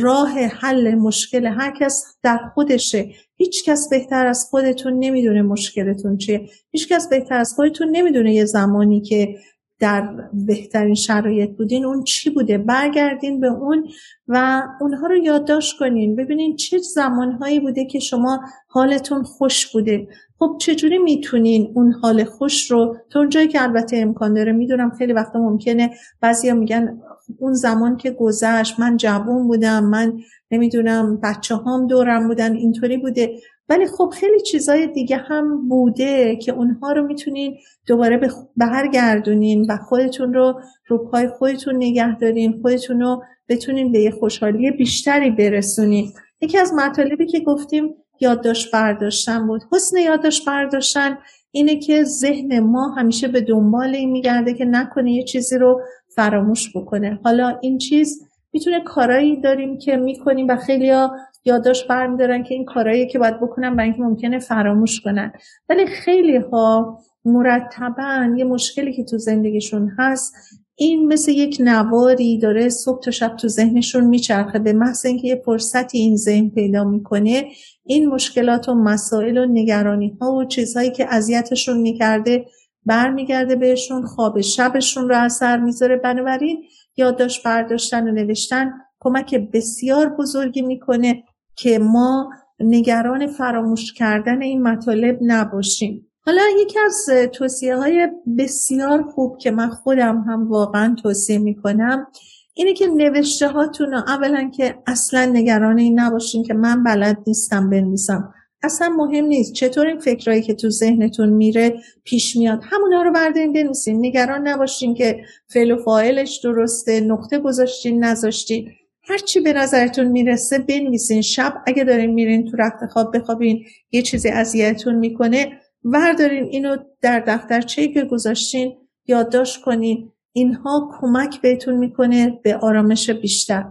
راه 0.00 0.30
حل 0.30 0.94
مشکل 0.94 1.46
هر 1.46 1.74
کس 1.80 2.16
در 2.22 2.38
خودشه. 2.54 3.08
هیچ 3.36 3.64
کس 3.64 3.88
بهتر 3.90 4.26
از 4.26 4.44
خودتون 4.50 4.98
نمی‌دونه 4.98 5.42
مشکلتون 5.42 6.16
چیه. 6.16 6.48
هیچ 6.70 6.88
کس 6.88 7.08
بهتر 7.08 7.38
از 7.38 7.54
خودتون 7.54 7.88
نمی‌دونه 7.90 8.34
یه 8.34 8.44
زمانی 8.44 9.00
که 9.00 9.34
در 9.80 10.28
بهترین 10.46 10.94
شرایط 10.94 11.50
بودین 11.50 11.84
اون 11.84 12.04
چی 12.04 12.30
بوده؟ 12.30 12.58
برگردین 12.58 13.40
به 13.40 13.46
اون 13.46 13.88
و 14.28 14.62
اونها 14.80 15.06
رو 15.06 15.16
یادداشت 15.16 15.78
کنین. 15.78 16.16
ببینین 16.16 16.56
چه 16.56 16.78
زمانهایی 16.78 17.60
بوده 17.60 17.84
که 17.84 17.98
شما 17.98 18.40
حالتون 18.68 19.22
خوش 19.22 19.72
بوده. 19.72 20.08
خب 20.38 20.56
چجوری 20.60 20.98
می‌تونین 20.98 21.72
اون 21.74 21.92
حال 21.92 22.24
خوش 22.24 22.70
رو؟ 22.70 22.96
تا 23.10 23.20
اونجایی 23.20 23.48
که 23.48 23.62
البته 23.62 23.96
امکان 23.96 24.34
داره 24.34 24.52
می‌دونم 24.52 24.90
خیلی 24.90 25.12
وقتا 25.12 25.38
ممکنه 25.38 25.90
بعضیا 26.20 26.54
میگن 26.54 27.00
اون 27.38 27.52
زمان 27.52 27.96
که 27.96 28.10
گذشت 28.10 28.80
من 28.80 28.96
جوون 28.96 29.46
بودم 29.46 29.84
من 29.84 30.12
نمی‌دونم 30.50 31.20
بچه 31.22 31.56
هم 31.56 31.86
دورم 31.86 32.28
بودن 32.28 32.52
اینطوری 32.52 32.96
بوده. 32.96 33.38
ولی 33.68 33.86
خب 33.86 34.12
خیلی 34.14 34.40
چیزای 34.40 34.86
دیگه 34.86 35.16
هم 35.16 35.68
بوده 35.68 36.36
که 36.36 36.52
اونها 36.52 36.92
رو 36.92 37.06
می‌تونین 37.06 37.56
دوباره 37.86 38.20
برگردونین 38.56 39.66
و 39.70 39.76
خودتون 39.76 40.34
رو 40.34 40.60
رو 40.86 40.98
پای 40.98 41.28
خودتون 41.28 41.76
نگه 41.76 42.18
دارین 42.18 42.58
خودتون 42.62 43.00
رو 43.00 43.22
بتونین 43.48 43.92
به 43.92 43.98
یه 43.98 44.10
خوشحالی 44.10 44.70
بیشتری 44.70 45.30
برسونین. 45.30 46.12
یکی 46.40 46.58
از 46.58 46.72
مطالبی 46.74 47.26
که 47.26 47.40
گفتیم 47.40 47.94
یادداشت 48.20 48.72
برداشتن 48.72 49.46
بود. 49.46 49.62
حسن 49.72 49.96
یادداشت 49.96 50.46
برداشتن 50.46 51.18
اینه 51.50 51.76
که 51.76 52.04
ذهن 52.04 52.60
ما 52.60 52.88
همیشه 52.88 53.28
به 53.28 53.40
دنبال 53.40 53.94
این 53.94 54.10
میگرده 54.10 54.54
که 54.54 54.64
نکنه 54.64 55.12
یه 55.12 55.24
چیزی 55.24 55.58
رو 55.58 55.80
فراموش 56.16 56.76
بکنه. 56.76 57.20
حالا 57.24 57.58
این 57.62 57.78
چیز 57.78 58.22
می‌تونه 58.52 58.80
کارایی 58.80 59.40
داریم 59.40 59.78
که 59.78 59.96
می‌کنیم 59.96 60.48
و 60.48 60.56
خیلیا 60.56 61.12
یادداشت 61.44 61.88
برمیدارن 61.88 62.42
که 62.42 62.54
این 62.54 62.64
کارایی 62.64 63.06
که 63.06 63.18
باید 63.18 63.40
بکنن 63.40 63.76
برای 63.76 63.88
اینکه 63.88 64.02
ممکنه 64.02 64.38
فراموش 64.38 65.00
کنن. 65.00 65.32
ولی 65.68 65.86
خیلی 65.86 66.36
ها 66.36 66.98
مرتبا 67.24 68.34
یه 68.36 68.44
مشکلی 68.44 68.92
که 68.92 69.04
تو 69.04 69.18
زندگیشون 69.18 69.92
هست 69.98 70.34
این 70.74 71.06
مثل 71.06 71.32
یک 71.32 71.56
نواری 71.60 72.38
داره 72.38 72.68
صبح 72.68 73.00
تا 73.00 73.10
شب 73.10 73.36
تو 73.36 73.48
ذهنشون 73.48 74.04
میچرخه. 74.04 74.58
به 74.58 74.72
محض 74.72 75.06
اینکه 75.06 75.28
یه 75.28 75.42
فرصتی 75.44 75.98
این 75.98 76.16
ذهن 76.16 76.50
پیدا 76.50 76.84
می‌کنه 76.84 77.44
این 77.84 78.08
مشکلات 78.08 78.68
و 78.68 78.74
مسائل 78.74 79.38
و 79.38 79.46
نگرانی 79.46 80.18
ها 80.20 80.32
و 80.32 80.44
چیزهایی 80.44 80.90
که 80.90 81.06
اذیتشون 81.14 81.78
می‌کرده 81.78 82.46
برمیگرده 82.86 83.56
بهشون 83.56 84.06
خواب 84.06 84.40
شبشون 84.40 85.08
رو 85.08 85.16
اثر 85.16 85.58
می‌ذاره. 85.58 85.96
بنابراین 85.96 86.64
یادداشت 86.96 87.44
برداشتن 87.44 88.08
و 88.08 88.12
نوشتن 88.12 88.72
کمک 89.00 89.34
بسیار 89.34 90.08
بزرگی 90.08 90.62
می‌کنه. 90.62 91.24
که 91.58 91.78
ما 91.78 92.30
نگران 92.60 93.26
فراموش 93.26 93.92
کردن 93.92 94.42
این 94.42 94.62
مطالب 94.62 95.18
نباشیم. 95.22 96.06
حالا 96.20 96.42
یکی 96.60 96.78
از 96.78 97.06
توصیه 97.32 97.76
های 97.76 98.08
بسیار 98.38 99.02
خوب 99.02 99.38
که 99.38 99.50
من 99.50 99.68
خودم 99.68 100.24
هم 100.28 100.48
واقعا 100.48 100.96
توصیه 101.02 101.38
می‌کنم 101.38 102.06
اینه 102.54 102.72
که 102.72 102.86
نوشته 102.86 103.48
هاتون 103.48 103.94
اولا 103.94 104.50
که 104.56 104.78
اصلا 104.86 105.24
نگران 105.24 105.78
این 105.78 106.00
نباشین 106.00 106.42
که 106.42 106.54
من 106.54 106.84
بلد 106.84 107.18
نیستم 107.26 107.70
بنویسم. 107.70 108.34
اصلا 108.62 108.88
مهم 108.88 109.24
نیست. 109.24 109.52
چطور 109.52 109.86
این 109.86 109.98
فکرهایی 109.98 110.42
که 110.42 110.54
تو 110.54 110.70
ذهنتون 110.70 111.28
میره 111.28 111.80
پیش 112.04 112.36
میاد؟ 112.36 112.60
همونا 112.62 113.02
رو 113.02 113.12
بردارین 113.12 113.52
بنویسین. 113.52 114.06
نگران 114.06 114.48
نباشین 114.48 114.94
که 114.94 115.20
فعل 115.48 115.70
و 115.70 115.76
فاعلش 115.76 116.40
درسته 116.44 117.00
نقطه 117.00 117.38
گذاشتین 117.38 118.04
نذاشتین. 118.04 118.70
هر 119.08 119.18
چی 119.18 119.40
به 119.40 119.52
نظرتون 119.52 120.06
می‌رسه 120.06 120.58
بنویسین. 120.58 121.22
شب 121.22 121.62
اگه 121.66 121.84
دارین 121.84 122.10
میرین 122.10 122.50
تو 122.50 122.56
رخت 122.56 122.86
خواب 122.86 123.16
بخوابین 123.16 123.64
یه 123.92 124.02
چیزی 124.02 124.28
اذیتتون 124.28 124.94
می‌کنه. 124.94 125.52
وردارین 125.84 126.44
اینو 126.44 126.76
در 127.02 127.20
دفترچه‌ای 127.26 127.88
که 127.94 128.04
گذاشتین 128.04 128.76
یادداشت 129.06 129.62
کنین. 129.62 130.12
اینها 130.32 130.90
کمک 131.00 131.40
بهتون 131.40 131.76
می‌کنه 131.76 132.40
به 132.42 132.56
آرامش 132.56 133.10
بیشتر. 133.10 133.64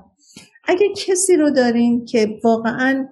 اگه 0.68 0.88
کسی 0.96 1.36
رو 1.36 1.50
دارین 1.50 2.06
که 2.06 2.40
واقعا 2.44 3.08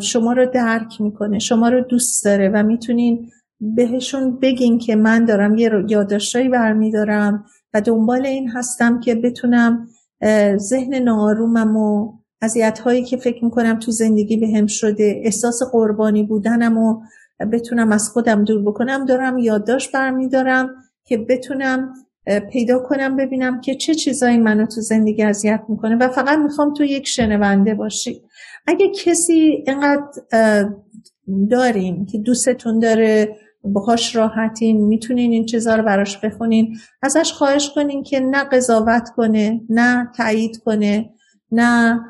شما 0.00 0.32
رو 0.32 0.46
درک 0.46 1.00
می‌کنه 1.00 1.38
شما 1.38 1.68
رو 1.68 1.80
دوست 1.80 2.24
داره 2.24 2.48
و 2.48 2.62
می‌تونین 2.62 3.30
بهشون 3.60 4.38
بگین 4.40 4.78
که 4.78 4.96
من 4.96 5.24
دارم 5.24 5.54
یه 5.54 5.70
یادداشتایی 5.88 6.48
برمیدارم 6.48 7.44
و 7.74 7.80
دنبال 7.80 8.26
این 8.26 8.48
هستم 8.48 9.00
که 9.00 9.14
بتونم 9.14 9.88
ذهن 10.56 10.94
ناآرومم 10.94 11.76
و 11.76 12.12
اذیت 12.42 12.78
هایی 12.78 13.04
که 13.04 13.16
فکر 13.16 13.44
می‌کنم 13.44 13.78
تو 13.78 13.90
زندگی 13.90 14.36
بهم 14.36 14.60
به 14.60 14.66
شده 14.66 15.20
احساس 15.24 15.62
قربانی 15.72 16.22
بودنم 16.22 16.78
و 16.78 17.00
بتونم 17.52 17.92
از 17.92 18.08
خودم 18.08 18.44
دور 18.44 18.62
بکنم 18.62 19.04
دارم 19.04 19.38
یادداشت 19.38 19.92
برمیدارم 19.92 20.70
که 21.04 21.16
بتونم 21.18 21.92
پیدا 22.52 22.78
کنم 22.78 23.16
ببینم 23.16 23.60
که 23.60 23.74
چه 23.74 23.94
چیزایی 23.94 24.38
منو 24.38 24.66
تو 24.66 24.80
زندگی 24.80 25.22
اذیت 25.22 25.62
می‌کنه 25.68 25.96
و 25.96 26.08
فقط 26.08 26.38
می‌خوام 26.38 26.74
تو 26.74 26.84
یک 26.84 27.06
شنونده 27.06 27.74
باشی. 27.74 28.22
اگه 28.66 28.88
کسی 29.04 29.64
اینقدر 29.66 30.70
دارین 31.50 32.06
که 32.06 32.18
دوستتون 32.18 32.78
داره 32.78 33.36
باهاش 33.72 34.16
راحتین 34.16 34.86
می‌تونین 34.86 35.32
این 35.32 35.46
چیزها 35.46 35.74
رو 35.74 35.82
براش 35.82 36.18
بخونین. 36.18 36.76
ازش 37.02 37.32
خواهش 37.32 37.70
کنین 37.74 38.02
که 38.02 38.20
نه 38.20 38.44
قضاوت 38.44 39.08
کنه 39.16 39.60
نه 39.68 40.10
تایید 40.16 40.58
کنه 40.64 41.10
نه 41.52 42.00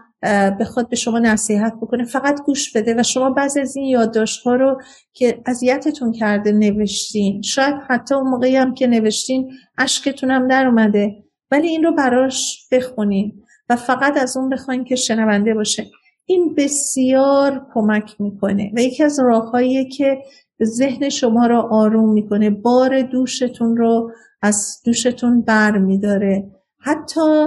بخواد 0.60 0.88
به 0.88 0.96
شما 0.96 1.18
نصیحت 1.18 1.74
بکنه 1.82 2.04
فقط 2.04 2.42
گوش 2.46 2.76
بده. 2.76 2.94
و 2.98 3.02
شما 3.02 3.30
بعضی 3.30 3.60
از 3.60 3.76
این 3.76 3.86
یادداشت 3.86 4.42
ها 4.42 4.54
رو 4.54 4.80
که 5.12 5.42
اذیتتون 5.46 6.12
کرده 6.12 6.52
نوشتین. 6.52 7.42
شاید 7.42 7.74
حتی 7.88 8.14
اون 8.14 8.28
موقعی 8.28 8.56
هم 8.56 8.74
که 8.74 8.86
نوشتین 8.86 9.52
اشکتون 9.78 10.30
هم 10.30 10.48
در 10.48 10.66
اومده 10.66 11.16
ولی 11.50 11.68
این 11.68 11.84
رو 11.84 11.94
براش 11.94 12.68
بخونین 12.72 13.42
و 13.68 13.76
فقط 13.76 14.16
از 14.16 14.36
اون 14.36 14.48
بخواین 14.48 14.84
که 14.84 14.96
شنونده 14.96 15.54
باشه. 15.54 15.86
این 16.26 16.54
بسیار 16.54 17.66
کمک 17.74 18.20
می‌کنه. 18.20 18.72
و 18.76 18.80
یکی 18.80 19.04
از 19.04 19.20
راههایی 19.20 19.88
که 19.88 20.18
ذهن 20.64 21.08
شما 21.08 21.46
رو 21.46 21.56
آروم 21.70 22.12
می‌کنه. 22.12 22.50
بار 22.50 23.02
دوشتون 23.02 23.76
رو 23.76 24.10
از 24.42 24.82
دوشتون 24.84 25.42
بر 25.42 25.78
میداره. 25.78 26.50
حتی 26.78 27.46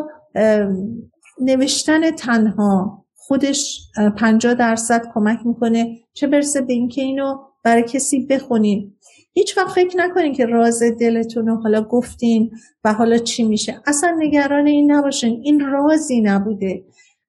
نوشتن 1.41 2.11
تنها 2.11 3.05
خودش 3.15 3.81
50 4.17 4.53
درصد 4.53 5.05
کمک 5.13 5.39
می‌کنه. 5.45 5.97
چه 6.13 6.27
برسه 6.27 6.61
به 6.61 6.73
اینکه 6.73 7.01
اینو 7.01 7.37
برای 7.63 7.83
کسی 7.83 8.25
بخونین. 8.25 8.93
هیچ 9.33 9.57
وقت 9.57 9.69
فکر 9.69 9.97
نکنین 9.97 10.33
که 10.33 10.45
راز 10.45 10.83
دلتون 10.99 11.47
رو 11.47 11.55
حالا 11.55 11.81
گفتین 11.81 12.51
و 12.83 12.93
حالا 12.93 13.17
چی 13.17 13.43
میشه. 13.43 13.81
اصلا 13.87 14.15
نگران 14.19 14.67
این 14.67 14.91
نباشین. 14.91 15.41
این 15.43 15.59
رازی 15.59 16.21
نبوده. 16.21 16.83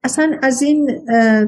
اصلا 0.04 0.38
از 0.42 0.62
این 0.62 1.04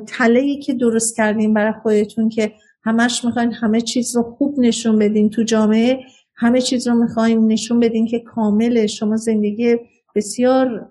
تله 0.07 0.57
که 0.57 0.75
درست 0.75 1.17
کردین 1.17 1.55
برای 1.55 1.73
خودتون 1.83 2.29
که 2.29 2.53
همش 2.85 3.25
می‌خواین 3.25 3.53
همه 3.53 3.81
چیز 3.81 4.17
رو 4.17 4.23
خوب 4.23 4.61
نشون 4.61 4.99
بدین 4.99 5.31
تو 5.31 5.43
جامعه 5.43 6.01
همه 6.37 6.61
چیز 6.61 6.89
رو 6.89 6.95
می‌خواین 6.95 7.47
نشون 7.53 7.81
بدین 7.81 8.07
که 8.07 8.19
کامله 8.19 8.87
شما 8.87 9.17
زندگی 9.17 9.77
بسیار 10.15 10.91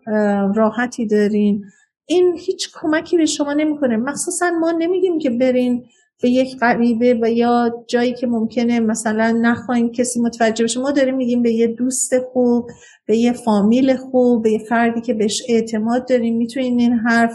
راحتی 0.55 1.05
دارین. 1.05 1.63
این 2.05 2.37
هیچ 2.37 2.69
کمکی 2.73 3.17
به 3.17 3.25
شما 3.25 3.53
نمی‌کنه. 3.53 3.97
مخصوصا 3.97 4.51
ما 4.59 4.71
نمیگیم 4.71 5.19
که 5.19 5.29
برین 5.29 5.85
به 6.21 6.29
یک 6.29 6.57
غریبه 6.57 7.19
و 7.21 7.31
یا 7.31 7.85
جایی 7.87 8.13
که 8.13 8.27
ممکنه 8.27 8.79
مثلا 8.79 9.39
نخواهیم 9.41 9.91
کسی 9.91 10.21
متوجه 10.21 10.63
بشه. 10.63 10.79
ما 10.79 10.91
داریم 10.91 11.15
میگیم 11.15 11.43
به 11.43 11.51
یه 11.51 11.67
دوست 11.67 12.19
خوب 12.19 12.69
به 13.05 13.17
یه 13.17 13.33
فامیل 13.33 13.95
خوب 13.95 14.43
به 14.43 14.51
یه 14.51 14.59
فردی 14.59 15.01
که 15.01 15.13
بهش 15.13 15.43
اعتماد 15.49 16.07
داریم 16.07 16.37
می‌تونین 16.37 16.79
این 16.79 16.93
حرف 16.93 17.33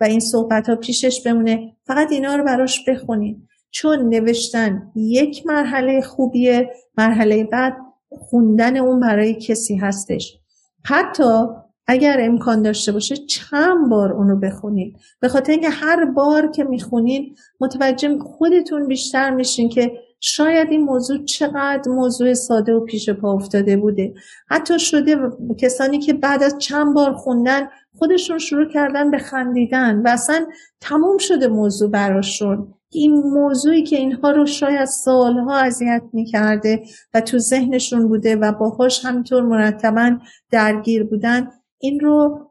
و 0.00 0.04
این 0.04 0.20
صحبت 0.20 0.68
ها 0.68 0.76
پیشش 0.76 1.22
بمونه. 1.26 1.72
فقط 1.86 2.12
اینا 2.12 2.36
رو 2.36 2.44
براش 2.44 2.88
بخونین. 2.88 3.47
چون 3.70 4.08
نوشتن 4.08 4.92
یک 4.96 5.46
مرحله 5.46 6.00
خوبیه 6.00 6.70
مرحله 6.98 7.44
بعد 7.44 7.76
خوندن 8.10 8.76
اون 8.76 9.00
برای 9.00 9.34
کسی 9.34 9.76
هستش. 9.76 10.38
حتی 10.84 11.46
اگر 11.86 12.16
امکان 12.20 12.62
داشته 12.62 12.92
باشه 12.92 13.16
چند 13.16 13.90
بار 13.90 14.12
اونو 14.12 14.36
بخونید 14.36 14.96
به 15.20 15.28
خاطر 15.28 15.52
اینکه 15.52 15.70
هر 15.70 16.04
بار 16.04 16.50
که 16.50 16.64
می‌خونین 16.64 17.34
متوجه 17.60 18.18
خودتون 18.18 18.88
بیشتر 18.88 19.30
میشین 19.30 19.68
که 19.68 19.92
شاید 20.20 20.70
این 20.70 20.80
موضوع 20.80 21.24
چقدر 21.24 21.90
موضوع 21.90 22.34
ساده 22.34 22.72
و 22.72 22.84
پیش 22.84 23.10
پا 23.10 23.32
افتاده 23.32 23.76
بوده. 23.76 24.14
حتی 24.48 24.78
شده 24.78 25.16
کسانی 25.58 25.98
که 25.98 26.12
بعد 26.12 26.42
از 26.42 26.58
چند 26.58 26.94
بار 26.94 27.12
خوندن 27.12 27.68
خودشون 27.98 28.38
شروع 28.38 28.68
کردن 28.72 29.10
به 29.10 29.18
خندیدن 29.18 30.02
و 30.02 30.08
اصلا 30.08 30.46
تموم 30.80 31.18
شده 31.18 31.48
موضوع 31.48 31.90
براشون. 31.90 32.74
این 32.90 33.12
موضوعی 33.12 33.82
که 33.82 33.96
اینها 33.96 34.30
رو 34.30 34.46
شاید 34.46 34.84
سالها 34.84 35.56
اذیت 35.56 36.02
می‌کرده 36.12 36.82
و 37.14 37.20
تو 37.20 37.38
ذهنشون 37.38 38.08
بوده 38.08 38.36
و 38.36 38.52
باهاش 38.52 39.04
همینطور 39.04 39.42
مرتبا 39.42 40.18
درگیر 40.50 41.04
بودن 41.04 41.48
این 41.78 42.00
رو 42.00 42.46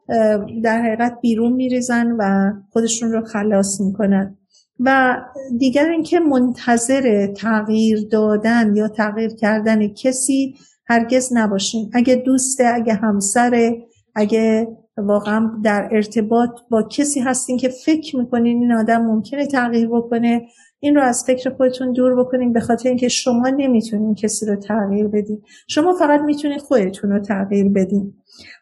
در 0.63 0.82
حقیقت 0.82 1.17
بیرون 1.21 1.54
میریزن 1.54 2.12
و 2.19 2.54
خودشون 2.69 3.12
رو 3.12 3.26
خلاص 3.26 3.82
می‌کنن. 3.82 4.38
و 4.80 5.17
دیگر 5.58 5.89
اینکه 5.89 6.19
منتظر 6.19 7.28
تغییر 7.28 8.08
دادن 8.12 8.76
یا 8.76 8.88
تغییر 8.88 9.36
کردن 9.36 9.88
کسی 9.88 10.56
هرگز 10.88 11.30
نباشین. 11.34 11.89
اگه 11.93 12.15
دوسته 12.15 12.71
اگه 12.76 12.93
همسره 12.93 13.78
اگه 14.15 14.67
واقعا 14.97 15.51
در 15.63 15.89
ارتباط 15.91 16.49
با 16.71 16.83
کسی 16.83 17.19
هستین 17.19 17.57
که 17.57 17.69
فکر 17.69 18.17
می‌کنین 18.17 18.57
این 18.57 18.71
آدم 18.71 19.01
ممکنه 19.01 19.45
تغییر 19.45 19.88
بکنه 19.88 20.41
این 20.79 20.95
رو 20.95 21.01
از 21.01 21.23
فکر 21.27 21.49
خودتون 21.49 21.91
دور 21.91 22.15
بکنین 22.15 22.53
به 22.53 22.60
خاطر 22.60 22.89
اینکه 22.89 23.07
شما 23.07 23.49
نمی‌تونین 23.49 24.15
کسی 24.15 24.45
رو 24.45 24.55
تغییر 24.55 25.07
بدین. 25.07 25.41
شما 25.67 25.93
فقط 25.93 26.21
می‌تونین 26.21 26.60
خودتون 26.60 27.10
رو 27.10 27.19
تغییر 27.19 27.69
بدین. 27.69 28.13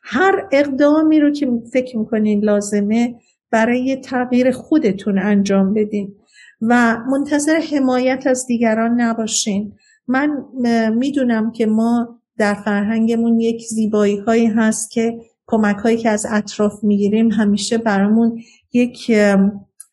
هر 0.03 0.47
اقدامی 0.51 1.19
رو 1.19 1.31
که 1.31 1.47
فکر 1.73 1.97
می‌کنین 1.97 2.43
لازمه 2.43 3.15
برای 3.51 3.95
تغییر 3.95 4.51
خودتون 4.51 5.19
انجام 5.19 5.73
بدین 5.73 6.15
و 6.61 6.97
منتظر 7.11 7.59
حمایت 7.73 8.27
از 8.27 8.45
دیگران 8.47 9.01
نباشین. 9.01 9.73
من 10.07 10.45
می‌دونم 10.95 11.51
که 11.51 11.65
ما 11.65 12.19
در 12.37 12.53
فرهنگمون 12.53 13.39
یک 13.39 13.61
زیبایی 13.61 14.17
هایی 14.17 14.45
هست 14.45 14.91
که 14.91 15.17
کمک 15.47 15.77
هایی 15.77 15.97
که 15.97 16.09
از 16.09 16.25
اطراف 16.29 16.83
می‌گیریم 16.83 17.31
همیشه 17.31 17.77
برامون 17.77 18.41
یک 18.73 19.11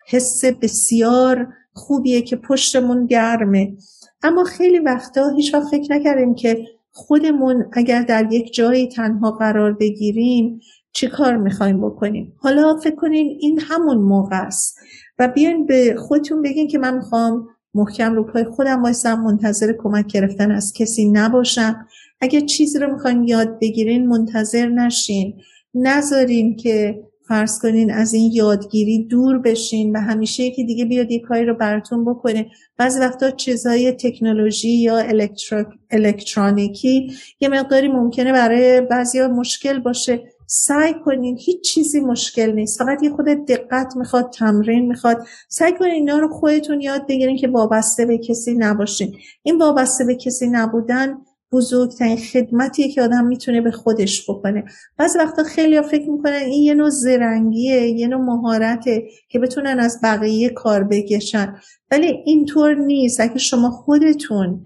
حس 0.09 0.45
بسیار 0.45 1.49
خوبیه 1.73 2.23
که 2.23 2.37
پشتمون 2.37 3.07
گرمه. 3.07 3.77
اما 4.23 4.45
خیلی 4.45 4.79
وقتا 4.79 5.29
هیچ 5.29 5.55
وقت 5.55 5.69
فکر 5.71 5.93
نکردیم 5.93 6.35
که 6.35 6.67
خودمون 6.93 7.65
اگر 7.73 8.03
در 8.03 8.33
یک 8.33 8.55
جایی 8.55 8.89
تنها 8.89 9.31
قرار 9.31 9.73
بگیریم 9.73 10.61
چی 10.93 11.09
کار 11.09 11.37
می‌خوایم 11.37 11.81
بکنیم. 11.81 12.33
حالا 12.37 12.77
فکر 12.77 12.95
کنین 12.95 13.37
این 13.41 13.61
همون 13.61 13.97
موقع 13.97 14.47
است 14.47 14.79
و 15.19 15.29
بیاین 15.29 15.67
به 15.67 15.97
خودتون 15.99 16.43
بگین 16.43 16.69
که 16.69 16.79
من 16.79 16.95
می‌خوام 16.95 17.49
محکم 17.75 18.15
رو 18.15 18.25
پای 18.25 18.45
خودم 18.45 18.83
وایسم 18.83 19.21
منتظر 19.21 19.73
کمک 19.79 20.07
گرفتن 20.07 20.51
از 20.51 20.73
کسی 20.73 21.11
نباشم. 21.11 21.87
اگه 22.23 22.41
چیزی 22.41 22.79
رو 22.79 22.93
می‌خواین 22.93 23.25
یاد 23.25 23.59
بگیرین 23.61 24.07
منتظر 24.07 24.69
نشین. 24.69 25.35
نذارین 25.75 26.57
که 26.57 27.03
فرض 27.29 27.59
کنین 27.59 27.91
از 27.91 28.15
این 28.15 28.33
یادگیری 28.33 29.05
دور 29.05 29.39
بشین 29.39 29.97
و 29.97 30.01
همیشه 30.01 30.51
که 30.51 30.65
دیگه 30.65 30.85
بیاد 30.85 31.11
یک 31.11 31.23
کاری 31.23 31.45
رو 31.45 31.55
براتون 31.55 32.05
بکنه. 32.05 32.47
بعضی 32.79 33.01
وقتا 33.01 33.31
چیزهای 33.31 33.93
تکنولوژی 33.93 34.69
یا 34.69 35.07
الکترونیکی 35.91 37.13
یه 37.41 37.49
مقداری 37.49 37.89
ممکنه 37.89 38.33
برای 38.33 38.81
بعضی 38.81 39.21
مشکل 39.21 39.79
باشه. 39.79 40.23
سعی 40.47 40.95
کنین 41.05 41.39
هیچ 41.41 41.61
چیزی 41.61 42.01
مشکل 42.01 42.53
نیست. 42.53 42.79
فقط 42.79 43.03
یه 43.03 43.11
خود 43.11 43.27
دقت 43.27 43.97
می‌خواد 43.97 44.31
تمرین 44.31 44.89
می‌خواد. 44.89 45.27
سعی 45.49 45.73
کنین 45.73 45.93
اینا 45.93 46.19
رو 46.19 46.29
خودتون 46.29 46.81
یاد 46.81 47.07
بگیرین 47.09 47.37
که 47.37 47.49
وابسته 47.49 48.07
به 48.07 48.19
کسی 48.19 48.55
نباشین. 48.55 49.15
این 49.43 49.59
وابسته 49.59 50.05
به 50.05 50.15
کسی 50.15 50.49
نبودن 50.49 51.19
بزرگترین 51.53 52.17
خدمتیه 52.17 52.89
که 52.93 53.03
آدم 53.03 53.25
می‌تونه 53.25 53.61
به 53.61 53.71
خودش 53.71 54.31
بکنه. 54.31 54.65
بعضی 54.99 55.19
وقتا 55.19 55.43
خیلی 55.43 55.83
فکر 55.83 56.11
می‌کنن 56.11 56.33
این 56.33 56.63
یه 56.63 56.75
نوع 56.75 56.91
زرنگیه 56.91 57.89
یه 57.89 58.07
نوع 58.07 58.21
مهارته 58.21 59.03
که 59.29 59.39
بتونن 59.39 59.79
از 59.81 60.01
بقیه 60.03 60.49
کار 60.49 60.85
بکشن. 60.85 61.57
ولی 61.91 62.07
اینطور 62.25 62.75
نیست. 62.75 63.21
اگه 63.21 63.39
شما 63.39 63.71
خودتون 63.71 64.65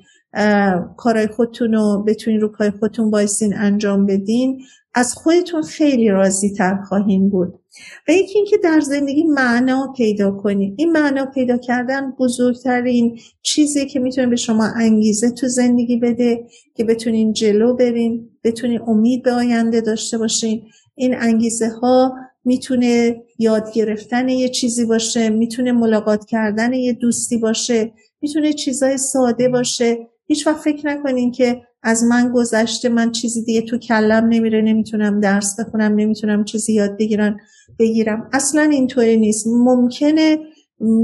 کارهای 0.97 1.27
خودتون 1.27 1.73
رو 1.73 2.05
بتونین 2.07 2.41
رو 2.41 2.49
پای 2.49 2.71
خودتون 2.71 3.11
بایستین 3.11 3.55
انجام 3.57 4.07
بدین. 4.07 4.63
از 4.95 5.15
خودتون 5.15 5.63
خیلی 5.63 6.09
راضی 6.09 6.51
تر 6.51 6.83
خواهیم 6.89 7.29
بود. 7.29 7.61
و 8.09 8.13
یکی 8.13 8.39
اینکه 8.39 8.57
در 8.57 8.81
زندگی 8.81 9.25
معنا 9.25 9.93
پیدا 9.97 10.31
کنید 10.31 10.75
این 10.77 10.93
معنا 10.93 11.27
پیدا 11.27 11.57
کردن 11.57 12.11
بزرگترین 12.11 13.19
چیزی 13.43 13.87
که 13.87 14.01
می‌تونه 14.01 14.27
به 14.27 14.37
شما 14.37 14.65
انگیزه 14.77 15.31
تو 15.31 15.49
زندگی 15.49 15.97
بده 15.97 16.47
که 16.75 16.85
بتونین 16.85 17.33
جلو 17.33 17.77
برین 17.77 18.31
بتونین 18.45 18.81
امید 18.87 19.23
به 19.23 19.33
آینده 19.33 19.81
داشته 19.81 20.19
باشین. 20.19 20.63
این 20.95 21.15
انگیزه 21.19 21.69
ها 21.69 22.15
می‌تونه 22.45 23.23
یاد 23.39 23.73
گرفتن 23.73 24.29
یه 24.29 24.49
چیزی 24.49 24.85
باشه 24.85 25.29
می‌تونه 25.29 25.73
ملاقات 25.73 26.25
کردن 26.25 26.73
یه 26.73 26.93
دوستی 26.93 27.39
باشه 27.39 27.93
می‌تونه 28.21 28.53
چیزای 28.53 28.99
ساده 28.99 29.49
باشه. 29.49 29.99
هیچ 30.27 30.47
وقت 30.47 30.57
فکر 30.57 30.87
نکنین 30.87 31.33
که 31.33 31.63
از 31.83 32.05
من 32.05 32.33
گذشته 32.33 32.89
من 32.89 33.13
چیزی 33.13 33.45
دیگه 33.45 33.63
تو 33.63 33.79
کلم 33.79 34.29
نمیره 34.29 34.63
نمی‌تونم 34.63 35.21
درس 35.21 35.61
بخونم 35.61 35.95
نمی‌تونم 35.95 36.45
چیزی 36.45 36.73
یاد 36.73 36.97
بگیرم 36.99 37.37
بگیرم. 37.79 38.29
اصلا 38.33 38.63
اینطوری 38.63 39.17
نیست. 39.17 39.47
ممکنه 39.47 40.39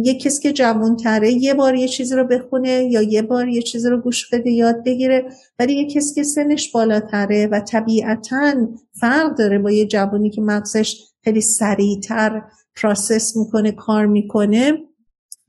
یه 0.02 0.18
کسی 0.18 0.42
که 0.42 0.52
جوان 0.52 0.96
تره 0.96 1.32
یه 1.32 1.54
بار 1.54 1.74
یه 1.74 1.88
چیزی 1.88 2.14
رو 2.14 2.24
بخونه 2.24 2.84
یا 2.90 3.02
یه 3.02 3.22
بار 3.22 3.48
یه 3.48 3.62
چیزی 3.62 3.88
رو 3.88 4.00
گوش 4.00 4.30
بده 4.30 4.50
یاد 4.50 4.84
بگیره 4.84 5.24
ولی 5.58 5.74
یه 5.74 5.90
کسی 5.90 6.14
که 6.14 6.22
سنش 6.22 6.72
بالاتره 6.72 7.46
و 7.46 7.60
طبیعتا 7.60 8.54
فرق 9.00 9.36
داره 9.36 9.58
با 9.58 9.70
یه 9.70 9.86
جوانی 9.86 10.30
که 10.30 10.40
مغزش 10.40 11.02
خیلی 11.24 11.40
سریعتر 11.40 12.42
process 12.76 13.36
می‌کنه 13.36 13.72
کار 13.72 14.06
می‌کنه. 14.06 14.72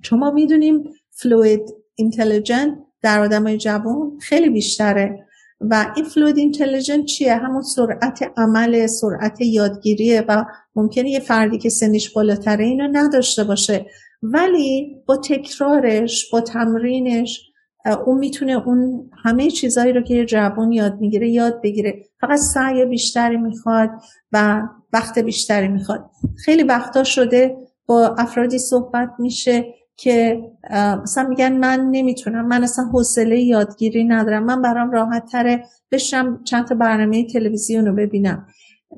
چون 0.03 0.19
ما 0.19 0.31
می‌دونیم 0.31 0.83
fluid 1.11 1.61
intelligence 1.95 2.77
در 3.03 3.19
آدمای 3.19 3.57
جوان 3.57 4.19
خیلی 4.21 4.49
بیشتره. 4.49 5.25
و 5.61 5.93
این 5.95 6.05
fluid 6.05 6.37
intelligence 6.37 7.05
چیه؟ 7.05 7.35
همون 7.35 7.61
سرعت 7.61 8.31
عمل 8.37 8.87
سرعت 8.87 9.41
یادگیریه 9.41 10.25
و 10.27 10.45
ممکنه 10.75 11.09
یه 11.09 11.19
فردی 11.19 11.57
که 11.57 11.69
سنش 11.69 12.09
بالاتره 12.09 12.65
اینو 12.65 12.87
نداشته 12.91 13.43
باشه. 13.43 13.85
ولی 14.23 14.95
با 15.07 15.17
تکرارش 15.17 16.31
با 16.31 16.41
تمرینش 16.41 17.41
اون 18.05 18.17
می‌تونه 18.17 18.67
اون 18.67 19.09
همه 19.23 19.49
چیزهایی 19.49 19.93
رو 19.93 20.01
که 20.01 20.13
یه 20.13 20.25
جوان 20.25 20.71
یاد 20.71 20.97
می‌گیره 20.99 21.29
یاد 21.29 21.61
بگیره. 21.61 22.03
فقط 22.21 22.39
سعی 22.39 22.85
بیشتری 22.85 23.37
می‌خواد 23.37 23.89
و 24.31 24.61
وقت 24.93 25.19
بیشتری 25.19 25.67
می‌خواد. 25.67 26.09
خیلی 26.45 26.63
وقتا 26.63 27.03
شده 27.03 27.57
با 27.85 28.15
افرادی 28.17 28.59
صحبت 28.59 29.09
میشه 29.19 29.65
که 29.97 30.41
مثلا 31.03 31.29
میگن 31.29 31.53
من 31.53 31.89
نمی‌تونم 31.91 32.47
من 32.47 32.63
اصلا 32.63 32.85
حوصله 32.85 33.39
یادگیری 33.39 34.03
ندارم. 34.03 34.43
من 34.43 34.61
برام 34.61 34.91
راحت 34.91 35.25
تره 35.31 35.63
بشم 35.91 36.43
چند 36.43 36.67
تا 36.67 36.75
برنامه 36.75 37.27
تلویزیون 37.27 37.85
رو 37.85 37.95
ببینم. 37.95 38.47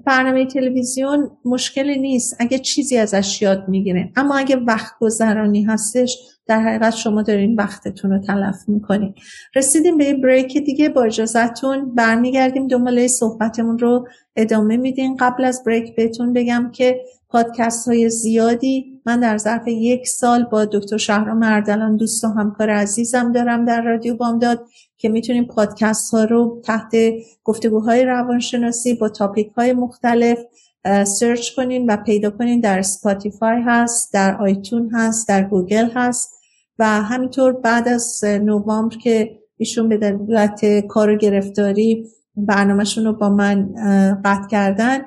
برنامه 0.05 0.45
تلویزیون 0.45 1.31
مشکلی 1.45 1.99
نیست 1.99 2.35
اگه 2.39 2.59
چیزی 2.59 2.97
ازش 2.97 3.41
یاد 3.41 3.69
می‌گیره. 3.69 4.11
اما 4.15 4.37
اگه 4.37 4.55
وقت 4.55 4.93
گذرانی 4.99 5.63
هستش 5.63 6.17
در 6.47 6.59
حقیقت 6.59 6.95
شما 6.95 7.21
دارین 7.21 7.55
وقتتون 7.55 8.11
رو 8.11 8.19
تلف 8.19 8.55
می‌کنین. 8.67 9.13
رسیدیم 9.55 9.97
به 9.97 10.05
یه 10.05 10.13
break 10.13 10.57
دیگه. 10.57 10.89
با 10.89 11.03
اجازتون 11.03 11.95
برمیگردیم. 11.95 12.67
دنبال 12.67 13.07
صحبتمون 13.07 13.79
رو 13.79 14.07
ادامه 14.35 14.77
میدین. 14.77 15.15
قبل 15.15 15.45
از 15.45 15.63
break 15.65 15.95
بهتون 15.95 16.33
بگم 16.33 16.69
که 16.73 17.01
پادکست 17.29 17.87
های 17.87 18.09
زیادی 18.09 18.94
من 19.05 19.19
در 19.19 19.37
ظرف 19.37 19.67
یک 19.67 20.07
سال 20.07 20.43
با 20.43 20.65
دکتر 20.65 20.97
شهرام 20.97 21.43
اردلان 21.43 21.97
دوست 21.97 22.23
و 22.23 22.27
همکار 22.27 22.69
عزیزم 22.69 23.31
دارم 23.31 23.65
در 23.65 23.81
رادیو 23.81 24.15
بامداد 24.15 24.65
که 24.97 25.09
می‌تونیم 25.09 25.45
پادکست 25.45 26.13
ها 26.13 26.23
رو 26.23 26.61
تحت 26.65 26.91
گفتگوهای 27.43 28.05
روانشناسی 28.05 28.93
با 28.93 29.09
topic 29.09 29.47
های 29.47 29.73
مختلف 29.73 30.39
search 31.03 31.55
کنین 31.55 31.91
و 31.91 31.97
پیدا 31.97 32.29
کنین. 32.29 32.59
در 32.59 32.81
Spotify 32.81 33.61
هست 33.65 34.13
در 34.13 34.37
iTunes 34.41 34.89
هست 34.93 35.27
در 35.27 35.43
گوگل 35.43 35.89
هست 35.95 36.31
و 36.79 36.85
همینطور 36.85 37.53
بعد 37.53 37.87
از 37.87 38.23
نوامبر 38.23 38.95
که 38.97 39.39
ایشون 39.57 39.89
به 39.89 39.97
دلیل 39.97 40.47
کار 40.87 41.15
گرفتاری 41.15 42.07
برنامهشون 42.37 43.05
رو 43.05 43.13
با 43.13 43.29
من 43.29 43.73
قطع 44.25 44.47
کردن 44.47 45.01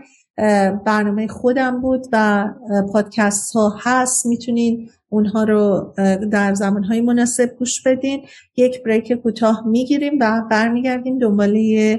برنامه 0.84 1.28
خودم 1.28 1.80
بود 1.80 2.06
و 2.12 2.48
پادکست 2.92 3.52
ها 3.56 3.76
هست. 3.80 4.26
می‌تونین 4.26 4.90
اونها 5.08 5.44
رو 5.44 5.94
در 6.32 6.54
زمانهای 6.54 7.00
مناسب 7.00 7.56
گوش 7.58 7.82
بدین. 7.82 8.22
یک 8.56 8.82
بریک 8.82 9.12
کوتاه 9.12 9.66
می‌گیریم 9.66 10.18
و 10.20 10.42
برمیگردیم 10.50 11.18
دنباله 11.18 11.98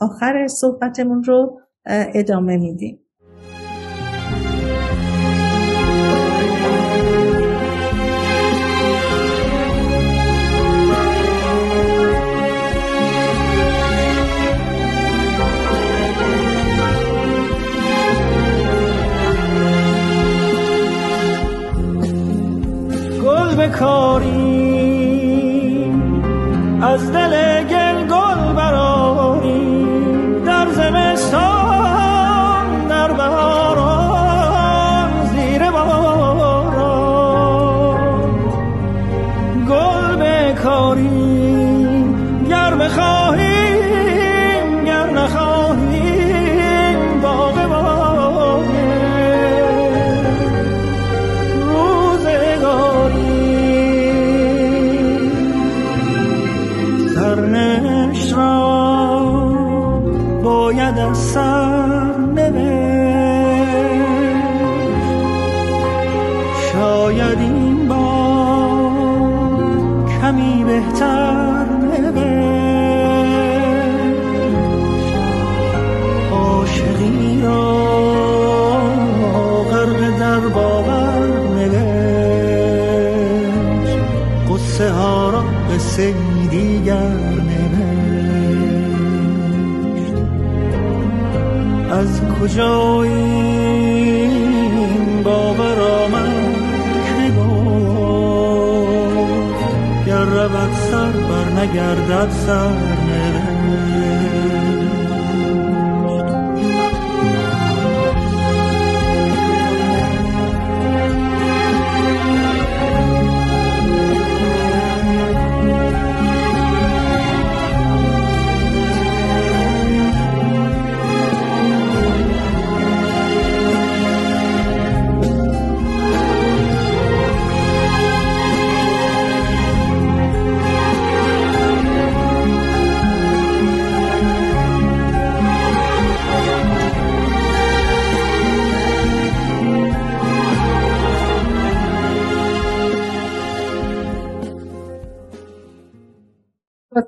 آخر 0.00 0.46
صحبتمون 0.48 1.24
رو 1.24 1.60
ادامه 1.86 2.56
میدیم. 2.56 3.00
بکاری 23.68 24.48
از 26.82 27.12
دل 27.12 27.47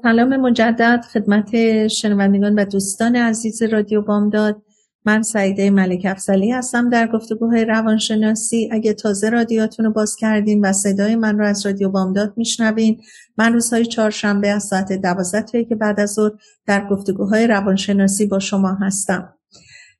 سلام 0.03 0.37
مجدد 0.37 1.05
خدمت 1.13 1.87
شنوندگان 1.89 2.55
و 2.55 2.65
دوستان 2.65 3.17
عزیز 3.17 3.63
رادیو 3.63 4.03
بامداد. 4.03 4.63
من 5.05 5.23
سعیده 5.23 5.71
ملک 5.71 6.07
افزلی 6.07 6.51
هستم 6.51 6.91
در 6.91 7.07
گفتگوهای 7.07 7.65
روانشناسی. 7.65 8.69
اگه 8.73 8.93
تازه 8.93 9.29
رادیاتون 9.29 9.87
رو 9.87 9.93
باز 9.93 10.17
کردین 10.17 10.61
و 10.61 10.73
صدای 10.73 11.17
من 11.17 11.39
رو 11.39 11.47
از 11.47 11.67
رادیو 11.67 11.89
بامداد 11.89 12.33
میشنوین 12.37 13.01
من 13.39 13.53
روزهای 13.53 13.87
چهارشنبه 13.87 14.49
از 14.49 14.65
ساعت 14.65 14.93
دوازده 14.93 15.65
که 15.65 15.75
بعد 15.75 16.01
از 16.01 16.13
ظهر 16.13 16.33
در 16.67 16.89
گفتگوهای 16.89 17.47
روانشناسی 17.47 18.27
با 18.27 18.39
شما 18.39 18.75
هستم. 18.75 19.35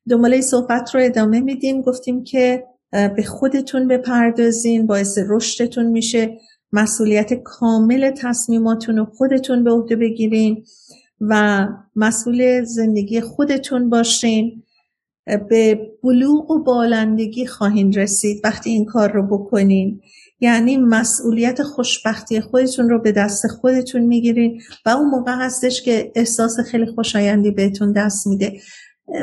دنباله 0.09 0.41
صحبت 0.41 0.95
رو 0.95 1.01
ادامه 1.03 1.39
میدیم. 1.39 1.81
گفتیم 1.81 2.23
که 2.23 2.63
به 2.91 3.23
خودتون 3.27 3.87
بپردازین 3.87 4.87
باعث 4.87 5.17
رشدتون 5.29 5.85
میشه. 5.85 6.37
مسئولیت 6.73 7.33
کامل 7.33 8.11
تصمیماتون 8.11 8.97
رو 8.97 9.05
خودتون 9.05 9.63
به 9.63 9.71
عهده 9.71 9.95
بگیرین 9.95 10.65
و 11.21 11.67
مسئول 11.95 12.63
زندگی 12.63 13.21
خودتون 13.21 13.89
باشین. 13.89 14.63
به 15.49 15.91
بلوغ 16.03 16.51
و 16.51 16.63
بالندگی 16.63 17.45
خواهین 17.45 17.93
رسید 17.93 18.41
وقتی 18.43 18.69
این 18.69 18.85
کار 18.85 19.11
رو 19.11 19.27
بکنین. 19.27 20.01
یعنی 20.39 20.77
مسئولیت 20.77 21.63
خوشبختی 21.63 22.41
خودتون 22.41 22.89
رو 22.89 22.99
به 22.99 23.11
دست 23.11 23.47
خودتون 23.47 24.01
می‌گیرین 24.01 24.61
و 24.85 24.89
اون 24.89 25.09
موقع 25.09 25.35
هستش 25.35 25.81
که 25.81 26.11
احساس 26.15 26.59
خیلی 26.59 26.85
خوشایندی 26.85 27.51
بهتون 27.51 27.91
دست 27.91 28.27
میده. 28.27 28.59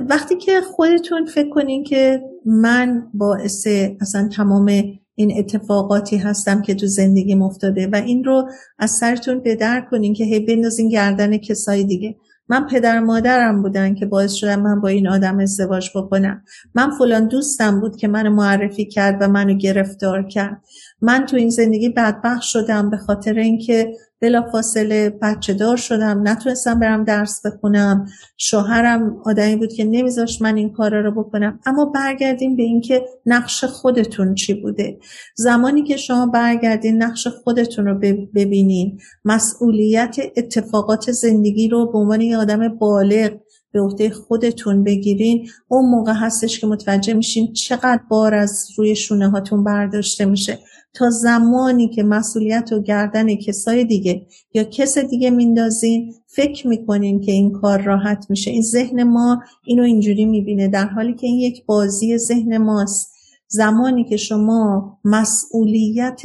وقتی 0.09 0.37
که 0.37 0.61
خودتون 0.61 1.27
فکر 1.27 1.51
کنین 1.51 1.85
که 1.85 2.23
من 2.47 3.11
باعث 3.15 3.67
اصلا 4.01 4.29
تمام 4.37 4.83
این 5.19 5.39
اتفاقاتی 5.39 6.17
هستم 6.17 6.63
که 6.63 6.75
تو 6.75 6.87
زندگی 6.87 7.35
افتاده 7.35 7.87
و 7.87 7.97
این 7.97 8.25
رو 8.25 8.49
از 8.79 8.91
سرتون 8.91 9.43
بدر 9.45 9.81
کنین 9.91 10.15
که 10.15 10.25
هی 10.25 10.41
بندازین 10.41 10.89
گردن 10.89 11.37
کسای 11.37 11.85
دیگه. 11.85 12.17
من 12.49 12.67
پدر 12.67 13.01
مادرم 13.01 13.63
بودن 13.63 13.95
که 13.95 14.07
باعث 14.07 14.33
شدم 14.33 14.63
من 14.63 14.81
با 14.81 14.89
این 14.89 15.09
آدم 15.09 15.39
ازدواج 15.39 15.91
بکنم. 15.95 16.43
من 16.75 16.91
فلان 16.99 17.29
دوستم 17.29 17.81
بود 17.81 17.97
که 17.97 18.09
منو 18.09 18.31
معرفی 18.31 18.85
کرد 18.85 19.19
و 19.21 19.29
منو 19.29 19.55
گرفتار 19.55 20.23
کرد. 20.23 20.63
من 21.01 21.27
تو 21.27 21.37
این 21.37 21.51
زندگی 21.51 21.89
بدبخت 21.89 22.43
شدم 22.43 22.91
به 22.91 22.97
خاطر 22.97 23.35
اینکه 23.35 23.93
بلا 24.21 24.43
فاصله 24.53 25.11
بچه 25.23 25.55
دار 25.55 25.77
شدم 25.77 26.29
نتونستم 26.29 26.81
برم 26.81 27.05
درس 27.05 27.47
بخونم. 27.47 28.07
شوهرم 28.37 29.23
آدمی 29.25 29.57
بود 29.57 29.73
که 29.73 29.85
نمیذاشت 29.85 30.43
من 30.43 30.57
این 30.57 30.73
کارا 30.73 31.01
رو 31.01 31.11
بکنم. 31.11 31.61
اما 31.67 31.85
برگردیم 31.85 32.57
به 32.57 32.63
اینکه 32.63 33.05
نقش 33.27 33.65
خودتون 33.65 34.35
چی 34.35 34.55
بوده. 34.55 34.99
زمانی 35.35 35.83
که 35.83 35.97
شما 35.97 36.27
برگردین 36.27 37.03
نقش 37.03 37.27
خودتون 37.27 37.87
رو 37.87 37.99
ببینین. 38.35 38.99
مسئولیت 39.25 40.17
اتفاقات 40.37 41.11
زندگی 41.11 41.69
رو 41.69 41.93
به 41.93 41.99
عنوان 41.99 42.21
یه 42.21 42.39
آدم 42.39 42.69
بالغ 42.69 43.31
به 43.73 43.81
عهده 43.81 44.11
خودتون 44.11 44.85
بگیرین. 44.85 45.49
اون 45.69 45.91
موقع 45.91 46.13
هستش 46.13 46.61
که 46.61 46.67
متوجه 46.67 47.15
میشین 47.15 47.53
چقدر 47.53 48.01
بار 48.11 48.35
از 48.35 48.69
روی 48.77 48.97
شونه 48.97 49.31
هاتون 49.31 49.65
برداشته 49.65 50.25
میشه. 50.25 50.59
تا 50.95 51.11
زمانی 51.11 51.89
که 51.89 52.03
مسئولیت 52.03 52.73
و 52.73 52.83
گردن 52.83 53.35
کسای 53.35 53.85
دیگه 53.85 54.27
یا 54.55 54.65
کس 54.65 54.99
دیگه 54.99 55.31
میندازین 55.31 56.15
فکر 56.27 56.69
می‌کنین 56.69 57.21
که 57.21 57.33
این 57.33 57.53
کار 57.53 57.83
راحت 57.83 58.27
میشه. 58.31 58.51
این 58.51 58.63
ذهن 58.63 59.03
ما 59.03 59.43
اینو 59.65 59.83
اینجوری 59.83 60.25
می‌بینه. 60.25 60.69
در 60.69 60.87
حالی 60.87 61.15
که 61.15 61.27
این 61.27 61.39
یک 61.39 61.67
بازی 61.67 62.19
ذهن 62.19 62.59
ماست. 62.59 63.13
زمانی 63.49 64.05
که 64.05 64.17
شما 64.17 64.99
مسئولیت 65.05 66.23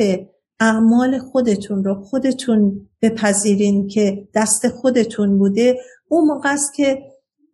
اعمال 0.59 1.19
خودتون 1.19 1.83
رو 1.83 1.95
خودتون 1.95 2.89
بپذیرین 3.01 3.87
که 3.87 4.27
دست 4.35 4.67
خودتون 4.67 5.37
بوده 5.37 5.77
اون 6.07 6.27
موقع 6.27 6.53
است 6.53 6.73
که 6.73 6.99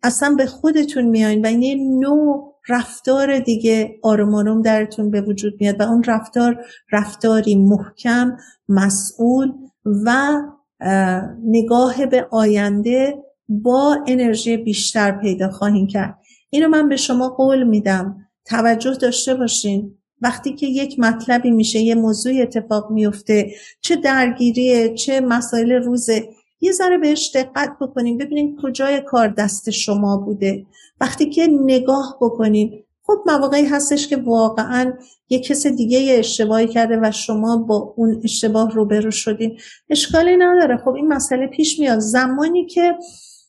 اصلا 0.02 0.34
به 0.38 0.46
خودتون 0.46 1.04
میایین 1.04 1.46
و 1.46 1.50
یه 1.50 1.74
نوع 1.74 2.54
رفتار 2.68 3.38
دیگه 3.38 3.98
آروم 4.02 4.34
آروم 4.34 4.62
درتون 4.62 5.10
به 5.10 5.20
وجود 5.20 5.54
میاد 5.60 5.80
و 5.80 5.82
اون 5.82 6.04
رفتار 6.04 6.64
رفتاری 6.92 7.56
محکم 7.56 8.36
مسئول 8.68 9.52
و 9.84 10.32
نگاه 11.44 12.06
به 12.06 12.28
آینده 12.30 13.24
با 13.48 14.04
انرژی 14.06 14.56
بیشتر 14.56 15.10
پیدا 15.10 15.50
خواهیم 15.50 15.86
کرد. 15.86 16.18
اینو 16.50 16.68
من 16.68 16.88
به 16.88 16.96
شما 16.96 17.28
قول 17.28 17.62
میدم. 17.62 18.16
توجه 18.44 18.94
داشته 18.94 19.34
باشین. 19.34 19.98
وقتی 20.22 20.54
که 20.54 20.66
یک 20.66 20.98
مطلبی 20.98 21.50
میشه 21.50 21.78
یه 21.78 21.94
موضوع 21.94 22.32
اتفاق 22.42 22.90
میفته 22.90 23.50
چه 23.80 23.96
درگیریه 23.96 24.94
چه 24.94 25.20
مسائل 25.20 25.72
روزه 25.72 26.28
یه 26.60 26.72
ذره 26.72 26.98
بهش 26.98 27.30
دقت 27.34 27.76
بکنیم 27.80 28.18
ببینیم 28.18 28.56
کجای 28.62 29.00
کار 29.00 29.28
دست 29.28 29.70
شما 29.70 30.16
بوده. 30.16 30.66
وقتی 31.00 31.30
که 31.30 31.46
نگاه 31.46 32.18
بکنیم 32.20 32.84
خب 33.02 33.22
مواقعی 33.26 33.64
هستش 33.64 34.08
که 34.08 34.16
واقعا 34.16 34.92
یه 35.28 35.38
کس 35.38 35.66
دیگه 35.66 36.16
اشتباهی 36.18 36.68
کرده 36.68 37.00
و 37.02 37.10
شما 37.10 37.56
با 37.56 37.94
اون 37.96 38.20
اشتباه 38.24 38.70
روبرو 38.70 39.10
شدین. 39.10 39.58
اشکالی 39.90 40.36
نداره. 40.36 40.76
خب 40.76 40.94
این 40.94 41.08
مسئله 41.08 41.46
پیش 41.46 41.80
میاد. 41.80 41.98
زمانی 41.98 42.66
که 42.66 42.94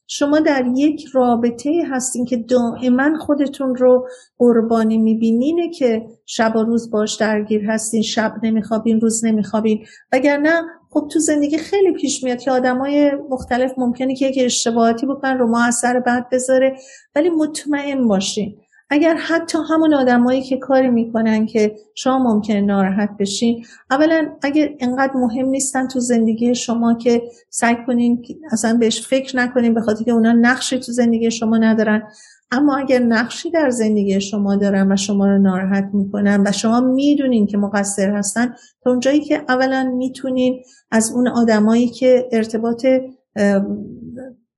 شما 0.08 0.40
در 0.40 0.66
یک 0.76 1.06
رابطه 1.14 1.84
هستین 1.92 2.26
که 2.26 2.38
دائما 2.38 3.18
خودتون 3.20 3.76
رو 3.76 4.08
قربانی 4.38 4.98
میبینینه 4.98 5.70
که 5.70 6.06
شب 6.26 6.56
و 6.56 6.64
روز 6.64 6.92
باش 6.92 7.16
درگیر 7.16 7.72
هستین 7.72 8.02
شب 8.02 8.36
نمیخوابین 8.44 9.02
روز 9.02 9.26
نمیخوابین. 9.26 9.86
وگرنه 10.12 10.62
خب 10.94 11.08
تو 11.12 11.20
زندگی 11.20 11.58
خیلی 11.58 11.92
پیش 11.92 12.24
میاد 12.24 12.40
که 12.40 12.52
آدمای 12.52 13.12
مختلف 13.30 13.72
ممکنه 13.78 14.16
که 14.16 14.26
یک 14.26 14.36
اشتباهاتی 14.40 15.06
بکنن 15.06 15.38
رو 15.38 15.48
ما 15.48 15.66
اثر 15.66 16.00
بد 16.00 16.30
بذاره 16.32 16.78
ولی 17.16 17.30
مطمئن 17.30 18.08
باشین. 18.08 18.58
اگر 18.94 19.16
حتی 19.16 19.58
همون 19.70 19.94
آدمایی 19.94 20.42
که 20.42 20.58
کاری 20.58 20.90
می‌کنن 20.90 21.46
که 21.46 21.76
شما 21.96 22.20
ممکنه 22.20 22.62
ناراحت 22.62 23.10
بشین 23.20 23.66
اولا 23.92 24.30
اگر 24.42 24.70
انقدر 24.80 25.14
مهم 25.16 25.46
نیستن 25.46 25.88
تو 25.88 26.00
زندگی 26.00 26.56
شما 26.56 26.94
که 26.94 27.22
سعی 27.50 27.76
کنین 27.88 28.26
اصلا 28.52 28.78
بهش 28.78 29.08
فکر 29.08 29.38
نکنین 29.38 29.74
به 29.74 29.82
خاطر 29.82 30.04
که 30.04 30.12
اونا 30.12 30.32
نقشی 30.32 30.80
تو 30.80 30.92
زندگی 30.92 31.32
شما 31.32 31.58
ندارن. 31.58 32.04
اما 32.52 32.78
اگر 32.78 33.00
نقشی 33.00 33.52
در 33.52 33.70
زندگی 33.70 34.22
شما 34.22 34.56
دارن 34.56 34.92
و 34.92 34.96
شما 34.96 35.28
رو 35.28 35.38
ناراحت 35.40 35.90
می‌کنن 35.94 36.44
و 36.48 36.52
شما 36.52 36.80
می‌دونین 36.80 37.48
که 37.48 37.58
مقصر 37.58 38.12
هستن 38.12 38.56
تا 38.84 38.90
اونجایی 38.90 39.22
که 39.22 39.42
اولا 39.50 39.94
می‌تونین 39.98 40.64
از 40.92 41.12
اون 41.12 41.28
آدمایی 41.28 41.88
که 41.88 42.30
ارتباط 42.32 42.86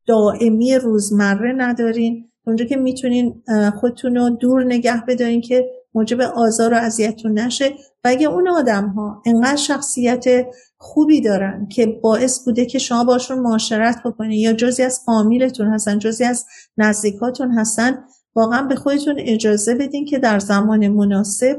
دائمی 0.08 0.76
روزمره 0.76 1.54
ندارین 1.58 2.30
اونجا 2.46 2.66
که 2.66 2.76
می‌تونین 2.76 3.44
خودتون 3.80 4.16
رو 4.16 4.30
دور 4.30 4.64
نگه 4.64 5.06
بدارین 5.08 5.42
که 5.42 5.70
موجب 5.96 6.22
آزار 6.22 6.74
و 6.74 6.78
اذیتتون 6.78 7.40
نشه. 7.40 7.70
و 8.04 8.08
اگه 8.08 8.28
اون 8.28 8.48
آدم 8.48 8.88
ها 8.88 9.22
انقدر 9.26 9.56
شخصیت 9.56 10.26
خوبی 10.78 11.22
دارن 11.22 11.68
که 11.72 11.86
باعث 11.86 12.46
بوده 12.46 12.66
که 12.66 12.80
شما 12.80 13.04
باشون 13.04 13.40
معاشرت 13.40 14.02
بکنین 14.06 14.40
یا 14.40 14.54
جزی 14.54 14.84
از 14.84 15.00
فامیلتون 15.06 15.68
هستن 15.68 16.00
جزی 16.00 16.24
از 16.24 16.46
نزدیکاتون 16.78 17.52
هستن 17.52 18.04
واقعا 18.36 18.62
به 18.62 18.76
خودتون 18.76 19.16
اجازه 19.20 19.76
بدین 19.76 20.06
که 20.06 20.20
در 20.20 20.40
زمان 20.40 20.88
مناسب 20.88 21.58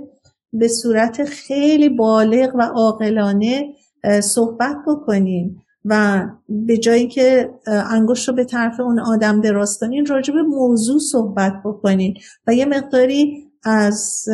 به 0.53 0.69
صورت 0.69 1.25
خیلی 1.25 1.89
بالغ 1.89 2.55
و 2.55 2.63
عاقلانه 2.63 3.75
صحبت 4.23 4.77
بکنین. 4.87 5.57
و 5.85 6.23
به 6.49 6.79
جایی 6.79 7.09
که 7.09 7.51
انگشت 7.67 8.29
رو 8.29 8.35
به 8.35 8.45
طرف 8.45 8.81
اون 8.81 9.01
آدم 9.01 9.41
دراز 9.41 9.79
کنین 9.79 10.07
راجع 10.07 10.35
به 10.35 10.43
موضوع 10.43 10.99
صحبت 10.99 11.53
بکنین 11.65 12.15
و 12.47 12.55
یه 12.55 12.65
مقداری 12.65 13.45
از 13.65 14.25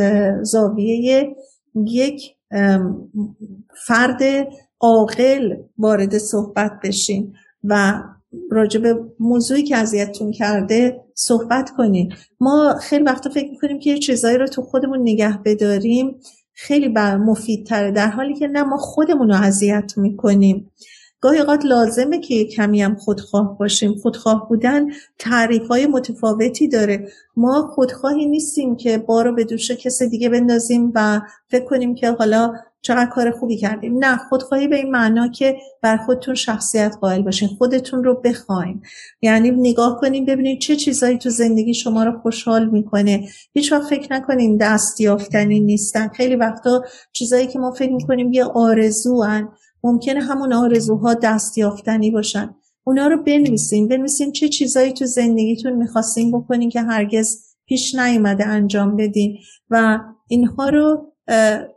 زاویه 0.42 1.36
یک 1.86 2.36
فرد 3.86 4.22
عاقل 4.80 5.56
وارد 5.78 6.18
صحبت 6.18 6.72
بشین 6.84 7.32
و 7.64 8.02
راجع 8.50 8.80
به 8.80 9.00
موضوعی 9.20 9.62
که 9.62 9.76
اذیتتون 9.76 10.32
کرده 10.32 11.04
صحبت 11.14 11.70
کنین. 11.70 12.12
ما 12.40 12.74
خیلی 12.80 13.04
وقتا 13.04 13.30
فکر 13.30 13.50
می‌کنیم 13.50 13.78
که 13.78 13.98
چیزایی 13.98 14.38
رو 14.38 14.46
تو 14.46 14.62
خودمون 14.62 15.00
نگه 15.00 15.38
بداریم 15.44 16.20
خیلی 16.52 16.88
مفیدتره 16.98 17.90
در 17.90 18.08
حالی 18.08 18.34
که 18.34 18.46
نه 18.46 18.62
ما 18.62 18.76
خودمون 18.76 19.28
رو 19.28 19.34
اذیت 19.34 19.92
می‌کنیم. 19.96 20.70
گاهی 21.20 21.38
اوقات 21.38 21.64
لازمه 21.64 22.18
که 22.18 22.44
کمی 22.44 22.82
هم 22.82 22.94
خودخواه 22.94 23.58
باشیم. 23.58 23.94
خودخواه 23.94 24.48
بودن 24.48 24.86
تعریف 25.18 25.68
های 25.68 25.86
متفاوتی 25.86 26.68
داره. 26.68 27.08
ما 27.36 27.70
خودخواهی 27.74 28.26
نیستیم 28.26 28.76
که 28.76 28.98
بارو 28.98 29.34
به 29.34 29.44
دوش 29.44 29.70
کس 29.70 30.02
دیگه 30.02 30.28
بندازیم 30.28 30.92
و 30.94 31.20
فکر 31.48 31.64
کنیم 31.64 31.94
که 31.94 32.10
حالا 32.10 32.52
چقدر 32.82 33.10
کار 33.10 33.30
خوبی 33.30 33.56
کردیم. 33.56 34.04
نه 34.04 34.16
خودخواهی 34.16 34.68
به 34.68 34.76
این 34.76 34.90
معنا 34.90 35.28
که 35.28 35.56
بر 35.82 35.96
خودتون 35.96 36.34
شخصیت 36.34 36.96
قائل 37.00 37.22
باشین 37.22 37.48
خودتون 37.48 38.04
رو 38.04 38.20
بخواین. 38.24 38.82
یعنی 39.22 39.50
نگاه 39.50 40.00
کنیم 40.00 40.24
ببینید 40.24 40.60
چه 40.60 40.76
چیزایی 40.76 41.18
تو 41.18 41.30
زندگی 41.30 41.74
شما 41.74 42.04
رو 42.04 42.18
خوشحال 42.22 42.70
می‌کنه. 42.70 43.28
هیچ 43.52 43.72
وقت 43.72 43.90
فکر 43.90 44.12
نکنین 44.12 44.56
دست 44.56 45.00
یافتنی 45.00 45.60
نیستن. 45.60 46.08
خیلی 46.08 46.36
وقتا 46.36 46.82
چیزایی 47.12 47.46
که 47.46 47.58
ما 47.58 47.70
فکر 47.70 47.92
می‌کنیم 47.92 48.32
یه 48.32 48.44
آرزو 48.44 49.24
ممکنه 49.84 50.20
همون 50.20 50.52
آرزوها 50.52 51.14
دست 51.14 51.58
یافتنی 51.58 52.10
باشن. 52.10 52.54
اونا 52.84 53.06
رو 53.06 53.22
بنویسین. 53.22 53.88
بنویسین 53.88 54.32
چه 54.32 54.48
چیزایی 54.48 54.92
تو 54.92 55.06
زندگیتون 55.06 55.72
می‌خواستین 55.72 56.32
بکنین 56.32 56.70
که 56.70 56.80
هرگز 56.80 57.44
پیش 57.66 57.94
نیومده 57.94 58.46
انجام 58.46 58.96
بدین. 58.96 59.36
و 59.70 59.98
اینها 60.28 60.68
رو 60.68 61.12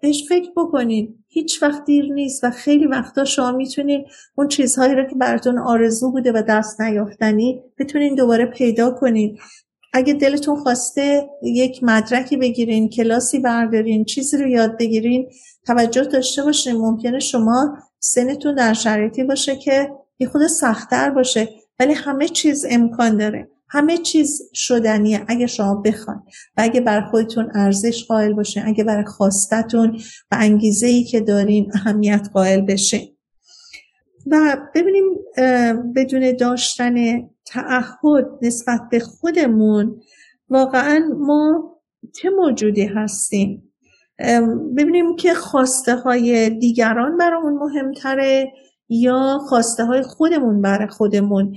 بهش 0.01 0.23
فکر 0.29 0.49
بکنین. 0.57 1.15
هیچ 1.27 1.63
وقت 1.63 1.85
دیر 1.85 2.13
نیست 2.13 2.43
و 2.43 2.49
خیلی 2.49 2.85
وقتا 2.85 3.25
شما 3.25 3.51
می‌تونین 3.51 4.05
اون 4.35 4.47
چیزهایی 4.47 4.95
رو 4.95 5.03
که 5.03 5.15
براتون 5.15 5.59
آرزو 5.59 6.11
بوده 6.11 6.31
و 6.31 6.43
دست 6.49 6.81
نیافتنی 6.81 7.61
بتونین 7.79 8.15
دوباره 8.15 8.45
پیدا 8.45 8.91
کنین. 8.91 9.37
اگه 9.93 10.13
دلتون 10.13 10.55
خواسته 10.55 11.29
یک 11.43 11.83
مدرکی 11.83 12.37
بگیرین 12.37 12.89
کلاسی 12.89 13.39
بردارین 13.39 14.05
چیزی 14.05 14.37
رو 14.37 14.47
یاد 14.47 14.77
بگیرین 14.77 15.29
توجه 15.67 16.03
داشته 16.03 16.43
باشین. 16.43 16.77
ممکنه 16.77 17.19
شما 17.19 17.77
سنتون 17.99 18.55
در 18.55 18.73
شرایطی 18.73 19.23
باشه 19.23 19.55
که 19.55 19.91
یه 20.19 20.27
خود 20.27 20.47
سختتر 20.47 21.09
باشه 21.09 21.49
ولی 21.79 21.93
همه 21.93 22.27
چیز 22.27 22.65
امکان 22.69 23.17
داره. 23.17 23.49
همه 23.69 23.97
چیز 23.97 24.41
شدنیه 24.53 25.25
اگه 25.27 25.47
شما 25.47 25.75
بخواین. 25.75 26.19
و 26.57 26.61
اگه 26.61 26.81
بر 26.81 27.01
خودتون 27.01 27.51
ارزش 27.55 28.05
قائل 28.05 28.33
باشین 28.33 28.63
اگه 28.65 28.83
برای 28.83 29.05
خواستتون 29.05 29.99
و 30.31 30.37
انگیزه 30.39 30.87
ای 30.87 31.03
که 31.03 31.19
دارین 31.19 31.71
اهمیت 31.73 32.29
قائل 32.33 32.61
بشین. 32.61 33.17
و 34.27 34.57
ببینیم 34.75 35.03
بدون 35.95 36.35
داشتن 36.35 36.93
تعهد 37.45 38.25
نسبت 38.41 38.81
به 38.91 38.99
خودمون 38.99 40.01
واقعا 40.49 41.09
ما 41.17 41.73
چه 42.13 42.29
موجودی 42.29 42.85
هستیم؟ 42.85 43.73
ببینیم 44.77 45.15
که 45.15 45.33
خواسته 45.33 45.95
های 45.95 46.49
دیگران 46.49 47.17
برامون 47.17 47.53
مهمتره 47.53 48.51
یا 48.89 49.39
خواسته 49.49 49.85
های 49.85 50.01
خودمون 50.01 50.61
برای 50.61 50.87
خودمون. 50.87 51.55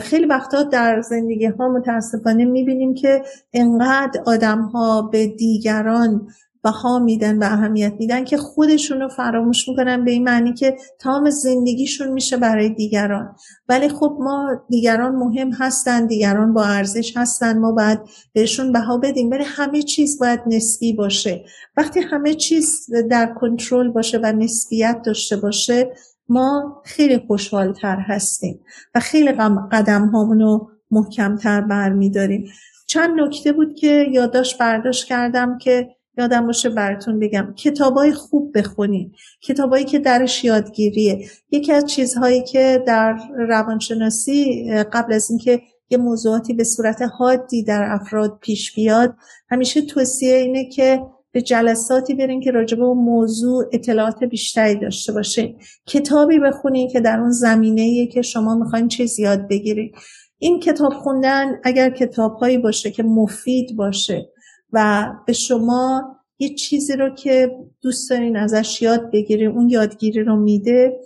خیلی 0.00 0.26
وقتا 0.26 0.62
در 0.62 1.00
زندگی 1.00 1.46
ها 1.46 1.68
متاسفانه 1.68 2.44
می‌بینیم 2.44 2.94
که 2.94 3.22
انقدر 3.52 4.20
آدم 4.26 4.62
ها 4.62 5.02
به 5.02 5.26
دیگران 5.26 6.28
بها 6.66 6.98
میدن 6.98 7.38
و 7.38 7.44
اهمیت 7.44 7.92
میدن 7.98 8.24
که 8.24 8.36
خودشون 8.36 9.00
رو 9.00 9.08
فراموش 9.08 9.68
می‌کنن 9.68 10.04
به 10.04 10.10
این 10.10 10.24
معنی 10.24 10.54
که 10.54 10.76
تمام 10.98 11.30
زندگیشون 11.30 12.08
میشه 12.08 12.36
برای 12.36 12.68
دیگران. 12.68 13.36
ولی 13.68 13.88
خب 13.88 14.16
ما 14.20 14.64
دیگران 14.68 15.14
مهم 15.14 15.52
هستن 15.52 16.06
دیگران 16.06 16.54
با 16.54 16.64
ارزش 16.64 17.16
هستن 17.16 17.58
ما 17.58 17.72
باید 17.72 17.98
بهشون 18.32 18.72
بها 18.72 18.98
بدیم. 18.98 19.30
ولی 19.30 19.44
همه 19.46 19.82
چیز 19.82 20.18
باید 20.18 20.40
نسبی 20.46 20.92
باشه. 20.92 21.44
وقتی 21.76 22.00
همه 22.00 22.34
چیز 22.34 22.86
در 23.10 23.26
کنترل 23.40 23.88
باشه 23.88 24.18
و 24.22 24.32
نسبیت 24.32 25.02
داشته 25.04 25.36
باشه 25.36 25.92
ما 26.28 26.82
خیلی 26.84 27.18
خوشحالتر 27.26 27.96
هستیم 28.00 28.60
و 28.94 29.00
خیلی 29.00 29.32
قدم 29.72 30.08
هامونو 30.08 30.66
محکمتر 30.90 31.60
برمیداریم. 31.60 32.48
چند 32.86 33.20
نکته 33.20 33.52
بود 33.52 33.74
که 33.74 34.06
یادداشت 34.12 34.58
برداشت 34.58 35.06
کردم 35.06 35.58
که 35.58 35.96
یادم 36.18 36.46
باشه 36.46 36.70
براتون 36.70 37.18
بگم. 37.18 37.54
کتابای 37.56 38.12
خوب 38.12 38.58
بخونین 38.58 39.12
کتابایی 39.42 39.84
که 39.84 39.98
درش 39.98 40.44
یادگیریه. 40.44 41.28
یکی 41.50 41.72
از 41.72 41.86
چیزهایی 41.86 42.42
که 42.42 42.84
در 42.86 43.16
روانشناسی 43.48 44.68
قبل 44.92 45.12
از 45.12 45.30
اینکه 45.30 45.60
یه 45.90 45.98
موضوعاتی 45.98 46.54
به 46.54 46.64
صورت 46.64 47.02
حادی 47.18 47.64
در 47.64 47.82
افراد 47.90 48.38
پیش 48.40 48.74
بیاد 48.74 49.14
همیشه 49.50 49.82
توصیه 49.82 50.36
اینه 50.36 50.68
که 50.68 51.02
به 51.32 51.42
جلساتی 51.42 52.14
برین 52.14 52.40
که 52.40 52.50
راجع 52.50 52.76
به 52.76 52.84
اون 52.84 52.98
موضوع 52.98 53.64
اطلاعات 53.72 54.24
بیشتری 54.24 54.74
داشته 54.74 55.12
باشه 55.12 55.54
کتابی 55.86 56.38
بخونین 56.38 56.88
که 56.88 57.00
در 57.00 57.20
اون 57.20 57.30
زمینه 57.30 58.06
که 58.06 58.22
شما 58.22 58.54
می‌خواین 58.54 58.88
چیز 58.88 59.18
یاد 59.18 59.48
بگیرید 59.48 59.94
این 60.38 60.60
کتاب 60.60 60.92
خوندن 60.92 61.60
اگر 61.64 61.90
کتاب 61.90 62.36
هایی 62.36 62.58
باشه 62.58 62.90
که 62.90 63.02
مفید 63.02 63.76
باشه 63.76 64.28
و 64.76 65.12
به 65.26 65.32
شما 65.32 66.16
یه 66.38 66.54
چیزی 66.54 66.96
رو 66.96 67.14
که 67.14 67.56
دوست 67.82 68.10
دارین 68.10 68.36
ازش 68.36 68.82
یاد 68.82 69.10
بگیرین 69.12 69.50
اون 69.50 69.68
یادگیری 69.68 70.22
رو 70.22 70.36
میده 70.36 71.00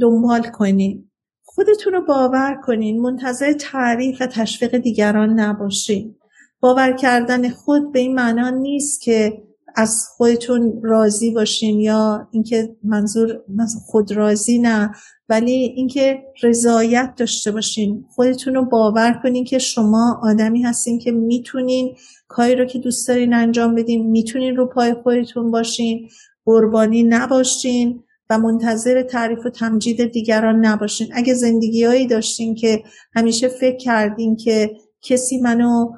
دنبال 0.00 0.42
کنین. 0.42 1.10
خودتون 1.44 1.92
رو 1.92 2.04
باور 2.04 2.60
کنین. 2.66 3.00
منتظر 3.00 3.52
تعریف 3.52 4.20
و 4.20 4.26
تشویق 4.26 4.76
دیگران 4.76 5.40
نباشین. 5.40 6.14
باور 6.60 6.92
کردن 6.92 7.48
خود 7.48 7.92
به 7.92 7.98
این 7.98 8.14
معنا 8.14 8.50
نیست 8.50 9.00
که 9.00 9.42
از 9.76 10.06
خودتون 10.16 10.80
راضی 10.82 11.30
باشین 11.30 11.80
یا 11.80 12.28
اینکه 12.32 12.76
منظور 12.84 13.40
خود 13.86 14.12
راضی 14.12 14.58
نه 14.58 14.94
ولی 15.28 15.52
اینکه 15.52 16.22
رضایت 16.42 17.14
داشته 17.16 17.50
باشین. 17.50 18.04
خودتون 18.08 18.54
رو 18.54 18.64
باور 18.64 19.20
کنین 19.22 19.44
که 19.44 19.58
شما 19.58 20.20
آدمی 20.22 20.62
هستین 20.62 20.98
که 20.98 21.12
می‌تونین 21.12 21.96
کاری 22.28 22.54
رو 22.54 22.64
که 22.64 22.78
دوست 22.78 23.08
دارین 23.08 23.34
انجام 23.34 23.74
بدین 23.74 24.06
می‌تونین 24.06 24.56
رو 24.56 24.66
پای 24.66 24.94
خودتون 24.94 25.50
باشین 25.50 26.08
قربانی 26.44 27.02
نباشین 27.02 28.02
و 28.30 28.38
منتظر 28.38 29.02
تعریف 29.02 29.46
و 29.46 29.50
تمجید 29.50 30.12
دیگران 30.12 30.66
نباشین. 30.66 31.08
اگه 31.12 31.34
زندگیهایی 31.34 32.06
داشتین 32.06 32.54
که 32.54 32.82
همیشه 33.14 33.48
فکر 33.48 33.76
کردین 33.76 34.36
که 34.36 34.70
کسی 35.02 35.40
منو 35.40 35.92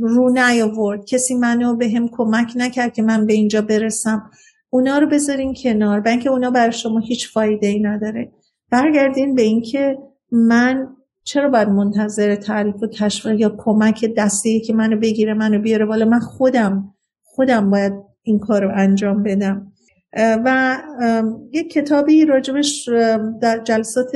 رو 0.00 0.32
نیاورد. 0.32 1.04
کسی 1.04 1.34
منو 1.34 1.76
به 1.76 1.88
هم 1.88 2.08
کمک 2.08 2.52
نکرد 2.56 2.92
که 2.92 3.02
من 3.02 3.26
به 3.26 3.32
اینجا 3.32 3.62
برسم. 3.62 4.30
اونا 4.70 4.98
رو 4.98 5.06
بذارین 5.06 5.54
کنار. 5.62 6.00
بلکه 6.00 6.30
اونا 6.30 6.50
برای 6.50 6.72
شما 6.72 6.98
هیچ 6.98 7.32
فایده 7.32 7.66
ای 7.66 7.80
نداره. 7.80 8.32
برگردین 8.70 9.34
به 9.34 9.42
اینکه 9.42 9.98
من 10.32 10.88
چرا 11.24 11.48
باید 11.48 11.68
منتظر 11.68 12.34
تعریف 12.34 12.82
و 12.82 12.86
تشویق 12.86 13.40
یا 13.40 13.56
کمک 13.58 14.14
دستی 14.16 14.60
که 14.60 14.72
منو 14.74 14.96
بگیره 14.96 15.34
منو 15.34 15.58
بیاره 15.58 15.86
بالا؟ 15.86 16.04
من 16.04 16.20
خودم 16.20 16.94
خودم 17.22 17.70
باید 17.70 17.92
این 18.22 18.38
کار 18.38 18.64
رو 18.64 18.70
انجام 18.74 19.22
بدم. 19.22 19.72
و 20.16 20.78
یک 21.52 21.72
کتابی 21.72 22.24
راجبش 22.24 22.88
در 23.42 23.60
جلسات 23.64 24.10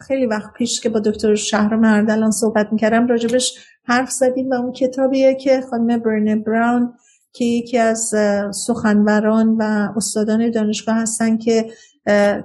خیلی 0.00 0.26
وقت 0.26 0.52
پیش 0.52 0.80
که 0.80 0.88
با 0.88 1.00
دکتر 1.00 1.34
شهر 1.34 1.76
مردلان 1.76 2.30
صحبت 2.30 2.68
می‌کردم 2.72 3.06
راجبش 3.06 3.58
حرف 3.88 4.10
زدیم 4.10 4.50
و 4.50 4.54
اون 4.54 4.72
کتابیه 4.72 5.34
که 5.34 5.60
خانم 5.70 5.98
برنه 5.98 6.36
براون 6.36 6.94
که 7.32 7.44
یکی 7.44 7.78
از 7.78 8.14
سخنوران 8.50 9.56
و 9.58 9.88
استادان 9.96 10.50
دانشگاه 10.50 10.96
هستن 10.96 11.36
که 11.36 11.70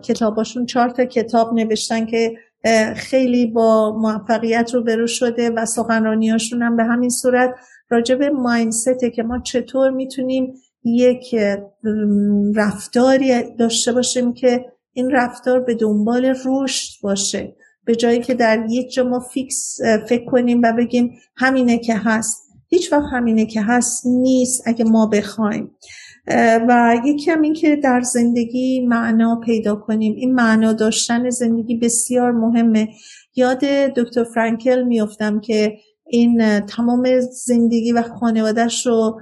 کتاباشون 0.01 0.65
چهار 0.65 0.89
تا 0.89 1.05
کتاب 1.05 1.53
نوشتن 1.53 2.05
که 2.05 2.33
خیلی 2.95 3.45
با 3.45 3.97
موفقیت 3.97 4.73
رو 4.73 4.83
برو 4.83 5.07
شده 5.07 5.49
و 5.49 5.65
سخنرانیاشون 5.65 6.61
هم 6.61 6.77
به 6.77 6.83
همین 6.83 7.09
صورت 7.09 7.55
راجع 7.89 8.15
به 8.15 8.29
ماینسته 8.29 9.09
که 9.09 9.23
ما 9.23 9.39
چطور 9.39 9.89
می‌تونیم 9.89 10.53
یک 10.83 11.35
رفتاری 12.55 13.55
داشته 13.55 13.91
باشیم 13.91 14.33
که 14.33 14.65
این 14.93 15.11
رفتار 15.11 15.59
به 15.59 15.75
دنبال 15.75 16.35
رشد 16.45 17.01
باشه. 17.01 17.55
به 17.85 17.95
جایی 17.95 18.19
که 18.19 18.33
در 18.33 18.65
یک 18.69 18.93
جا 18.93 19.03
ما 19.03 19.19
فیکس 19.19 19.77
فکر 20.09 20.25
کنیم 20.25 20.61
و 20.63 20.73
بگیم 20.77 21.17
همینه 21.35 21.77
که 21.77 21.95
هست. 21.95 22.43
هیچ 22.67 22.93
وقت 22.93 23.03
همینه 23.11 23.45
که 23.45 23.61
هست 23.61 24.05
نیست 24.05 24.63
اگه 24.65 24.85
ما 24.85 25.05
بخوایم. 25.05 25.71
و 26.67 26.95
یکی 27.05 27.31
هم 27.31 27.41
این 27.41 27.53
که 27.53 27.75
در 27.75 28.01
زندگی 28.01 28.85
معنا 28.87 29.39
پیدا 29.45 29.75
کنیم. 29.75 30.15
این 30.15 30.35
معنا 30.35 30.73
داشتن 30.73 31.29
زندگی 31.29 31.75
بسیار 31.75 32.31
مهمه. 32.31 32.87
یاد 33.35 33.59
دکتر 33.95 34.23
فرانکل 34.23 34.83
میفتم 34.83 35.39
که 35.39 35.77
این 36.07 36.59
تمام 36.59 37.19
زندگی 37.19 37.91
و 37.91 38.03
خانوادهش 38.19 38.85
رو 38.85 39.21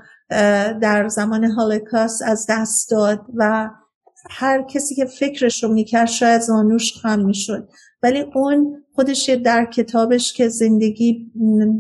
در 0.82 1.08
زمان 1.08 1.44
هالوکاست 1.44 2.22
از 2.22 2.46
دست 2.50 2.92
داد 2.92 3.22
و 3.36 3.70
هر 4.30 4.64
کسی 4.64 4.96
که 4.96 5.06
فکرش 5.06 5.64
رو 5.64 5.74
می‌کرد 5.74 6.08
شاید 6.08 6.42
زانوش 6.42 6.94
خم 6.94 7.20
می‌شد. 7.20 7.70
ولی 8.04 8.24
اون 8.36 8.84
خودش 8.96 9.30
در 9.30 9.66
کتابش 9.66 10.34
که 10.34 10.48
زندگی 10.48 11.32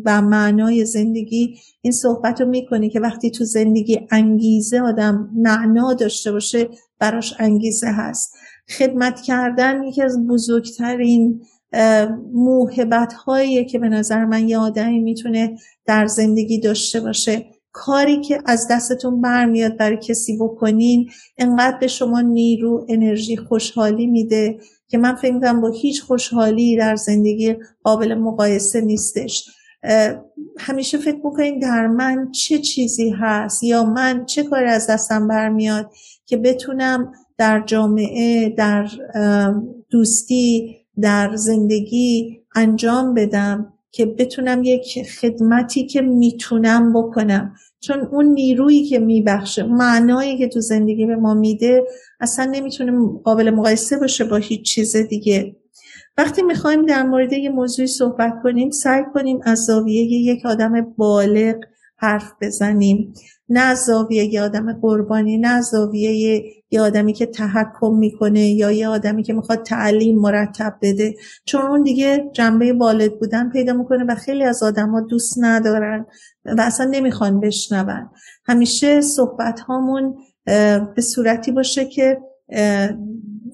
و 0.05 0.21
معنای 0.21 0.85
زندگی 0.85 1.55
این 1.81 1.93
صحبت 1.93 2.41
رو 2.41 2.47
می‌کنه 2.47 2.89
که 2.89 2.99
وقتی 2.99 3.31
تو 3.31 3.43
زندگی 3.43 4.07
انگیزه 4.11 4.79
آدم 4.79 5.29
معنا 5.35 5.93
داشته 5.93 6.31
باشه 6.31 6.69
براش 6.99 7.33
انگیزه 7.39 7.87
هست. 7.87 8.33
خدمت 8.77 9.21
کردن 9.21 9.83
یکی 9.83 10.01
از 10.01 10.27
بزرگترین 10.27 11.41
موهبت 12.33 13.13
هایی 13.13 13.65
که 13.65 13.79
به 13.79 13.89
نظر 13.89 14.25
من 14.25 14.49
یه 14.49 14.57
آدمی 14.57 14.99
می‌تونه 14.99 15.57
در 15.85 16.07
زندگی 16.07 16.59
داشته 16.59 16.99
باشه. 16.99 17.45
کاری 17.71 18.21
که 18.21 18.39
از 18.45 18.67
دستتون 18.71 19.21
برمیاد 19.21 19.77
برای 19.77 19.97
کسی 19.97 20.37
بکنین 20.37 21.09
انقدر 21.37 21.77
به 21.77 21.87
شما 21.87 22.21
نیرو 22.21 22.85
انرژی 22.89 23.37
خوشحالی 23.37 24.07
میده. 24.07 24.59
که 24.91 24.97
من 24.97 25.15
فکر 25.15 25.33
می‌کنم 25.33 25.61
با 25.61 25.69
هیچ 25.69 26.03
خوشحالی 26.03 26.77
در 26.77 26.95
زندگی 26.95 27.55
قابل 27.83 28.13
مقایسه 28.13 28.81
نیستش. 28.81 29.49
همیشه 30.59 30.97
فکر 30.97 31.17
بکنین 31.17 31.59
در 31.59 31.87
من 31.87 32.31
چه 32.31 32.57
چیزی 32.57 33.09
هست 33.09 33.63
یا 33.63 33.83
من 33.83 34.25
چه 34.25 34.43
کاری 34.43 34.67
از 34.67 34.87
دستم 34.87 35.27
برمیاد 35.27 35.91
که 36.25 36.37
بتونم 36.37 37.11
در 37.37 37.63
جامعه 37.65 38.49
در 38.49 38.87
دوستی 39.89 40.75
در 41.01 41.35
زندگی 41.35 42.41
انجام 42.55 43.13
بدم 43.13 43.73
که 43.91 44.05
بتونم 44.05 44.63
یک 44.63 45.07
خدمتی 45.19 45.85
که 45.87 46.01
می‌تونم 46.01 46.93
بکنم. 46.93 47.55
چون 47.81 47.99
اون 48.11 48.25
نیرویی 48.25 48.85
که 48.85 48.99
میبخشه 48.99 49.63
معنایی 49.63 50.37
که 50.37 50.47
تو 50.47 50.59
زندگی 50.59 51.05
به 51.05 51.15
ما 51.15 51.33
میده 51.33 51.83
اصلا 52.19 52.45
نمی‌تونه 52.45 53.19
قابل 53.23 53.49
مقایسه 53.49 53.97
باشه 53.97 54.23
با 54.23 54.35
هیچ 54.35 54.61
چیز 54.61 54.95
دیگه. 54.95 55.55
وقتی 56.17 56.41
می‌خوایم 56.41 56.85
در 56.85 57.03
مورد 57.03 57.33
یه 57.33 57.49
موضوعی 57.49 57.87
صحبت 57.87 58.33
کنیم 58.43 58.69
سعی 58.69 59.03
کنیم 59.13 59.39
از 59.43 59.59
زاویه 59.65 60.03
یک 60.03 60.45
آدم 60.45 60.93
بالغ 60.97 61.55
حرف 62.01 62.33
بزنیم. 62.41 63.13
نه 63.49 63.75
زاویه 63.75 64.33
یه 64.33 64.41
آدم 64.41 64.73
قربانی 64.73 65.37
نه 65.37 65.61
زاویه 65.61 66.43
یه 66.71 66.81
آدمی 66.81 67.13
که 67.13 67.25
تحکم 67.25 67.93
می‌کنه 67.93 68.47
یا 68.47 68.71
یه 68.71 68.87
آدمی 68.87 69.23
که 69.23 69.33
می‌خواد 69.33 69.63
تعلیم 69.63 70.19
مرتب 70.19 70.77
بده. 70.81 71.15
چون 71.45 71.61
اون 71.61 71.83
دیگه 71.83 72.29
جنبه 72.33 72.73
والد 72.73 73.19
بودن 73.19 73.49
پیدا 73.49 73.73
می‌کنه 73.73 74.03
و 74.03 74.15
خیلی 74.15 74.43
از 74.43 74.63
آدما 74.63 75.01
دوست 75.01 75.35
ندارن 75.37 76.05
و 76.45 76.61
اصلا 76.61 76.85
نمی‌خوان 76.85 77.39
بشنون. 77.39 78.09
همیشه 78.45 79.01
صحبت 79.01 79.59
هامون 79.59 80.15
به 80.95 81.01
صورتی 81.01 81.51
باشه 81.51 81.85
که 81.85 82.17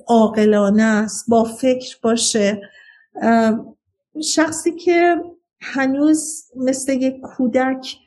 عاقلانه 0.07 0.83
است 0.83 1.25
با 1.29 1.43
فکر 1.43 1.97
باشه. 2.03 2.61
شخصی 4.23 4.71
که 4.71 5.15
هنوز 5.61 6.43
مثل 6.55 6.93
یک 6.93 7.15
کودک 7.37 7.97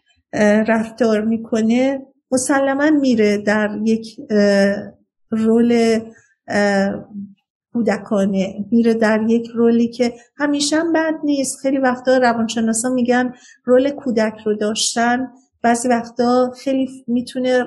رفتار 0.68 1.20
می‌کنه 1.20 2.06
مسلما 2.30 2.90
میره 2.90 3.38
در 3.38 3.78
یک 3.84 4.20
رول 5.30 6.00
کودکانه. 7.72 8.64
میره 8.70 8.94
در 8.94 9.22
یک 9.28 9.50
رولی 9.54 9.88
که 9.88 10.14
همیشه 10.36 10.76
بد 10.94 11.14
نیست. 11.24 11.58
خیلی 11.58 11.78
وقتا 11.78 12.18
روانشناسا 12.18 12.88
میگن 12.88 13.34
رول 13.64 13.90
کودک 13.90 14.34
رو 14.46 14.54
داشتن. 14.54 15.28
بعضی 15.62 15.88
وقتا 15.88 16.52
خیلی 16.56 17.04
می‌تونه 17.06 17.64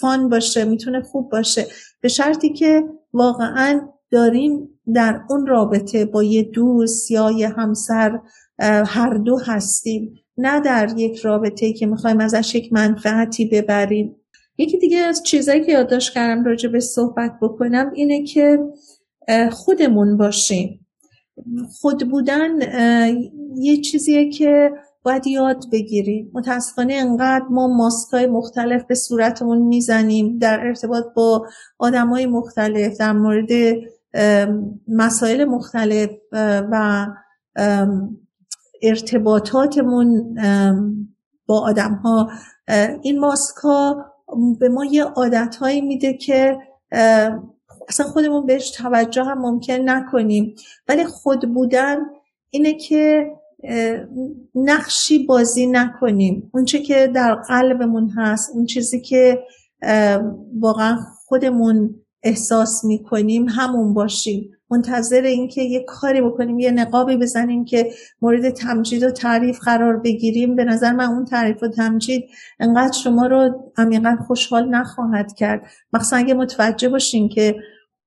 فان 0.00 0.28
باشه 0.28 0.64
می‌تونه 0.64 1.02
خوب 1.02 1.30
باشه. 1.30 1.66
به 2.00 2.08
شرطی 2.08 2.52
که 2.52 2.82
واقعا 3.12 3.80
داریم 4.10 4.68
در 4.94 5.20
اون 5.30 5.46
رابطه 5.46 6.04
با 6.04 6.22
یه 6.22 6.42
دوست 6.42 7.10
یا 7.10 7.30
یه 7.30 7.48
همسر 7.48 8.20
هر 8.86 9.14
دو 9.14 9.38
هستیم. 9.38 10.14
نه 10.38 10.60
در 10.60 10.88
یک 10.96 11.18
رابطه 11.18 11.72
که 11.72 11.86
می‌خوایم 11.86 12.20
ازش 12.20 12.54
یک 12.54 12.72
منفعتی 12.72 13.44
ببریم. 13.44 14.16
یکی 14.58 14.78
دیگه 14.78 14.98
از 14.98 15.22
چیزایی 15.22 15.64
که 15.64 15.72
یادداشت 15.72 16.12
کردم 16.12 16.44
راجع 16.44 16.68
به 16.68 16.80
صحبت 16.80 17.38
بکنم 17.42 17.90
اینه 17.94 18.24
که 18.24 18.58
خودمون 19.50 20.16
باشیم. 20.16 20.86
خود 21.80 22.10
بودن 22.10 22.50
یه 23.56 23.80
چیزیه 23.80 24.30
که 24.30 24.70
باید 25.02 25.26
یاد 25.26 25.64
بگیریم. 25.72 26.30
متاسفانه 26.34 26.94
انقدر 26.94 27.44
ما 27.50 27.68
ماسکای 27.68 28.26
مختلف 28.26 28.84
به 28.84 28.94
صورتمون 28.94 29.58
می‌زنیم 29.58 30.38
در 30.38 30.60
ارتباط 30.60 31.04
با 31.16 31.46
آدمای 31.78 32.26
مختلف 32.26 32.98
در 32.98 33.12
مورد 33.12 33.50
مسائل 34.88 35.44
مختلف 35.44 36.10
و 36.72 37.06
ارتباطاتمون 38.82 40.34
با 41.46 41.60
آدم 41.60 41.92
ها 41.94 42.30
این 43.02 43.20
ماسک 43.20 43.56
ها 43.56 44.12
به 44.58 44.68
ما 44.68 44.84
یه 44.84 45.04
عادت 45.04 45.56
هایی 45.56 45.80
میده 45.80 46.12
که 46.12 46.58
اصلا 47.88 48.06
خودمون 48.06 48.46
بهش 48.46 48.70
توجه 48.70 49.24
هم 49.24 49.38
ممکن 49.38 49.72
نکنیم. 49.72 50.54
ولی 50.88 51.04
خود 51.04 51.54
بودن 51.54 51.96
اینه 52.50 52.74
که 52.74 53.32
نقشی 54.54 55.26
بازی 55.26 55.66
نکنیم. 55.66 56.50
اونچه 56.54 56.78
که 56.78 57.06
در 57.06 57.34
قلبمون 57.34 58.08
هست 58.08 58.50
اون 58.54 58.66
چیزی 58.66 59.00
که 59.00 59.42
واقعا 60.60 60.98
خودمون 61.26 61.94
احساس 62.26 62.84
می‌کنیم 62.84 63.48
همون 63.48 63.94
باشیم. 63.94 64.50
منتظر 64.70 65.22
اینکه 65.22 65.62
یه 65.62 65.84
کاری 65.88 66.20
بکنیم 66.20 66.58
یه 66.58 66.70
نقابی 66.70 67.16
بزنیم 67.16 67.64
که 67.64 67.90
مورد 68.22 68.50
تمجید 68.50 69.02
و 69.02 69.10
تعریف 69.10 69.58
قرار 69.58 69.96
بگیریم. 69.96 70.56
به 70.56 70.64
نظر 70.64 70.92
من 70.92 71.04
اون 71.04 71.24
تعریف 71.24 71.62
و 71.62 71.68
تمجید 71.68 72.24
انقدر 72.60 72.98
شما 72.98 73.26
رو 73.26 73.72
عمیقا 73.76 74.16
خوشحال 74.26 74.68
نخواهد 74.68 75.34
کرد. 75.34 75.66
مخصوصا 75.92 76.16
اگه 76.16 76.34
متوجه 76.34 76.88
باشین 76.88 77.28
که 77.28 77.56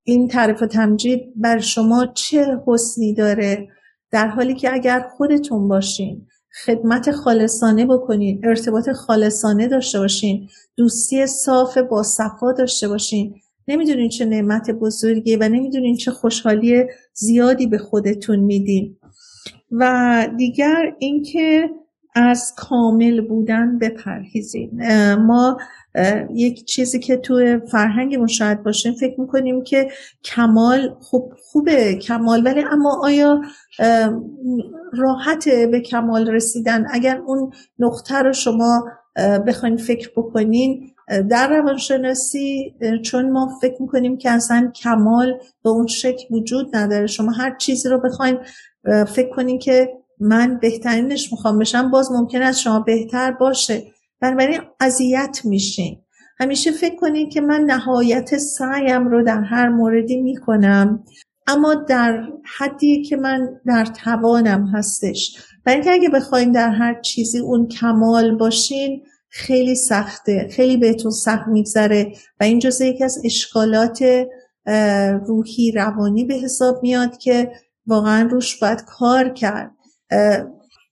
این 0.04 0.28
تعریف 0.28 0.62
و 0.62 0.66
تمجید 0.66 1.20
بر 1.36 1.58
شما 1.58 2.06
چه 2.06 2.60
حسنی 2.66 3.14
داره. 3.14 3.68
در 4.10 4.26
حالی 4.26 4.54
که 4.54 4.74
اگر 4.74 5.06
خودتون 5.16 5.68
باشین 5.68 6.26
خدمت 6.64 7.10
خالصانه 7.10 7.86
بکنین 7.86 8.40
ارتباط 8.44 8.90
خالصانه 8.90 9.68
داشته 9.68 9.98
باشین 9.98 10.48
دوستی 10.76 11.26
صاف 11.26 11.78
با 11.78 12.02
صفا 12.02 12.52
داشته 12.52 12.88
باشین 12.88 13.34
نمی‌دونین 13.70 14.08
چه 14.08 14.24
نعمت 14.24 14.70
بزرگیه 14.70 15.38
و 15.40 15.42
نمی‌دونین 15.42 15.96
چه 15.96 16.10
خوشحالی 16.10 16.84
زیادی 17.12 17.66
به 17.66 17.78
خودتون 17.78 18.38
میدین. 18.38 18.96
و 19.70 20.28
دیگر 20.36 20.94
اینکه 20.98 21.70
از 22.14 22.54
کامل 22.56 23.20
بودن 23.20 23.78
بپرهیزین. 23.78 24.70
ما 25.14 25.58
یک 26.34 26.64
چیزی 26.64 26.98
که 26.98 27.16
تو 27.16 27.60
فرهنگ 27.72 28.26
شاید 28.26 28.62
باشیم 28.62 28.92
فکر 28.92 29.20
می‌کنیم 29.20 29.62
که 29.62 29.88
کمال 30.24 30.94
خوب 31.00 31.32
خوبه 31.42 31.94
کمال 31.94 32.42
ولی 32.46 32.64
اما 32.70 33.00
آیا 33.02 33.40
راحته 34.92 35.66
به 35.66 35.80
کمال 35.80 36.30
رسیدن؟ 36.30 36.86
اگر 36.90 37.18
اون 37.26 37.52
نقطه 37.78 38.14
رو 38.14 38.32
شما 38.32 38.84
بخواین 39.46 39.76
فکر 39.76 40.10
بکنین 40.16 40.90
در 41.30 41.48
روانشناسی 41.48 42.74
چون 43.04 43.30
ما 43.30 43.48
فکر 43.62 43.82
می‌کنیم 43.82 44.18
که 44.18 44.30
اصلا 44.30 44.72
کمال 44.82 45.38
به 45.64 45.70
اون 45.70 45.86
شکل 45.86 46.34
وجود 46.34 46.76
نداره 46.76 47.06
شما 47.06 47.32
هر 47.32 47.56
چیزی 47.56 47.88
رو 47.88 48.00
بخواین 48.00 48.38
فکر 49.14 49.30
کنین 49.36 49.58
که 49.58 49.88
من 50.20 50.58
بهترینش 50.62 51.32
می‌خوام 51.32 51.58
بشم 51.58 51.90
باز 51.90 52.12
ممکن 52.12 52.42
است 52.42 52.60
شما 52.60 52.80
بهتر 52.80 53.32
باشه. 53.32 53.82
بنابراین 54.20 54.60
اذیت 54.80 55.40
میشین. 55.44 55.98
همیشه 56.40 56.70
فکر 56.70 56.96
کنید 56.96 57.32
که 57.32 57.40
من 57.40 57.60
نهایت 57.60 58.36
سعیم 58.38 59.08
رو 59.08 59.24
در 59.24 59.40
هر 59.40 59.68
موردی 59.68 60.16
می‌کنم 60.16 61.04
اما 61.46 61.74
در 61.74 62.28
حدی 62.58 63.02
که 63.02 63.16
من 63.16 63.48
در 63.66 63.84
توانم 63.84 64.66
هستش. 64.66 65.36
و 65.66 65.76
اگه 65.88 66.08
بخواین 66.08 66.52
در 66.52 66.70
هر 66.70 67.00
چیزی 67.00 67.38
اون 67.38 67.68
کمال 67.68 68.36
باشین 68.36 69.02
خیلی 69.30 69.74
سخته 69.74 70.48
خیلی 70.50 70.76
بهتون 70.76 71.10
سخت 71.10 71.48
میگذره 71.48 72.12
و 72.40 72.44
این 72.44 72.58
جزء 72.58 72.84
یکی 72.84 73.04
از 73.04 73.20
اشکالات 73.24 74.04
روحی 75.26 75.72
روانی 75.72 76.24
به 76.24 76.34
حساب 76.34 76.82
میاد 76.82 77.18
که 77.18 77.52
واقعا 77.86 78.28
روش 78.30 78.58
باید 78.60 78.84
کار 78.84 79.28
کرد. 79.28 79.70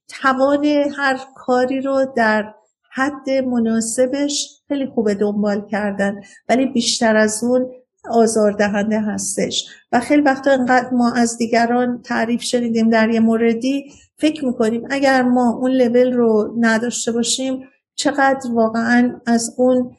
توان 0.07 0.65
هر 0.97 1.19
کاری 1.35 1.81
رو 1.81 2.13
در 2.15 2.53
حد 2.91 3.29
مناسبش 3.29 4.61
خیلی 4.67 4.85
خوبه 4.85 5.13
دنبال 5.15 5.67
کردن 5.71 6.21
ولی 6.49 6.65
بیشتر 6.65 7.15
از 7.17 7.43
اون 7.43 7.71
آزاردهنده 8.09 8.99
هستش. 8.99 9.65
و 9.91 9.99
خیلی 9.99 10.21
وقتا 10.21 10.51
انقدر 10.51 10.89
ما 10.89 11.13
از 11.13 11.37
دیگران 11.37 12.01
تعریف 12.01 12.41
شنیدیم 12.41 12.89
در 12.89 13.09
یه 13.09 13.19
موردی 13.19 13.91
فکر 14.17 14.45
می‌کنیم 14.45 14.87
اگر 14.89 15.21
ما 15.21 15.49
اون 15.49 15.71
لول 15.71 16.13
رو 16.13 16.55
نداشته 16.59 17.11
باشیم 17.11 17.63
چقدر 17.99 18.51
واقعا 18.53 19.19
از 19.25 19.55
اون 19.57 19.91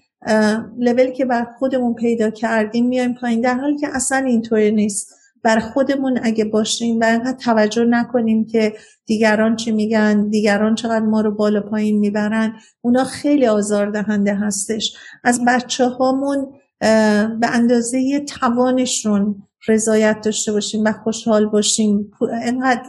لول 0.78 1.10
که 1.10 1.24
بر 1.24 1.46
خودمون 1.58 1.94
پیدا 1.94 2.30
کردیم 2.30 2.86
میایم 2.86 3.14
پایین. 3.14 3.40
در 3.40 3.54
حالی 3.54 3.78
که 3.78 3.88
اصلا 3.92 4.18
اینطوری 4.18 4.72
نیست. 4.72 5.14
بر 5.42 5.58
خودمون 5.58 6.20
اگه 6.22 6.44
باشیم 6.44 7.00
و 7.00 7.04
انقدر 7.04 7.36
توجه 7.36 7.84
نکنیم 7.84 8.46
که 8.46 8.72
دیگران 9.06 9.56
چی 9.56 9.72
میگن 9.72 10.28
دیگران 10.28 10.74
چقدر 10.74 11.04
ما 11.04 11.20
رو 11.20 11.30
بالا 11.30 11.60
پایین 11.60 11.98
می‌برن 11.98 12.54
اونا 12.80 13.04
خیلی 13.04 13.46
آزاردهنده 13.46 14.34
هستش. 14.34 14.96
از 15.24 15.40
بچه 15.46 15.86
هامون 15.86 16.46
به 17.40 17.46
اندازه 17.52 18.20
توانشون 18.20 19.42
رضایت 19.68 20.20
داشته 20.20 20.52
باشیم 20.52 20.84
و 20.84 20.92
خوشحال 20.92 21.46
باشیم. 21.46 22.10
انقدر 22.42 22.82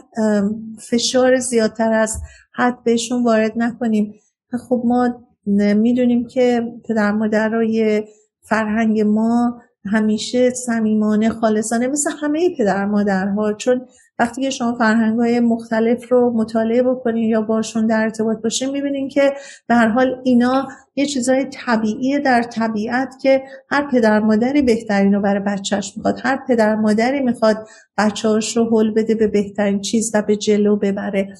فشار 0.78 1.38
زیادتر 1.38 1.92
از 1.92 2.18
حد 2.52 2.84
بهشون 2.84 3.24
وارد 3.24 3.52
نکنیم. 3.56 4.14
خب 4.58 4.82
ما 4.84 5.24
می‌دونیم 5.54 6.26
که 6.26 6.72
پدر 6.88 7.12
مادرای 7.12 8.04
فرهنگ 8.42 9.00
ما 9.00 9.62
همیشه 9.84 10.50
صمیمانه 10.50 11.28
خالصانه 11.28 11.86
مثل 11.86 12.10
همه 12.22 12.56
پدر 12.58 12.86
مادرها. 12.86 13.52
چون 13.52 13.86
وقتی 14.18 14.42
که 14.42 14.50
شما 14.50 14.74
فرهنگ 14.74 15.18
های 15.18 15.40
مختلف 15.40 16.12
رو 16.12 16.32
مطالعه 16.36 16.82
بکنین 16.82 17.28
یا 17.28 17.42
باشون 17.42 17.86
در 17.86 18.00
ارتباط 18.02 18.42
باشین 18.42 18.70
می‌بینین 18.70 19.08
که 19.08 19.32
به 19.68 19.74
هر 19.74 19.88
حال 19.88 20.20
اینا 20.24 20.68
یه 20.96 21.06
چیزای 21.06 21.44
طبیعی 21.44 22.18
در 22.18 22.42
طبیعت 22.42 23.14
که 23.22 23.42
هر 23.70 23.90
پدر 23.90 24.20
مادری 24.20 24.62
بهترین 24.62 25.14
رو 25.14 25.20
برای 25.20 25.40
بچهش 25.40 25.92
می‌خواد. 25.96 26.20
هر 26.24 26.38
پدر 26.48 26.74
مادری 26.74 27.20
می‌خواد 27.20 27.56
بچهاش 27.98 28.56
رو 28.56 28.64
حل 28.78 28.90
بده 28.90 29.14
به 29.14 29.26
بهترین 29.26 29.80
چیز 29.80 30.10
و 30.14 30.22
به 30.22 30.36
جلو 30.36 30.76
ببره. 30.76 31.34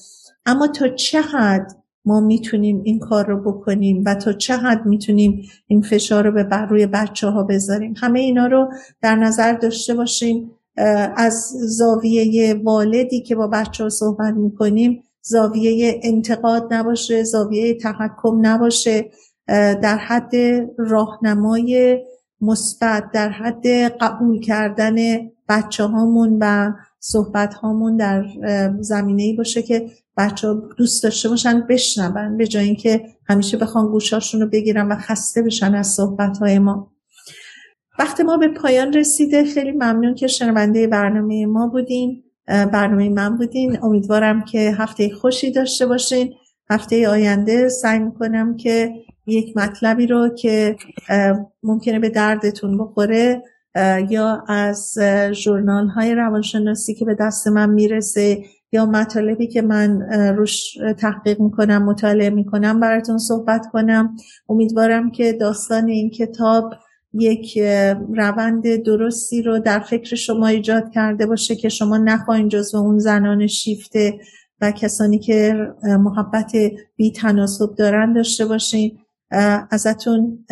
اما 0.45 0.67
تا 0.67 0.87
چه 0.87 1.21
حد 1.21 1.82
ما 2.05 2.19
می‌تونیم 2.19 2.81
این 2.83 2.99
کار 2.99 3.25
رو 3.25 3.41
بکنیم 3.41 4.03
و 4.05 4.15
تا 4.15 4.33
چه 4.33 4.57
حد 4.57 4.85
می‌تونیم 4.85 5.41
این 5.67 5.81
فشار 5.81 6.23
رو 6.25 6.31
به 6.31 6.43
بر 6.43 6.65
روی 6.65 6.85
بچه 6.85 7.27
ها 7.27 7.43
بذاریم. 7.43 7.93
همه 7.97 8.19
اینا 8.19 8.47
رو 8.47 8.69
در 9.01 9.15
نظر 9.15 9.53
داشته 9.53 9.93
باشیم 9.93 10.51
از 11.15 11.53
زاویه 11.59 12.53
والدی 12.53 13.21
که 13.21 13.35
با 13.35 13.47
بچه 13.47 13.83
ها 13.83 13.89
صحبت 13.89 14.33
می‌کنیم 14.33 15.03
زاویه 15.21 15.99
انتقاد 16.03 16.73
نباشه 16.73 17.23
زاویه 17.23 17.73
تحکم 17.73 18.39
نباشه. 18.41 19.09
در 19.81 19.97
حد 19.97 20.31
راهنمای 20.77 21.99
مثبت 22.41 23.03
در 23.13 23.29
حد 23.29 23.67
قبول 24.01 24.39
کردن 24.39 24.95
بچه 25.49 25.83
هامون 25.83 26.37
و 26.41 26.71
صحبت 27.05 27.53
هامون 27.53 27.97
در 27.97 28.25
زمینه 28.79 29.23
ای 29.23 29.33
باشه 29.33 29.61
که 29.61 29.91
بچه 30.17 30.47
ها 30.47 30.53
دوست 30.77 31.03
داشته 31.03 31.29
باشن 31.29 31.67
بشنون 31.69 32.37
به 32.37 32.47
جای 32.47 32.65
اینکه 32.65 33.05
همیشه 33.29 33.57
بخوان 33.57 33.87
گوشاشون 33.87 34.41
رو 34.41 34.47
بگیرن 34.47 34.91
و 34.91 34.95
خسته 34.95 35.41
بشن 35.41 35.75
از 35.75 35.87
صحبت 35.87 36.37
های 36.37 36.59
ما. 36.59 36.91
وقت 37.99 38.21
ما 38.21 38.37
به 38.37 38.47
پایان 38.47 38.93
رسیده. 38.93 39.43
خیلی 39.43 39.71
ممنون 39.71 40.15
که 40.15 40.27
شنونده 40.27 40.87
برنامه 40.87 41.45
ما 41.45 41.67
بودین 41.67 42.23
برنامه 42.47 43.09
من 43.09 43.37
بودین. 43.37 43.83
امیدوارم 43.83 44.45
که 44.45 44.59
هفته 44.77 45.09
خوشی 45.09 45.51
داشته 45.51 45.85
باشین. 45.85 46.33
هفته 46.69 47.09
آینده 47.09 47.69
سعی 47.69 47.99
می‌کنم 47.99 48.55
که 48.55 48.91
یک 49.27 49.57
مطلبی 49.57 50.07
رو 50.07 50.29
که 50.29 50.75
ممکنه 51.63 51.99
به 51.99 52.09
دردتون 52.09 52.77
بخوره 52.77 53.43
یا 54.09 54.43
از 54.47 54.97
جورنال 55.43 55.87
های 55.87 56.15
روانشناسی 56.15 56.93
که 56.93 57.05
به 57.05 57.15
دست 57.19 57.47
من 57.47 57.69
می‌رسه 57.69 58.43
یا 58.71 58.85
مطالبی 58.85 59.47
که 59.47 59.61
من 59.61 60.01
روش 60.37 60.77
تحقیق 60.97 61.39
می‌کنم 61.41 61.83
مطالعه 61.83 62.29
می‌کنم 62.29 62.79
براتون 62.79 63.17
صحبت 63.17 63.65
کنم. 63.73 64.15
امیدوارم 64.49 65.11
که 65.11 65.33
داستان 65.33 65.87
این 65.87 66.09
کتاب 66.09 66.73
یک 67.13 67.59
روند 68.13 68.75
درستی 68.83 69.41
رو 69.41 69.59
در 69.59 69.79
فکر 69.79 70.15
شما 70.15 70.47
ایجاد 70.47 70.91
کرده 70.91 71.25
باشه 71.25 71.55
که 71.55 71.69
شما 71.69 71.97
نخواهید 71.97 72.47
جزو 72.47 72.77
اون 72.77 72.99
زنان 72.99 73.47
شیفته 73.47 74.19
و 74.61 74.71
کسانی 74.71 75.19
که 75.19 75.67
محبت 75.83 76.51
بی 76.95 77.11
تناسب 77.11 77.75
دارن 77.75 78.13
داشته 78.13 78.45
باشین. 78.45 78.99
ازتون 79.71 80.45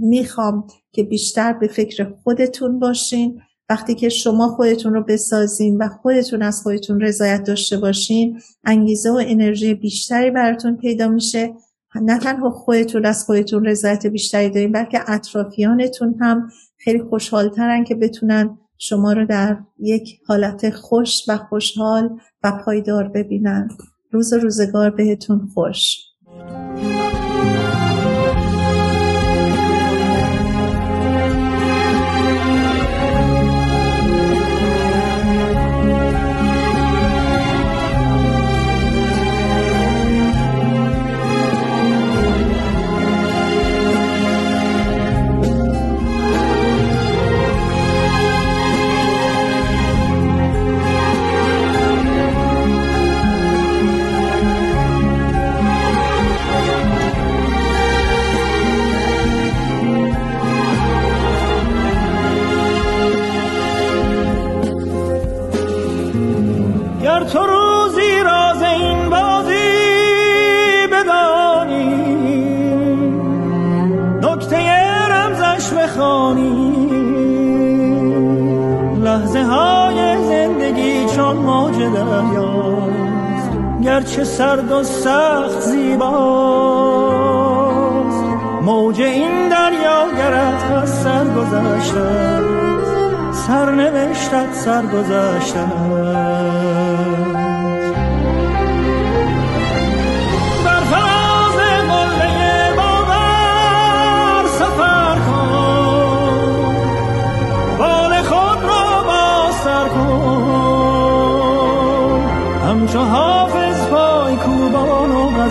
می‌خوام 0.00 0.66
که 0.92 1.02
بیشتر 1.02 1.52
به 1.52 1.66
فکر 1.66 2.14
خودتون 2.22 2.78
باشین. 2.78 3.40
وقتی 3.70 3.94
که 3.94 4.08
شما 4.08 4.48
خودتون 4.48 4.94
رو 4.94 5.04
بسازین 5.08 5.76
و 5.76 5.88
خودتون 5.88 6.42
از 6.42 6.62
خودتون 6.62 7.00
رضایت 7.00 7.44
داشته 7.44 7.76
باشین 7.76 8.40
انگیزه 8.64 9.10
و 9.10 9.20
انرژی 9.26 9.74
بیشتری 9.74 10.30
براتون 10.30 10.76
پیدا 10.76 11.08
میشه. 11.08 11.54
نه 12.02 12.18
تنها 12.18 12.50
خودتون 12.50 13.06
از 13.06 13.24
خودتون 13.24 13.64
رضایت 13.64 14.06
بیشتری 14.06 14.50
دارین 14.50 14.72
بلکه 14.72 15.10
اطرافیانتون 15.10 16.14
هم 16.20 16.48
خیلی 16.78 17.02
خوشحالترن 17.02 17.84
که 17.84 17.94
بتونن 17.94 18.58
شما 18.78 19.12
رو 19.12 19.26
در 19.26 19.56
یک 19.78 20.20
حالت 20.26 20.70
خوش 20.70 21.28
و 21.28 21.36
خوشحال 21.36 22.18
و 22.42 22.52
پایدار 22.64 23.08
ببینن. 23.08 23.68
روز 24.10 24.32
روزگار 24.32 24.90
بهتون 24.90 25.48
خوش. 25.54 25.96
گرچه 83.92 84.24
سرد 84.24 84.72
و 84.72 84.82
سخت 84.82 85.60
زیباست. 85.60 86.02
موج 88.62 89.00
این 89.00 89.48
دریا 89.48 90.08
گرد 90.16 90.72
از 90.82 91.02
سر 91.02 91.24
گذشته 91.24 92.40
سرنوشتت 93.32 94.54
سر 94.54 94.86
گذشته 94.86 95.60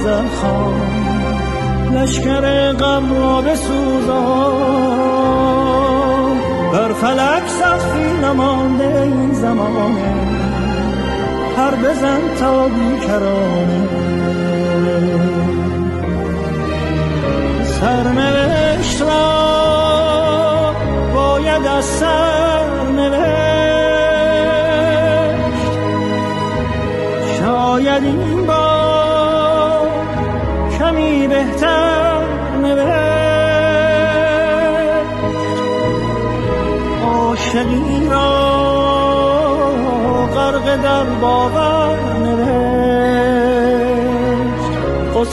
غزل 0.02 0.28
خان 0.42 0.82
لشکر 1.96 2.72
غم 2.72 3.14
را 3.14 3.42
بسوزان. 3.42 4.82
بر 6.74 6.94
فلک 6.94 7.48
سخفی 7.48 8.14
نمانده 8.24 9.02
این 9.02 9.34
زمانه 9.34 10.14
هر 11.58 11.76
بزن 11.76 12.22
تا 12.40 12.68
بیکرانه. 12.68 13.88
سرنوشت 17.64 18.51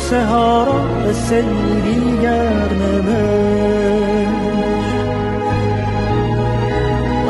قصه 0.08 0.24
ها 0.24 0.64
را 0.64 0.72
به 1.04 1.12
سیری 1.12 2.18
گر 2.22 2.68
نوشت. 2.68 4.28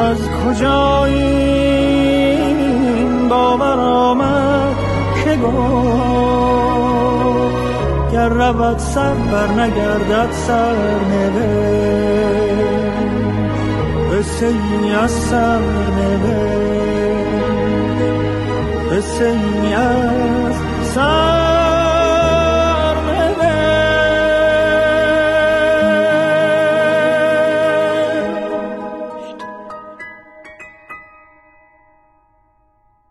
از 0.01 0.17
کجا 0.31 1.05
این 1.05 2.49
باور 3.29 3.81
آمد 3.81 4.77
که 5.25 5.37
گفت 5.37 5.63
گر 8.13 8.29
رود 8.29 8.79
سر 8.79 9.15
بر 9.15 9.49
نگردد 9.49 10.33
سر 10.33 10.75
قصه 14.13 14.47
ای 14.47 14.93
از 14.93 15.11
سر 15.11 15.61
قصه 18.91 19.25
ای 19.25 19.75
از 19.75 20.55
سر 20.95 21.58